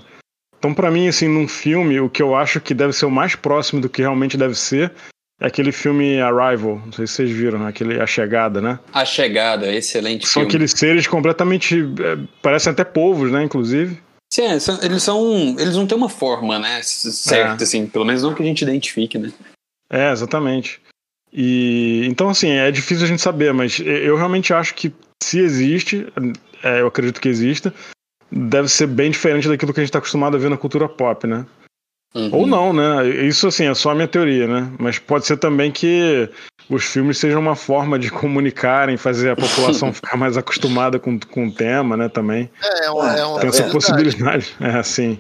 [0.60, 3.36] Então, para mim, assim, num filme, o que eu acho que deve ser o mais
[3.36, 4.92] próximo do que realmente deve ser
[5.40, 8.80] É aquele filme Arrival, não sei se vocês viram, aquele A Chegada, né?
[8.94, 10.48] A Chegada, excelente São filme.
[10.48, 11.76] aqueles seres completamente.
[11.82, 13.44] é, parecem até povos, né?
[13.44, 13.98] Inclusive.
[14.34, 15.56] Sim, é, são- eles são.
[15.60, 16.82] Eles não têm uma forma, né?
[16.84, 17.66] Certa, É.
[17.66, 17.88] assim.
[17.88, 19.32] Pelo menos não que a gente identifique, né?
[19.90, 20.82] É, exatamente.
[21.32, 26.08] E então, assim, é difícil a gente saber, mas eu realmente acho que se existe,
[26.64, 27.74] é, eu acredito que exista,
[28.32, 31.28] deve ser bem diferente daquilo que a gente está acostumado a ver na cultura pop,
[31.28, 31.46] né?
[32.14, 32.30] Uhum.
[32.34, 33.08] Ou não, né?
[33.26, 34.72] Isso, assim, é só a minha teoria, né?
[34.80, 36.30] Mas pode ser também que
[36.70, 41.48] os filmes sejam uma forma de comunicarem, fazer a população ficar mais acostumada com, com
[41.48, 42.10] o tema, né?
[42.10, 42.50] Também.
[42.64, 44.56] É, é uma, é uma Tem essa possibilidade.
[44.60, 45.20] É, assim.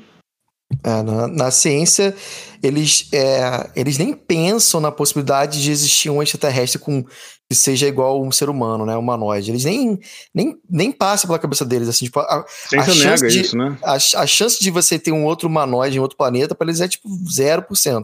[0.83, 2.15] É, na, na ciência,
[2.61, 8.23] eles, é, eles nem pensam na possibilidade de existir um extraterrestre com, que seja igual
[8.23, 8.97] um ser humano, né?
[8.97, 9.51] Humanoide.
[9.51, 9.99] Eles nem,
[10.33, 11.87] nem, nem passam pela cabeça deles.
[11.87, 13.77] Assim, tipo, a, Ciência A chance nega de- isso, né?
[13.83, 16.87] a, a chance de você ter um outro humanoide em outro planeta, para eles é
[16.87, 18.03] tipo 0%.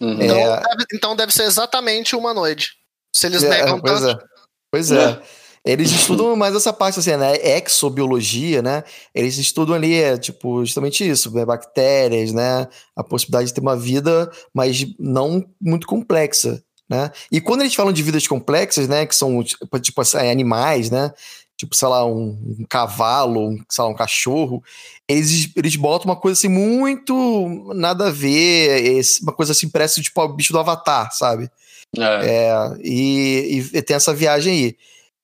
[0.00, 0.22] Uhum.
[0.22, 0.60] Então, É.
[0.60, 2.68] deve, então deve ser exatamente humanoide.
[3.14, 4.22] Se eles É, negam pois tanto.
[4.22, 4.26] é.
[4.70, 5.20] Pois é.
[5.64, 7.34] Eles estudam mais essa parte, assim, né?
[7.56, 8.84] Exobiologia, né?
[9.14, 11.44] Eles estudam ali, é, tipo, justamente isso, né?
[11.44, 12.66] bactérias, né?
[12.96, 17.10] A possibilidade de ter uma vida, mas não muito complexa, né?
[17.30, 19.04] E quando eles falam de vidas complexas, né?
[19.04, 21.12] Que são, tipo, tipo assim, animais, né?
[21.58, 24.62] Tipo, sei lá, um, um cavalo, um, sei lá, um cachorro,
[25.08, 30.22] eles, eles botam uma coisa assim muito nada a ver, uma coisa assim, parece tipo
[30.22, 31.50] o bicho do Avatar, sabe?
[31.96, 32.76] É.
[32.82, 34.76] e, e tem essa viagem aí.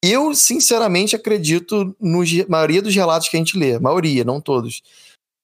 [0.02, 2.18] Eu, sinceramente, acredito na
[2.48, 3.78] maioria dos relatos que a gente lê.
[3.78, 4.82] Maioria, não todos.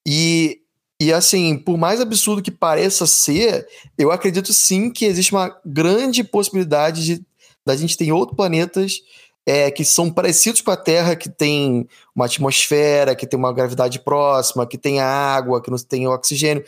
[0.06, 0.60] E,
[1.00, 3.66] e, assim, por mais absurdo que pareça ser,
[3.96, 7.24] eu acredito sim que existe uma grande possibilidade de
[7.64, 9.00] da gente ter outros planetas
[9.50, 13.98] é, que são parecidos com a Terra, que tem uma atmosfera, que tem uma gravidade
[13.98, 16.64] próxima, que tem água, que não tem oxigênio.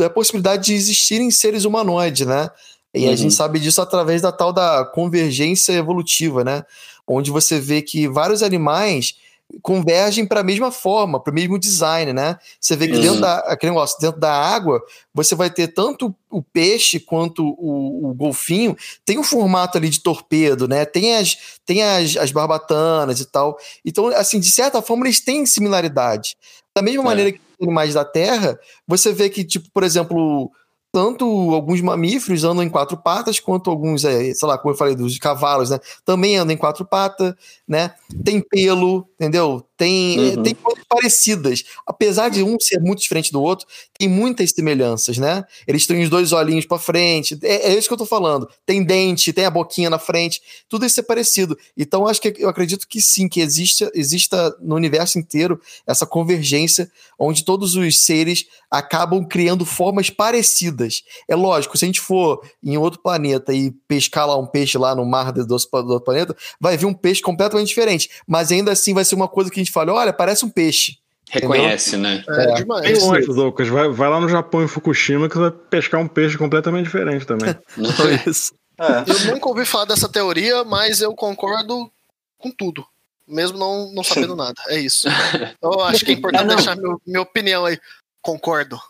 [0.00, 2.50] É a possibilidade de existirem seres humanoides, né?
[2.92, 3.16] E a Uhum.
[3.16, 6.64] gente sabe disso através da tal da convergência evolutiva, né?
[7.06, 9.14] Onde você vê que vários animais
[9.62, 12.38] convergem para a mesma forma, para o mesmo design, né?
[12.60, 13.00] Você vê que Uhum.
[13.00, 14.80] dentro da aquele negócio, dentro da água,
[15.12, 20.00] você vai ter tanto o peixe quanto o, o golfinho tem um formato ali de
[20.00, 20.84] torpedo, né?
[20.84, 21.36] Tem as
[21.66, 23.56] tem as, as barbatanas e tal.
[23.84, 26.36] Então, assim, de certa forma eles têm similaridade.
[26.74, 27.04] Da mesma É.
[27.04, 30.50] maneira que os animais da Terra, você vê que tipo, por exemplo,
[30.92, 31.24] tanto
[31.54, 35.18] alguns mamíferos andam em quatro patas, quanto alguns, é, sei lá, como eu falei, dos
[35.18, 35.78] cavalos, né?
[36.04, 37.34] Também andam em quatro patas,
[37.66, 37.94] né?
[38.24, 39.64] Tem pelo, entendeu?
[39.80, 40.42] Tem, Uhum.
[40.42, 41.64] tem coisas parecidas.
[41.86, 43.66] Apesar de um ser muito diferente do outro,
[43.98, 45.42] tem muitas semelhanças, né?
[45.66, 47.38] Eles têm os dois olhinhos para frente.
[47.42, 48.46] É, é isso que eu tô falando.
[48.66, 50.42] Tem dente, tem a boquinha na frente.
[50.68, 51.56] Tudo isso é parecido.
[51.78, 56.90] Então, acho que eu acredito que sim, que exista, exista no universo inteiro essa convergência
[57.18, 61.02] onde todos os seres acabam criando formas parecidas.
[61.26, 64.94] É lógico, se a gente for em outro planeta e pescar lá um peixe lá
[64.94, 68.10] no mar do, do outro planeta, vai vir um peixe completamente diferente.
[68.26, 70.98] Mas ainda assim vai ser uma coisa que a gente fala: olha, parece um peixe.
[71.30, 72.24] Reconhece, né?
[72.28, 72.54] É, É.
[72.54, 72.82] demais.
[72.82, 73.68] Bem longe, Lucas.
[73.68, 77.24] Vai, vai lá no Japão, em Fukushima, que você vai pescar um peixe completamente diferente
[77.24, 77.54] também.
[78.26, 78.52] Isso.
[78.78, 79.04] É.
[79.28, 81.90] Eu nunca ouvi falar dessa teoria, mas eu concordo
[82.38, 82.84] com tudo.
[83.28, 84.60] Mesmo não, não sabendo nada.
[84.68, 85.06] É isso.
[85.62, 86.56] Eu acho que é importante Ah, não.
[86.56, 87.78] deixar meu, minha opinião aí.
[88.20, 88.80] Concordo.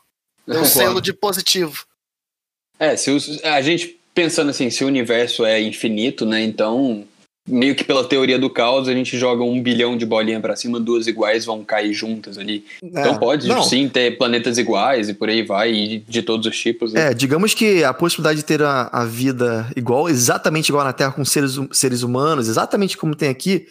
[0.48, 1.84] É um selo de positivo.
[2.78, 6.40] É, se os- a gente pensando assim, se o universo é infinito, né?
[6.42, 7.04] Então,
[7.49, 10.79] meio que pela teoria do caos, a gente joga um bilhão de bolinha pra cima,
[10.79, 12.64] duas iguais vão cair juntas ali.
[12.83, 13.62] Então É, pode não.
[13.62, 16.92] sim ter planetas iguais e por aí vai, e de todos os tipos.
[16.92, 17.11] Né?
[17.11, 21.12] É, digamos que a possibilidade de ter a, a vida igual, exatamente igual na Terra
[21.12, 23.67] com seres, hum- seres humanos, exatamente como tem aqui,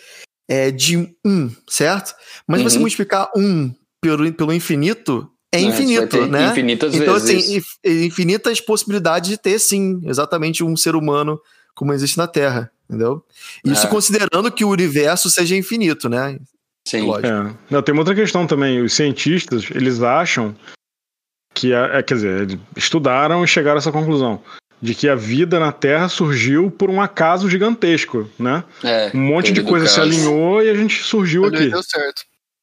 [0.50, 2.16] é de um, certo?
[2.48, 2.82] Mas se você Uhum.
[2.82, 3.72] multiplicar um
[4.02, 6.50] pelo, pelo infinito, é vai infinito, ter né?
[6.50, 7.30] Infinitas Então, vezes.
[7.30, 11.40] assim, inf- infinitas possibilidades de ter, sim, exatamente um ser humano
[11.76, 13.24] como existe na Terra, entendeu?
[13.64, 13.90] Isso É.
[13.90, 16.38] considerando que o universo seja infinito, né?
[16.88, 17.02] sim.
[17.02, 17.28] Lógico.
[17.28, 17.54] É.
[17.70, 18.82] Não, tem uma outra questão também.
[18.82, 20.56] Os cientistas, eles acham
[21.54, 24.42] que, a, é, quer dizer, eles estudaram e chegaram a essa conclusão
[24.82, 28.64] de que a vida na Terra surgiu por um acaso gigantesco, né?
[28.84, 31.70] É, Um monte de coisa se alinhou e a gente surgiu Olha, aqui.
[31.70, 32.22] Deu certo.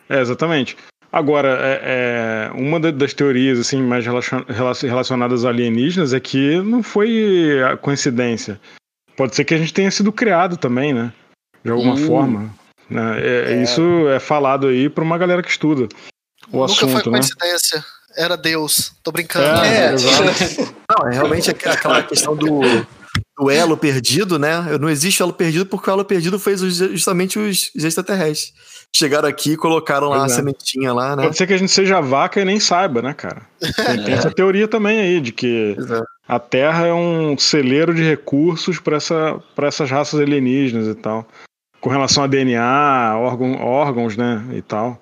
[0.08, 0.76] É, exatamente.
[1.12, 6.18] Agora, é, é, uma da- das teorias assim mais relacion- relacion- relacionadas a alienígenas é
[6.20, 8.58] que não foi a coincidência.
[9.16, 11.12] Pode ser que a gente tenha sido criado também, né?
[11.64, 12.06] De alguma Hum.
[12.06, 12.54] forma.
[12.88, 13.16] né?
[13.20, 13.62] É- É.
[13.62, 15.88] Isso é falado aí pra uma galera que estuda
[16.52, 17.18] o Nunca foi assunto, né?
[17.18, 17.84] coincidência.
[18.16, 18.92] Era Deus.
[19.02, 19.44] Tô brincando.
[19.64, 19.94] É, É.
[20.88, 22.60] Não, é realmente aqu- aquela questão do,
[23.38, 24.78] do elo perdido, né?
[24.80, 28.52] Não existe elo perdido porque o elo perdido fez justamente os, os extraterrestres.
[28.96, 30.36] Chegaram aqui e colocaram lá Pois a é.
[30.38, 31.24] sementinha lá, né?
[31.24, 33.42] Pode ser que a gente seja vaca e nem saiba, né, cara?
[33.60, 36.02] Tem, tem essa teoria também aí, de que Pois é.
[36.26, 41.26] a Terra é um celeiro de recursos para essa, pra essas raças alienígenas e tal.
[41.78, 44.98] Com relação a DNA, órgão, órgãos, né, e tal.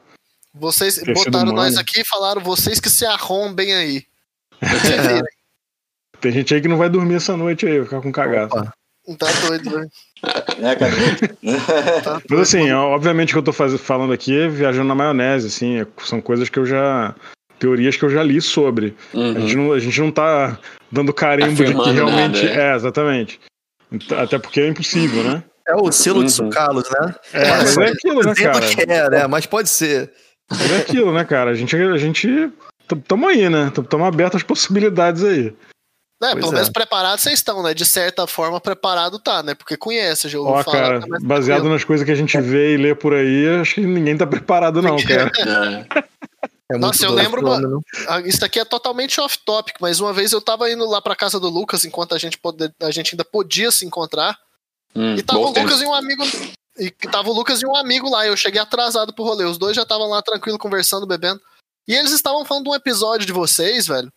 [0.52, 1.56] Vocês Tecido botaram humano.
[1.58, 4.02] nós aqui e falaram vocês que se arrombem aí.
[4.62, 5.22] É.
[6.20, 8.56] Tem gente aí que não vai dormir essa noite aí, vai ficar com cagaço.
[8.56, 8.72] Opa.
[9.18, 9.86] Tá doido, né?
[10.58, 10.92] Né, cara?
[12.02, 15.80] Tá Mas assim, obviamente que eu tô faz- falando aqui é viajando na maionese, assim,
[15.80, 17.14] é- são coisas que eu já.
[17.58, 18.94] teorias que eu já li sobre.
[19.14, 19.40] A, Uhum.
[19.40, 20.58] gente não, a gente não tá
[20.90, 22.44] dando carimbo de que Afirmando realmente.
[22.44, 22.72] nada, é.
[22.72, 23.40] é, exatamente.
[24.18, 25.42] Até porque é impossível, né?
[25.68, 26.24] É o selo Uhum.
[26.26, 27.14] de sucalos, né?
[27.32, 28.60] É, mas é aquilo, né, cara?
[28.66, 29.26] que é, né?
[29.26, 30.10] Mas pode ser.
[30.50, 31.50] Mas é aquilo, né, cara?
[31.52, 31.74] A gente.
[31.76, 32.50] A gente
[33.08, 33.72] tamo aí, né?
[33.88, 35.54] Tamo aberto às possibilidades aí.
[36.28, 36.54] É, Pois pelo é.
[36.56, 37.74] menos preparados vocês estão, né?
[37.74, 39.54] De certa forma, preparado tá, né?
[39.54, 40.76] Porque conhece, já ouviu Ó, falar.
[40.76, 41.74] cara, tá baseado tranquilo.
[41.74, 44.80] nas coisas que a gente vê e lê por aí, acho que ninguém tá preparado,
[44.82, 45.30] não, cara.
[45.98, 46.04] É.
[46.72, 47.80] É Nossa, eu lembro uma- fenômeno.
[48.08, 51.38] Ah, Isso aqui é totalmente off-topic, mas uma vez eu tava indo lá pra casa
[51.38, 54.36] do Lucas, enquanto a gente, pode, a gente ainda podia se encontrar,
[54.96, 55.66] Hum, e tava o bom tempo.
[55.66, 56.22] Lucas e um amigo.
[56.78, 58.26] E tava o Lucas e um amigo lá.
[58.26, 59.44] Eu cheguei atrasado pro rolê.
[59.44, 61.40] Os dois já estavam lá tranquilo, conversando, bebendo.
[61.86, 64.08] E eles estavam falando de um episódio de vocês, velho.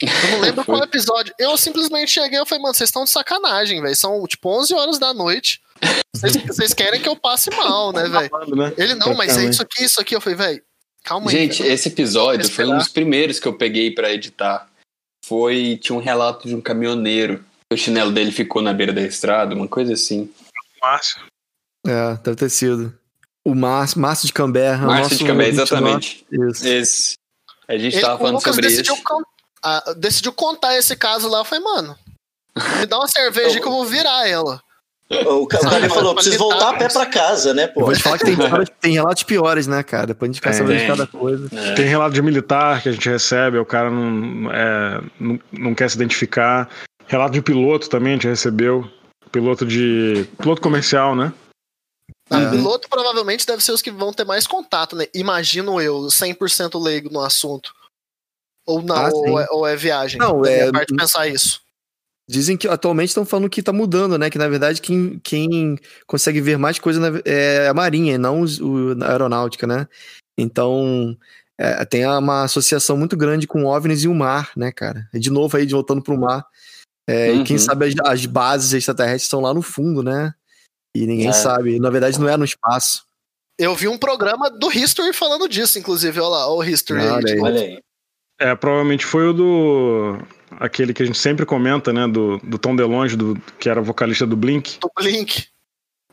[0.00, 1.34] Eu não lembro qual episódio.
[1.38, 3.96] Eu simplesmente cheguei e falei, mano, vocês estão de sacanagem, velho.
[3.96, 5.60] São tipo 11 horas da noite.
[6.14, 8.30] Vocês- querem que eu passe mal, né, velho?
[8.54, 8.72] né?
[8.76, 10.14] Ele, não, mas é isso aqui, isso aqui.
[10.14, 10.62] Eu falei, velho,
[11.02, 11.36] calma aí.
[11.36, 11.74] Gente, velho.
[11.74, 14.68] esse episódio foi um dos primeiros que eu peguei pra editar.
[15.24, 15.78] Foi.
[15.82, 17.44] Tinha um relato de um caminhoneiro.
[17.72, 20.30] O chinelo dele ficou na beira da estrada, uma coisa assim.
[20.80, 21.20] Márcio.
[21.86, 22.96] É, deve ter sido.
[23.44, 24.86] O Márcio, Márcio de Canberra.
[24.86, 26.26] Márcio nosso de Cambé, ouvinte exatamente.
[26.30, 26.68] Isso.
[26.68, 27.14] Esse.
[27.66, 29.02] A gente Ele, tava o falando Lucas sobre isso.
[29.02, 29.22] con-
[29.64, 31.38] ah, decidiu contar esse caso lá.
[31.40, 31.96] Eu falei, mano,
[32.80, 34.60] me dá uma cerveja que eu vou virar ela.
[35.10, 37.84] O ca- o cara falou, preciso voltar a pé pra casa, né, Eu pô?
[37.84, 38.36] vou te falar que tem,
[38.80, 40.06] tem relatos piores, né, cara?
[40.06, 41.48] Depois a gente ficar Tem, sabendo de cada coisa.
[41.54, 41.74] É.
[41.74, 45.90] Tem relato de militar que a gente recebe, o cara não, é, não, não quer
[45.90, 46.66] se identificar.
[47.06, 48.88] Relato de piloto também a gente recebeu.
[49.30, 50.26] Piloto de.
[50.38, 51.30] Piloto comercial, né?
[52.30, 52.50] Ah, É.
[52.50, 55.06] Piloto provavelmente deve ser os que vão ter mais contato, né?
[55.14, 57.74] Imagino eu, 100% leigo no assunto.
[58.66, 60.18] Ou não, Ah, ou, é, ou é viagem.
[60.18, 61.60] Não, é- parte pensar isso.
[62.30, 64.30] Dizem que atualmente estão falando que tá mudando, né?
[64.30, 65.76] Que na verdade quem, quem
[66.06, 69.88] consegue ver mais coisa na- é a Marinha, e não os- o, a aeronáutica, né?
[70.38, 71.16] Então
[71.58, 75.08] é, tem uma associação muito grande com OVNIs e o mar, né, cara?
[75.12, 76.46] E De novo aí, voltando pro mar.
[77.08, 77.62] É, E quem Uhum.
[77.62, 80.32] sabe as, as bases extraterrestres estão lá no fundo, né?
[80.96, 81.32] E ninguém É.
[81.32, 81.80] sabe.
[81.80, 83.04] Na verdade, não é no espaço.
[83.58, 86.18] Eu vi um programa do History falando disso, inclusive.
[86.20, 87.00] Olha lá, o History.
[87.04, 87.40] Olha aí.
[87.40, 87.82] Olha aí.
[88.42, 90.18] É, provavelmente foi o do.
[90.58, 92.06] Aquele que a gente sempre comenta, né?
[92.06, 94.78] Do, do Tom DeLonge, do, que era vocalista do Blink.
[94.80, 95.46] do Blink.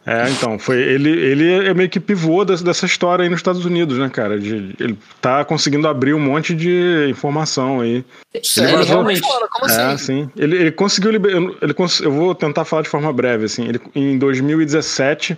[0.05, 3.65] É, então, foi ele, ele é meio que pivô dessa, dessa história aí nos Estados
[3.65, 4.39] Unidos, né, cara?
[4.39, 8.03] De, ele tá conseguindo abrir um monte de informação aí.
[8.41, 9.21] Sério, vazou- realmente.
[9.21, 9.97] Como é, assim?
[9.97, 10.31] sim.
[10.37, 11.35] Ele, ele conseguiu liber...
[11.61, 11.99] ele cons...
[11.99, 13.67] Eu vou tentar falar de forma breve, assim.
[13.67, 15.37] Ele, em 2017,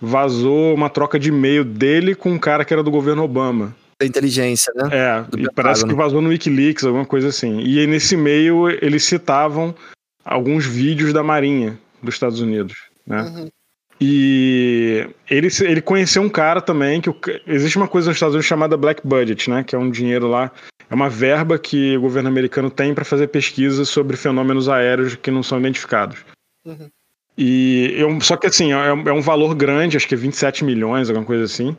[0.00, 3.74] vazou uma troca de e-mail dele com um cara que era do governo Obama.
[4.02, 4.88] Da inteligência, né?
[4.92, 5.96] É, e parece que Pentágono.
[5.96, 7.60] vazou no Wikileaks, alguma coisa assim.
[7.60, 9.74] E aí, nesse e-mail eles citavam
[10.24, 12.74] alguns vídeos da Marinha dos Estados Unidos,
[13.06, 13.22] né?
[13.22, 13.48] Uhum.
[14.00, 17.16] E ele, ele conheceu um cara também, que o
[17.46, 19.62] existe uma coisa nos Estados Unidos chamada Black Budget, né?
[19.62, 20.50] Que é um dinheiro lá,
[20.90, 25.30] é uma verba que o governo americano tem para fazer pesquisas sobre fenômenos aéreos que
[25.30, 26.18] não são identificados.
[26.64, 26.88] Uhum.
[27.38, 30.64] E eu, só que assim, é, um- é um valor grande, acho que é 27
[30.64, 31.76] milhões, alguma coisa assim.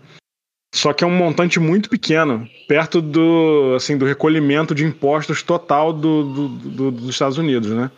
[0.75, 5.93] Só que é um montante muito pequeno, perto do, assim, do recolhimento de impostos total
[5.93, 7.91] do, do- do- dos Estados Unidos, né?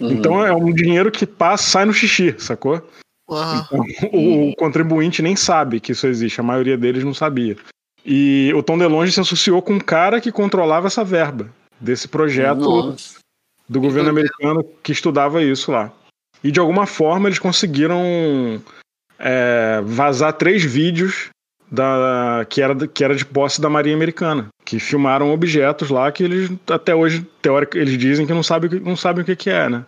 [0.00, 0.12] Uhum.
[0.12, 2.80] Então é um dinheiro que passa, sai no xixi, sacou?
[3.30, 3.66] Aham.
[4.12, 7.54] O, o contribuinte nem sabe que isso existe, a maioria deles não sabia.
[8.04, 12.60] E o Tom DeLonge se associou com um cara que controlava essa verba desse projeto
[12.60, 13.18] Nossa.
[13.68, 15.92] do governo americano que estudava isso lá.
[16.42, 18.02] E de alguma forma eles conseguiram
[19.18, 21.28] é, vazar três vídeos
[21.72, 26.22] da, que, era, que era de posse da Marinha Americana, que filmaram objetos lá que
[26.22, 29.34] eles até hoje, teórico, eles dizem que não sabem, o que- não sabem o que,
[29.34, 29.86] que é, né?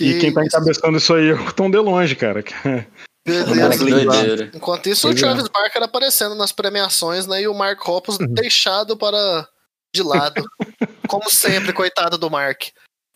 [0.00, 2.42] E quem tá encabeçando isso aí é o Tom DeLonge, cara.
[2.42, 2.86] que é-
[3.26, 3.54] Beleza.
[3.54, 4.50] Cara, que doideira.
[4.54, 7.42] Enquanto isso, Pois o Travis Barker aparecendo nas premiações, né?
[7.42, 9.46] E o Mark Hoppus deixado para
[9.94, 10.42] de lado.
[11.08, 12.62] Como sempre, coitado do Mark.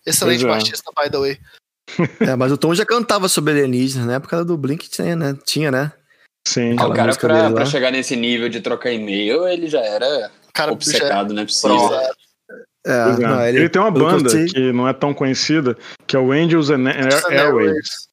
[0.06, 0.58] Excelente Pois é.
[0.58, 1.38] baixista, by the way.
[2.20, 5.36] É, mas o Tom já cantava sobre alienígenas, na época do Blink tinha, né?
[5.44, 5.92] Tinha, né?
[6.46, 6.76] Sim.
[6.78, 10.68] Ah, o cara, pra, pra chegar nesse nível de trocar e-mail, ele já era Cara,
[10.70, 11.76] já- obcecado, não é possível.
[11.76, 12.16] Exato.
[12.86, 13.18] É, é.
[13.18, 16.70] não, ele, tem uma banda sei- que não é tão conhecida, que é o Angels
[16.70, 18.06] and Air- Airwaves.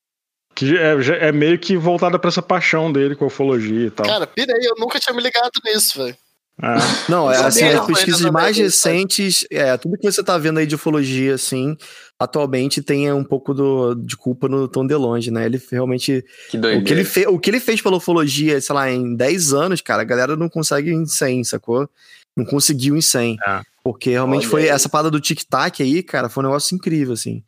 [0.55, 3.91] Que é, já- é meio que voltada pra essa paixão dele com a ufologia e
[3.91, 4.05] tal.
[4.05, 6.15] Cara, pirei, eu nunca tinha me ligado nisso, velho.
[6.61, 6.75] É.
[7.09, 10.75] Não, é assim, as pesquisas mais recentes, é, tudo que você tá vendo aí de
[10.75, 11.75] ufologia, assim,
[12.19, 15.45] atualmente tem um pouco do, de culpa no Tom DeLonge, né?
[15.45, 16.23] Ele realmente.
[16.49, 16.85] Que O doideira.
[16.85, 20.03] que, ele fe, o que ele fez pela ufologia, sei lá, em 10 anos, cara,
[20.03, 21.89] a galera não consegue em 100, sacou?
[22.37, 23.37] Não conseguiu em 100.
[23.45, 23.61] É.
[23.83, 24.69] Porque realmente Olha foi aí.
[24.69, 27.43] essa parada do tic-tac aí, cara, foi um negócio incrível, assim.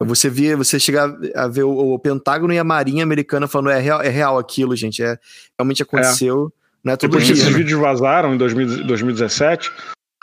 [0.00, 3.80] Você via, você chegar a ver o, o Pentágono e a Marinha Americana falando é
[3.80, 5.02] real, é real aquilo, gente.
[5.02, 5.18] É,
[5.58, 6.36] realmente aconteceu.
[6.36, 7.58] Não é todo Depois que esses né?
[7.58, 9.70] vídeos vazaram em 2000 2017,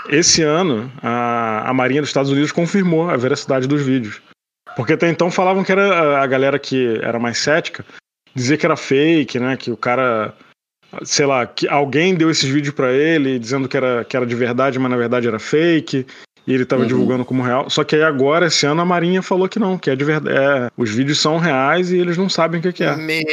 [0.09, 4.21] esse ano a, a Marinha dos Estados Unidos confirmou a veracidade dos vídeos.
[4.75, 7.85] Porque até então falavam que era a- galera que era mais cética,
[8.33, 9.55] dizia que era fake, né?
[9.57, 10.33] Que o cara,
[11.03, 14.35] sei lá, que alguém deu esses vídeos pra ele dizendo que era, que era de
[14.35, 16.05] verdade, mas na verdade era fake.
[16.47, 16.87] E ele tava Uhum.
[16.87, 17.69] divulgando como real.
[17.71, 20.37] Só que aí agora, esse ano, a Marinha falou que não, que é de verdade.
[20.37, 22.95] é, os vídeos são reais e eles não sabem o que, que é.
[22.95, 23.23] Me...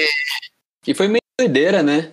[0.86, 2.10] E foi meio doideira, né?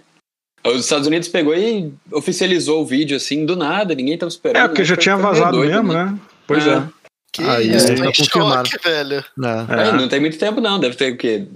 [0.66, 4.64] Os Estados Unidos pegou e oficializou o vídeo assim, do nada, ninguém tava esperando.
[4.64, 4.86] É, porque né?
[4.88, 6.18] já tinha vazado doido, mesmo, né?
[6.46, 6.74] Pois É.
[6.78, 6.84] é.
[7.32, 9.18] Que Aí, isso, tá choque, velho.
[9.20, 9.88] É.
[9.90, 11.48] É, não tem muito tempo não, deve ter o quê?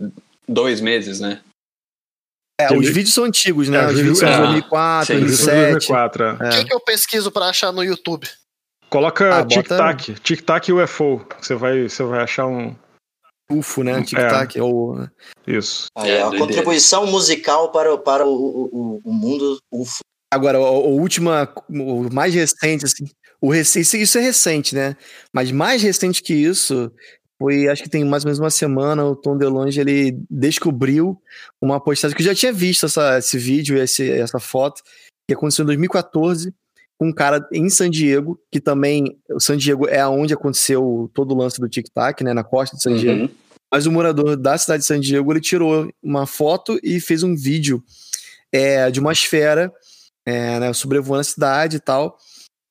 [0.47, 1.41] Dois meses, né?
[2.61, 3.79] É, os vídeos são antigos, né?
[3.79, 5.71] É, os os vídeos são de vídeos- 2004, sim, Isso é 2007.
[5.71, 6.33] 2004, é.
[6.33, 6.49] O É.
[6.59, 8.27] que, que eu pesquiso pra achar no YouTube?
[8.89, 11.25] Coloca Ah, tic-tac, tic-tac UFO.
[11.41, 12.75] Você vai, você vai achar um.
[13.53, 14.01] UFO, né?
[14.03, 14.59] Tic-tac.
[14.59, 15.07] Ou...
[15.47, 15.85] Isso.
[15.97, 16.45] Aí, É, a doideira.
[16.47, 19.99] contribuição musical para, o- para o, o, o mundo UFO.
[20.33, 23.05] Agora, o, o última, o mais recente, assim,
[23.39, 24.95] o recente, isso é recente, né?
[25.33, 26.91] Mas mais recente que isso
[27.39, 31.19] foi, acho que tem mais ou menos uma semana, o Tom DeLonge, ele descobriu
[31.61, 34.81] uma postagem, que eu já tinha visto essa, esse vídeo, esse, essa foto,
[35.27, 36.53] que aconteceu em 2014,
[36.97, 41.33] com um cara em San Diego, que também, o San Diego é onde aconteceu todo
[41.33, 42.33] o lance do tic-tac, né?
[42.33, 43.21] Na costa de San Diego.
[43.23, 43.29] Uhum.
[43.73, 47.35] Mas o morador da cidade de San Diego, ele tirou uma foto e fez um
[47.35, 47.83] vídeo
[48.51, 49.73] é, de uma esfera
[50.23, 52.15] é, né, sobrevoando a cidade e tal.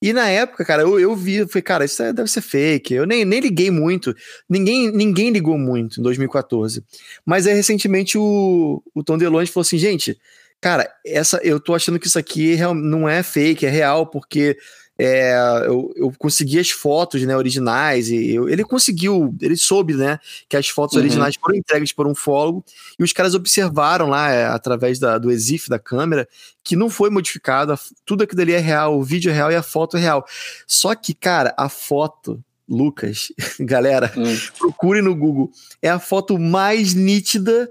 [0.00, 2.94] E na época, cara, eu, eu vi, eu falei, cara, isso é- deve ser fake.
[2.94, 4.14] Eu nem, nem liguei muito.
[4.48, 6.84] Ninguém, ninguém ligou muito em 2014.
[7.26, 10.16] Mas aí, recentemente, o, o Tom DeLonge falou assim, gente,
[10.60, 14.56] cara, essa, eu tô achando que isso aqui não é fake, é real, porque
[15.04, 15.34] é,
[15.66, 20.18] eu, eu consegui as fotos né, originais e eu- ele conseguiu, ele soube, né,
[20.48, 21.02] que as fotos Uhum.
[21.02, 22.64] originais foram entregues por um fólogo
[22.98, 26.28] e os caras observaram lá, é, através da- do EXIF da câmera,
[26.64, 29.62] que não foi modificado, tudo aquilo ali é real, o vídeo é real e a
[29.62, 30.24] foto é real.
[30.66, 33.28] Só que, cara, a foto, Lucas,
[33.60, 34.36] galera, Hum.
[34.58, 35.50] procure no Google,
[35.82, 37.70] é a foto mais nítida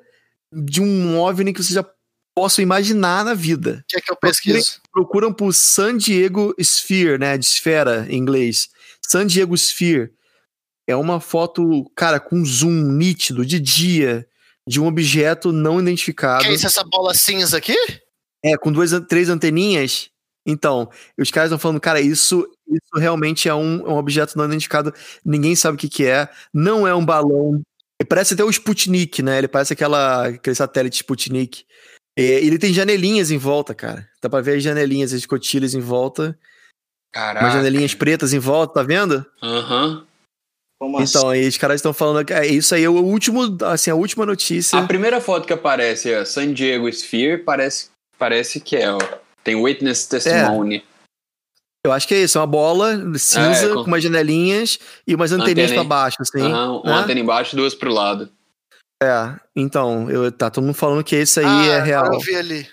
[0.54, 1.86] de um OVNI que você já
[2.36, 4.82] possa imaginar na vida O que é que eu pesquiso?
[4.92, 7.38] procuram por San Diego Sphere, né?
[7.38, 8.70] De esfera em inglês.
[9.06, 10.12] San Diego Sphere.
[10.88, 14.28] É uma foto, cara, com zoom nítido, de dia,
[14.68, 16.44] de um objeto não identificado.
[16.44, 17.76] Que é isso, essa bola cinza aqui?
[18.44, 20.10] É, com duas, três anteninhas.
[20.46, 24.94] Então, os caras estão falando, cara, isso, isso realmente é um, um objeto não identificado.
[25.24, 26.28] Ninguém sabe o que, que é.
[26.54, 27.62] Não é um balão.
[28.00, 29.38] Ele parece até o Sputnik, né?
[29.38, 31.64] Ele parece aquela, aquele satélite Sputnik.
[32.18, 34.08] É, ele tem janelinhas em volta, cara.
[34.22, 36.38] Dá pra ver as janelinhas, as escotilhas em volta.
[37.14, 37.46] Caraca.
[37.46, 39.26] Umas janelinhas pretas em volta, tá vendo?
[39.42, 40.06] Aham.
[40.80, 41.18] Como assim?
[41.18, 43.96] Então, aí os caras estão falando que é, isso aí é o último, assim, a
[43.96, 44.80] última notícia.
[44.80, 48.98] A primeira foto que aparece é San Diego Sphere, parece, parece que é, ó.
[49.44, 50.84] Tem Witness Testimony.
[51.86, 55.16] Eu acho que é isso, é uma bola cinza É, com- com umas janelinhas e
[55.16, 56.42] umas anteninhas Antena pra baixo, assim.
[56.42, 56.98] Aham, uma né?
[57.04, 58.30] antena embaixo e duas pro lado.
[59.02, 62.14] É, então, eu, tá todo mundo falando que esse aí ah, é real.
[62.14, 62.68] Eu vi ali.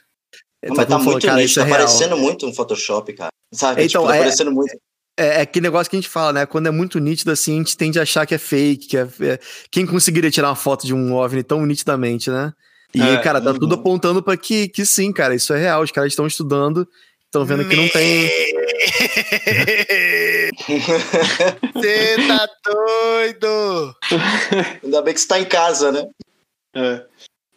[0.65, 1.79] Não, Tá mas tá muito falando, cara, nítido, isso é tá real.
[1.79, 3.31] parecendo muito um Photoshop, cara.
[3.55, 3.85] Sabe?
[3.85, 4.77] Então, tipo, tá é- parecendo muito.
[5.17, 6.47] É, é aquele negócio que a gente fala, né?
[6.47, 9.09] Quando é muito nítido assim, a gente tende a achar que é fake, que é,
[9.21, 9.39] é-
[9.71, 12.53] quem conseguiria tirar uma foto de um OVNI tão nitidamente, né?
[12.95, 13.59] E, É, cara, tá uhum.
[13.59, 15.83] tudo apontando pra que, que sim, cara, isso é real.
[15.83, 16.87] Os caras estão estudando,
[17.29, 18.29] estão vendo que não tem.
[21.75, 23.95] Você tá doido?
[24.83, 26.07] Ainda bem que você tá em casa, né?
[26.75, 27.05] É.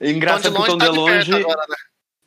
[0.02, 1.76] Engraçado que o Tom tá de perto DeLonge, agora, né?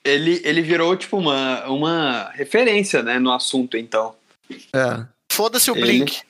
[0.04, 4.14] ele, ele virou, tipo, uma, uma referência, né, no assunto, então.
[4.72, 5.04] É.
[5.32, 6.20] Foda-se o Ele- Blink.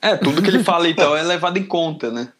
[0.00, 2.30] É, tudo que ele fala, então, é levado em conta, né?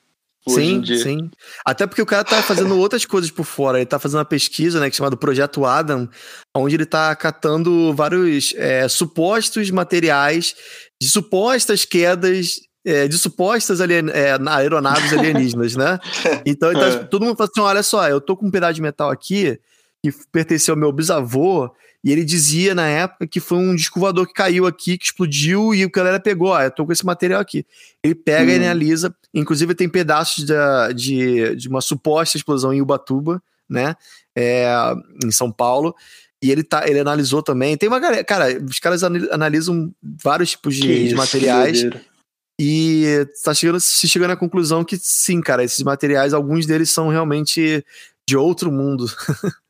[0.48, 1.30] Sim, sim.
[1.64, 3.78] Até porque o cara tá fazendo outras coisas por fora.
[3.78, 6.08] Ele tá fazendo uma pesquisa, né, que é chamada Projeto Adam,
[6.54, 10.54] onde ele tá catando vários é, supostos materiais
[11.00, 12.56] de supostas quedas.
[12.86, 15.98] é, de supostas alien, é, aeronaves alienígenas, né?
[16.44, 17.04] Então ele tá- É.
[17.04, 19.58] todo mundo fala assim: olha só, eu tô com um pedaço de metal aqui
[20.04, 21.70] que pertenceu ao meu bisavô,
[22.05, 25.86] e ele dizia na época que foi um disco que caiu aqui, que explodiu, e
[25.86, 27.64] o galera pegou, ó, eu tô com esse material aqui.
[28.02, 28.62] Ele pega e Hum.
[28.62, 33.97] analisa, inclusive tem pedaços da, de, de uma suposta explosão em Ubatuba, né,
[34.36, 34.68] é,
[35.24, 35.94] em São Paulo,
[36.43, 40.76] e ele, tá, ele analisou também, tem uma galera, cara, os caras analisam vários tipos
[40.76, 41.86] de, de materiais,
[42.60, 47.09] e tá chegando, se chegando à conclusão que sim, cara, esses materiais, alguns deles são
[47.09, 47.82] realmente
[48.28, 49.06] de outro mundo.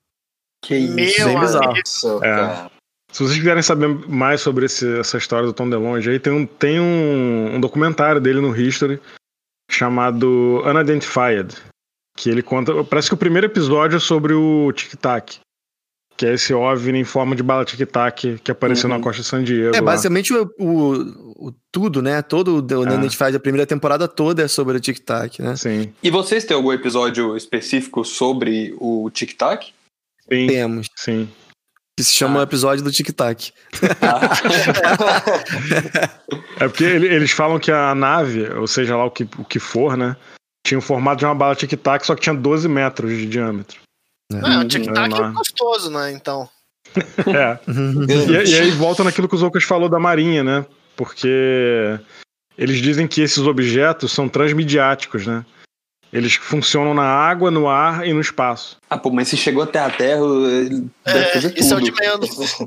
[0.64, 1.28] Que isso.
[1.28, 1.74] Meu bizarro.
[1.84, 2.20] Isso, É.
[2.30, 2.70] cara.
[3.12, 6.44] Se vocês quiserem saber mais sobre esse- essa história do Tom DeLonge aí, tem, um,
[6.46, 8.98] tem um, um documentário dele no History
[9.70, 11.54] chamado Unidentified,
[12.16, 15.38] que ele conta, parece que o primeiro episódio é sobre o Tic Tac,
[16.16, 18.96] que é esse OVNI em forma de bala Tic Tac que apareceu Uhum.
[18.96, 19.74] na costa de San Diego.
[19.76, 19.86] É, lá.
[19.86, 22.22] basicamente o, o- o tudo, né?
[22.22, 23.10] Todo o É.
[23.10, 25.56] Faz a primeira temporada toda é sobre o Tic Tac, né?
[25.56, 29.72] Sim, E vocês têm algum episódio específico sobre o Tic Tac?
[30.30, 30.86] Sim, Temos.
[30.96, 31.28] sim.
[31.96, 32.40] Que se chama Ah.
[32.40, 33.52] o episódio do Tic Tac.
[36.58, 39.58] É porque ele- eles falam que a nave, ou seja lá o que, o que
[39.58, 40.16] for, né,
[40.66, 43.78] tinha o formato de uma bala Tic Tac, só que tinha 12 metros de diâmetro.
[44.32, 45.26] Não, o tic-tac Uhum.
[45.26, 46.12] é gostoso, né?
[46.12, 46.48] Então.
[47.26, 47.58] É.
[47.66, 50.64] E, e aí volta naquilo que o Zoucas falou da Marinha, né?
[50.96, 51.98] Porque
[52.56, 55.44] eles dizem que esses objetos são transmediáticos, né?
[56.14, 58.78] Eles funcionam na água, no ar e no espaço.
[58.88, 61.80] Ah, pô, mas se chegou até a Terra, ele deve É, fazer isso é o
[61.80, 62.60] de menos.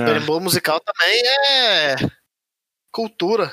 [0.00, 0.04] É.
[0.04, 1.96] Berimbau musical também é
[2.90, 3.52] cultura.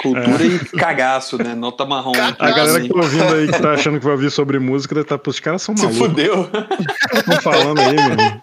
[0.00, 1.54] Cultura e cagaço, né?
[1.54, 2.12] Nota marrom.
[2.12, 2.36] Cagaço.
[2.42, 2.88] A galera Assim.
[2.88, 5.30] que tá ouvindo aí, que tá achando que vai ouvir sobre música, deve estar, pô,
[5.30, 6.06] os caras são Se malucos.
[6.08, 6.50] fudeu.
[7.14, 8.42] Estão falando aí, meu irmão.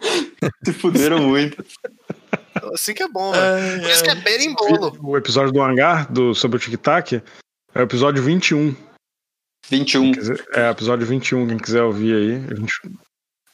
[0.64, 1.64] Se fuderam muito.
[2.74, 3.80] Assim que é bom, velho.
[3.82, 4.96] Por isso que é berimbolo.
[5.02, 8.74] O episódio do hangar, do, sobre o Tic Tac, é o episódio 21.
[9.68, 10.12] 21.
[10.12, 12.52] Quer dizer, É, episódio 21, quem quiser ouvir aí.
[12.52, 12.74] A gente,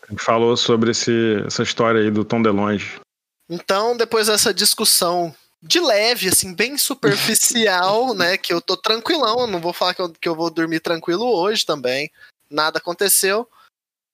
[0.02, 3.00] a gente falou sobre esse, essa história aí do Tom DeLonge.
[3.48, 8.36] Então, depois dessa discussão de leve, assim, bem superficial, né?
[8.36, 11.24] Que eu tô tranquilão, eu não vou falar que eu, que eu vou dormir tranquilo
[11.24, 12.10] hoje também.
[12.50, 13.48] Nada aconteceu.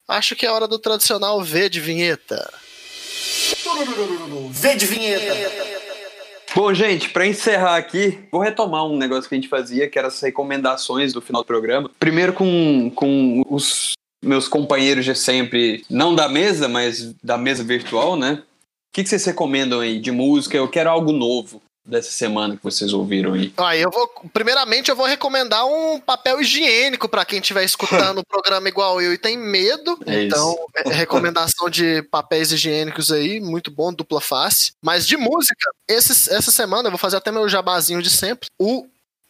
[0.06, 2.52] Acho que é hora do tradicional V de vinheta.
[4.50, 5.73] V de vinheta.
[6.54, 10.06] Bom, gente, pra encerrar aqui, vou retomar um negócio que a gente fazia, que era
[10.06, 11.90] as recomendações do final do programa.
[11.98, 13.94] Primeiro com, com os
[14.24, 18.34] meus companheiros de sempre, não da mesa, mas da mesa virtual, né?
[18.34, 20.56] O que, que vocês recomendam aí de música?
[20.56, 23.52] Eu quero algo novo dessa semana que vocês ouviram aí.
[23.56, 28.26] Ó, eu vou, primeiramente, eu vou recomendar um papel higiênico pra quem estiver escutando o
[28.26, 29.98] programa igual eu e tem medo.
[30.06, 34.72] É então, é- recomendação de papéis higiênicos aí, muito bom, dupla face.
[34.82, 38.48] Mas de música, esses- essa semana eu vou fazer até meu jabazinho de sempre.
[38.58, 38.86] O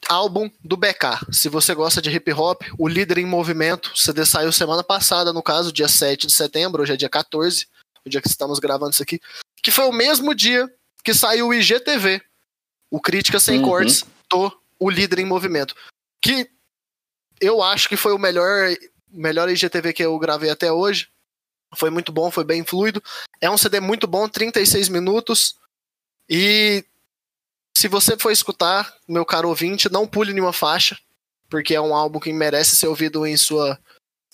[0.09, 1.19] álbum do BK.
[1.33, 5.33] Se você gosta de hip hop, o Líder em Movimento, o CD saiu semana passada,
[5.33, 7.67] no caso, dia 7 de setembro, hoje é dia 14,
[8.05, 9.19] o dia que estamos gravando isso aqui,
[9.63, 10.71] que foi o mesmo dia
[11.03, 12.21] que saiu o IGTV,
[12.95, 13.65] o Crítica Sem Uhum.
[13.65, 15.75] Cortes do O Líder em Movimento,
[16.23, 16.49] que
[17.41, 18.69] eu acho que foi o melhor,
[19.11, 21.09] melhor IGTV que eu gravei até hoje.
[21.75, 23.03] Foi muito bom, foi bem fluido.
[23.41, 25.57] É um CD muito bom, 36 minutos.
[26.31, 26.85] E
[27.77, 30.97] se você for escutar, meu caro ouvinte, não pule nenhuma faixa,
[31.51, 33.77] porque é um álbum que merece ser ouvido em sua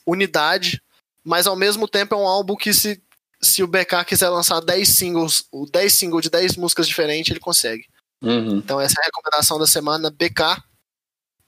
[0.04, 0.82] unidade,
[1.24, 3.02] mas ao mesmo tempo é um álbum que se,
[3.40, 7.40] se o BK quiser lançar 10 singles, o 10 singles de 10 músicas diferentes, ele
[7.40, 7.88] consegue.
[8.22, 8.56] Uhum.
[8.58, 10.62] Então essa é a recomendação da semana, BK,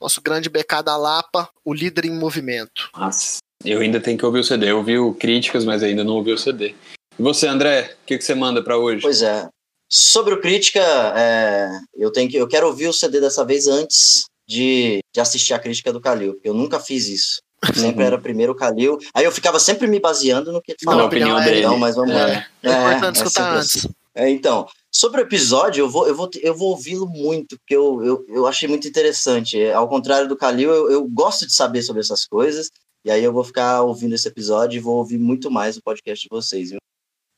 [0.00, 2.90] nosso grande BK da Lapa, o líder em movimento.
[2.96, 4.70] Nossa, eu ainda tenho que ouvir o CD.
[4.70, 6.74] Eu ouvi críticas, mas ainda não ouvi o CD.
[7.18, 9.02] E você, André, o que, que você manda pra hoje?
[9.02, 9.48] Pois é.
[9.88, 10.80] Sobre o crítica,
[11.16, 15.52] é, eu tenho que, eu quero ouvir o CD dessa vez antes de, de assistir
[15.52, 17.40] a crítica do Calil, porque eu nunca fiz isso.
[17.74, 18.06] Sempre Uhum.
[18.08, 18.98] era primeiro o Calil.
[19.14, 21.08] Aí eu ficava sempre me baseando no que ele Na falava.
[21.08, 21.60] opinião Não, dele.
[21.62, 22.28] Não, mas vamos lá.
[22.30, 22.46] É.
[22.64, 23.76] É, importante é escutar sempre antes.
[23.76, 23.90] assim.
[24.14, 28.04] É, então, sobre o episódio, eu vou, eu vou, eu vou ouvi-lo muito, porque eu,
[28.04, 29.58] eu, eu achei muito interessante.
[29.58, 32.70] É, Ao contrário do Calil, eu, eu gosto de saber sobre essas coisas,
[33.04, 36.22] e aí eu vou ficar ouvindo esse episódio e vou ouvir muito mais o podcast
[36.22, 36.70] de vocês.
[36.70, 36.78] Viu?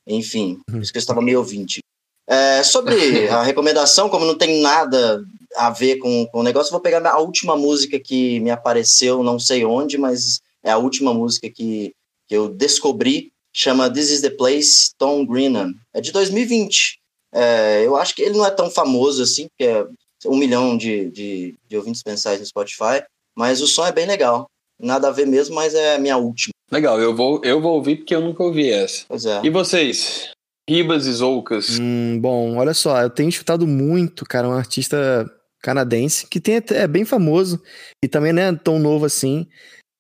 [0.07, 1.79] Enfim, por isso que eu estava meio ouvinte.
[2.27, 5.23] É, sobre a recomendação, como não tem nada
[5.57, 9.23] a ver com, com o negócio, eu vou pegar a última música que me apareceu,
[9.23, 11.95] não sei onde, mas é a última música que,
[12.27, 15.73] que eu descobri chama This is the Place, Tom Greenham.
[15.95, 16.99] É de 2020.
[17.35, 19.87] É, eu acho que ele não é tão famoso assim, porque é
[20.29, 23.03] um milhão de, de, de ouvintes mensais no Spotify,
[23.37, 24.47] mas o som é bem legal.
[24.81, 26.53] Nada a ver mesmo, mas é a minha última.
[26.71, 29.05] Legal, eu vou, eu vou ouvir porque eu nunca ouvi essa.
[29.09, 29.41] Pois é.
[29.45, 30.31] E vocês?
[30.69, 31.79] Ribas e Zoucas.
[31.79, 35.29] Hum, bom, olha só, eu tenho escutado muito, cara, um artista
[35.63, 37.63] canadense que tem, até- é bem famoso
[38.03, 39.47] e também não é tão novo assim.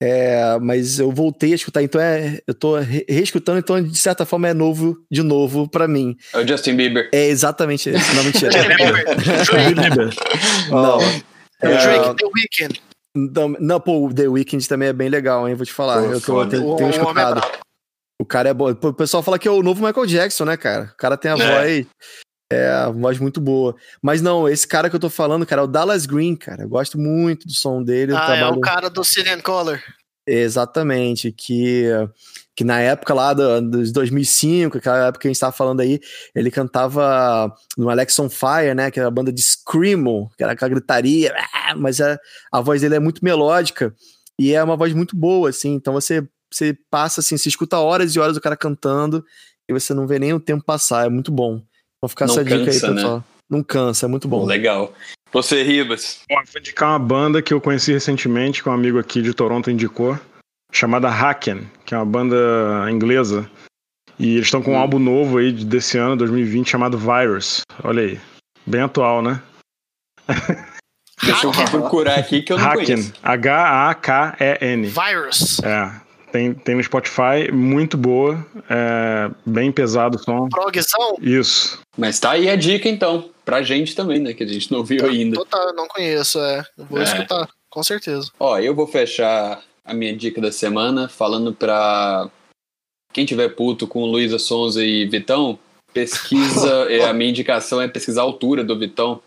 [0.03, 4.27] É, mas eu voltei a escutar, então é, eu tô re- reescutando, então de certa
[4.27, 6.17] forma é novo de novo pra mim.
[6.33, 7.09] É o Justin Bieber.
[7.13, 8.51] É exatamente isso, não mentira.
[9.75, 10.15] Bieber.
[10.71, 10.99] não,
[11.63, 12.81] É, Drake, The Weeknd.
[13.15, 15.55] não, não, pô, o The Weeknd também é bem legal, hein?
[15.55, 16.03] Vou te falar.
[16.03, 17.41] Pô, eu tô, tenho, O, tenho é escutado.
[18.21, 18.71] O cara é bom.
[18.71, 20.91] O pessoal fala que é o novo Michael Jackson, né, cara?
[20.93, 21.37] O cara tem a É.
[21.37, 21.87] voz.
[22.51, 23.75] É, voz muito boa.
[24.03, 26.63] Mas não, esse cara que eu tô falando, cara, é o Dallas Green, cara.
[26.65, 28.13] Eu gosto muito do som dele.
[28.15, 29.81] Ah, é trabalho- o cara do Cillian Color.
[30.27, 31.85] Exatamente, que,
[32.57, 36.01] que na época lá do, dos 2005, aquela época que a gente tava falando aí,
[36.35, 40.53] ele cantava no Alex on Fire, né, que era a banda de Screamo, que era
[40.53, 42.19] aquela gritaria, ah, mas a,
[42.51, 43.95] a voz dele é muito melódica
[44.41, 48.17] e é uma voz muito boa, assim, então você, você passa, assim, você escuta horas
[48.17, 49.23] e horas o cara cantando
[49.69, 51.61] e você não vê nem o tempo passar, é muito bom.
[52.05, 52.95] Vou ficar Não essa dica aí, cansa, né?
[52.97, 53.25] pessoal.
[53.51, 54.45] Não cansa, é muito bom.
[54.45, 54.93] Legal.
[55.33, 56.21] Você, Ribas.
[56.29, 59.33] Bom, eu vou indicar uma banda que eu conheci recentemente, que um amigo aqui de
[59.35, 60.19] Toronto indicou,
[60.73, 62.37] chamada Haken, que é uma banda
[62.91, 63.51] inglesa.
[64.19, 64.79] E eles estão com um Hum.
[64.79, 67.63] álbum novo aí de- desse ano, 2020, chamado Virus.
[67.83, 68.21] Olha aí.
[68.67, 69.41] Bem atual, né?
[71.23, 72.85] Deixa eu procurar aqui que eu não Haken.
[72.85, 73.13] conheço.
[73.23, 74.87] H-A-K-E-N.
[74.89, 75.59] Virus.
[75.65, 76.04] É.
[76.35, 78.45] Tem, tem no Spotify, muito boa.
[78.69, 80.49] É, bem pesado o som.
[80.49, 81.17] Progzão?
[81.21, 81.81] Isso.
[81.97, 83.31] Mas tá aí a dica, então.
[83.45, 84.35] Pra gente também, né?
[84.35, 85.37] Que a gente não viu ainda.
[85.37, 86.65] Total, não conheço, é.
[86.77, 87.05] Vou É.
[87.05, 88.33] escutar, com certeza.
[88.41, 92.29] Ó, eu vou fechar a minha dica da semana falando pra
[93.13, 95.57] quem tiver puto com Luísa Sonza e Vitão,
[95.93, 96.69] pesquisa.
[96.91, 99.23] é, a minha indicação é pesquisar a altura do Vitão,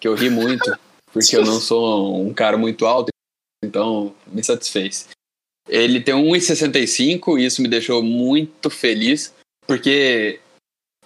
[0.00, 0.76] que eu ri muito,
[1.12, 3.10] porque eu não sou um cara muito alto,
[3.64, 5.08] então me satisfez.
[5.68, 9.32] Ele tem 1,65 e isso me deixou muito feliz,
[9.66, 10.38] porque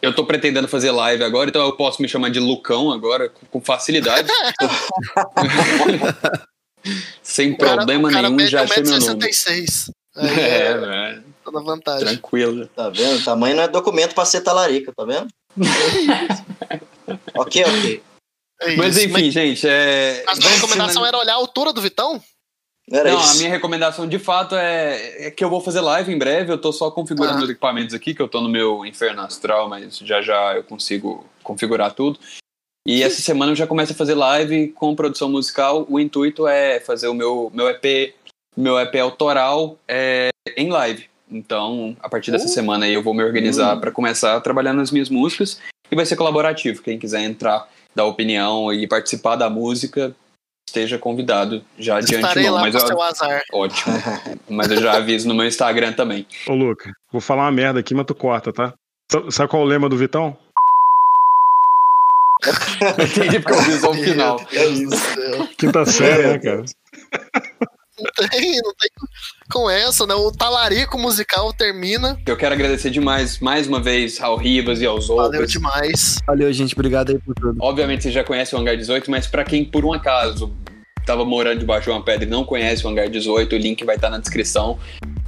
[0.03, 3.61] eu tô pretendendo fazer live agora, então eu posso me chamar de Lucão agora com
[3.61, 4.29] facilidade.
[7.23, 9.27] Sem cara- problema cara nenhum, já achei meu nome.
[9.27, 9.91] 1,66m.
[10.17, 12.05] Aí É, é, é, tá na vantagem.
[12.07, 12.67] tranquilo.
[12.75, 13.23] Tá vendo?
[13.25, 15.29] Tamanho não é documento pra ser talarica, tá vendo?
[17.35, 18.03] ok, ok.
[18.61, 20.25] É Mas enfim, gente, é.
[20.27, 22.21] Mas a sua recomendação era olhar a altura do Vitão?
[22.91, 23.33] Era Não, isso.
[23.33, 26.51] a minha recomendação de fato é, é que eu vou fazer live em breve.
[26.53, 27.39] Eu tô só configurando Ah.
[27.39, 31.25] meus equipamentos aqui, que eu tô no meu inferno astral, mas já já eu consigo
[31.43, 32.19] configurar tudo.
[32.87, 35.87] E essa semana eu já começo a fazer live com produção musical.
[35.91, 38.15] O intuito é fazer o meu, meu EP,
[38.57, 41.05] meu EP autoral é, em live.
[41.31, 42.49] Então, a partir dessa Uh.
[42.49, 43.81] semana aí eu vou me organizar Hum.
[43.81, 45.61] pra começar a trabalhar nas minhas músicas
[45.91, 46.83] e vai ser colaborativo.
[46.83, 50.17] Quem quiser entrar, dar opinião e participar da música,
[50.69, 52.55] esteja convidado já de Estarei antemão.
[52.55, 53.43] lá Mas eu, seu azar.
[53.53, 53.95] Ótimo.
[54.49, 56.27] Mas eu já aviso no meu Instagram também.
[56.47, 58.73] Ô, Luca, vou falar uma merda aqui, mas tu corta, tá?
[59.11, 60.37] Sa- Sabe qual é o lema do Vitão?
[63.03, 64.37] Entendi porque eu vi só o final.
[64.53, 65.49] Meu Deus do céu.
[65.59, 66.65] Quinta série, né, cara?
[67.99, 68.91] Não tem, não tem
[69.51, 70.15] com essa, né?
[70.15, 72.19] O talarico musical termina.
[72.27, 75.51] Eu quero agradecer demais, mais uma vez, ao Ribas e aos Valeu outros.
[75.53, 76.19] demais.
[76.27, 76.75] Valeu, gente.
[76.75, 77.57] Obrigado aí por tudo.
[77.61, 80.53] Obviamente você já conhece o Hangar 18, mas pra quem por um acaso
[81.01, 83.97] estava morando debaixo de uma pedra e não conhece o Hangar 18, o link vai
[83.97, 84.79] estar na descrição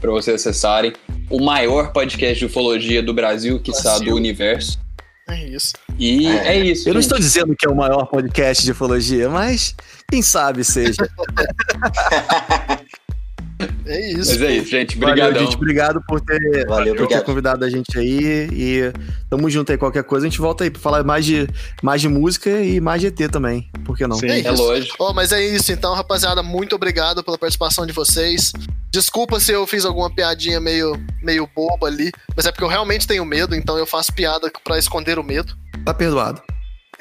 [0.00, 0.92] para vocês acessarem.
[1.30, 4.08] O maior podcast de ufologia do Brasil, quiçá Brasil.
[4.10, 4.78] do universo.
[5.30, 5.72] É isso.
[5.98, 6.88] E é, isso.
[6.88, 7.12] Eu não gente.
[7.12, 9.74] estou dizendo que é o maior podcast de ufologia, mas
[10.10, 10.96] quem sabe seja.
[13.86, 14.30] É isso.
[14.32, 14.98] Mas é isso, gente.
[14.98, 15.44] Valeu, Obrigadão.
[15.44, 15.56] gente.
[15.56, 17.24] Obrigado por ter, Valeu, por ter obrigado.
[17.24, 18.48] convidado a gente aí.
[18.52, 18.92] E
[19.28, 19.78] tamo junto aí.
[19.78, 21.48] Qualquer coisa, a gente volta aí pra falar mais de,
[21.82, 23.70] mais de música e mais de ET também.
[23.84, 24.16] Por que não?
[24.16, 24.28] Sim.
[24.28, 24.96] É lógico.
[24.98, 26.42] Oh, mas é isso, então, rapaziada.
[26.42, 28.52] Muito obrigado pela participação de vocês.
[28.92, 30.92] Desculpa se eu fiz alguma piadinha meio,
[31.22, 34.78] meio boba ali, mas é porque eu realmente tenho medo, então eu faço piada pra
[34.78, 35.54] esconder o medo.
[35.84, 36.42] Tá perdoado.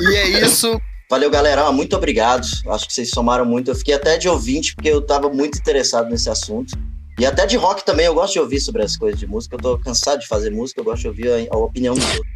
[0.00, 0.76] E é isso.
[1.14, 1.70] Valeu, galera.
[1.70, 2.44] Muito obrigado.
[2.70, 3.70] Acho que vocês somaram muito.
[3.70, 6.76] Eu fiquei até de ouvinte, porque eu tava muito interessado nesse assunto.
[7.16, 8.06] E até de rock também.
[8.06, 9.54] Eu gosto de ouvir sobre as coisas de música.
[9.54, 10.80] Eu tô cansado de fazer música.
[10.80, 12.26] Eu gosto de ouvir a, a opinião dos outros.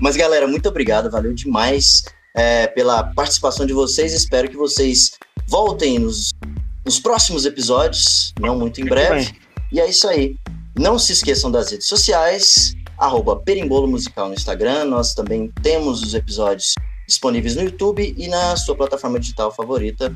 [0.00, 1.10] Mas, galera, muito obrigado.
[1.10, 2.04] Valeu demais
[2.36, 4.12] é, pela participação de vocês.
[4.12, 6.30] Espero que vocês voltem nos,
[6.86, 8.32] nos próximos episódios.
[8.38, 9.32] Não muito em breve.
[9.72, 10.36] E é isso aí.
[10.78, 12.72] Não se esqueçam das redes sociais.
[12.96, 14.84] Arroba Perimbolo Musical no Instagram.
[14.84, 16.76] Nós também temos os episódios
[17.08, 20.14] disponíveis no YouTube e na sua plataforma digital favorita.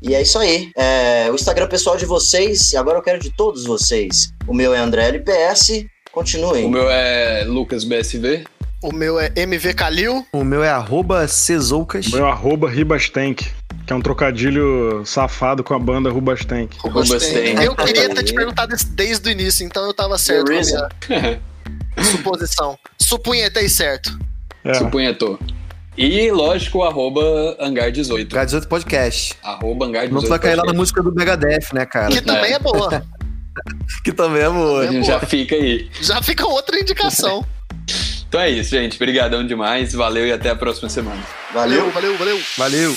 [0.00, 0.72] E é isso aí.
[0.74, 4.32] É, o Instagram pessoal de vocês, e agora eu quero de todos vocês.
[4.48, 5.86] O meu é André LPS.
[6.10, 6.64] Continuem.
[6.64, 8.44] O meu é Lucas BSV.
[8.82, 10.26] O meu é MV Calil.
[10.32, 12.06] O meu é arroba Cezoucas.
[12.08, 13.48] O meu arroba Ribastank,
[13.86, 16.76] que é um trocadilho safado com a banda Rubastank.
[16.80, 17.62] Rubastank.
[17.64, 21.20] Eu queria ter te perguntado isso desde o início, então eu tava certo com a
[21.20, 21.40] minha
[22.10, 22.76] suposição.
[22.98, 24.18] Supunhetei certo.
[24.64, 25.38] É, Supunhetou.
[25.96, 27.20] E, lógico, arroba
[27.60, 28.32] Hangar18.
[28.32, 29.34] Hangar 18 Podcast.
[29.42, 32.08] Arroba Hangar18 Não tu vai cair lá na música do Megadeth, né, cara?
[32.08, 33.02] Que também é boa.
[34.02, 34.86] Que também é boa.
[34.86, 35.26] Também é Já boa.
[35.26, 35.90] fica aí.
[36.00, 37.44] Já fica outra indicação.
[38.26, 38.96] Então é isso, gente.
[38.96, 39.92] Obrigadão demais.
[39.92, 41.22] Valeu e até a próxima semana.
[41.52, 41.90] Valeu.
[41.90, 42.40] valeu, valeu.
[42.56, 42.96] Valeu.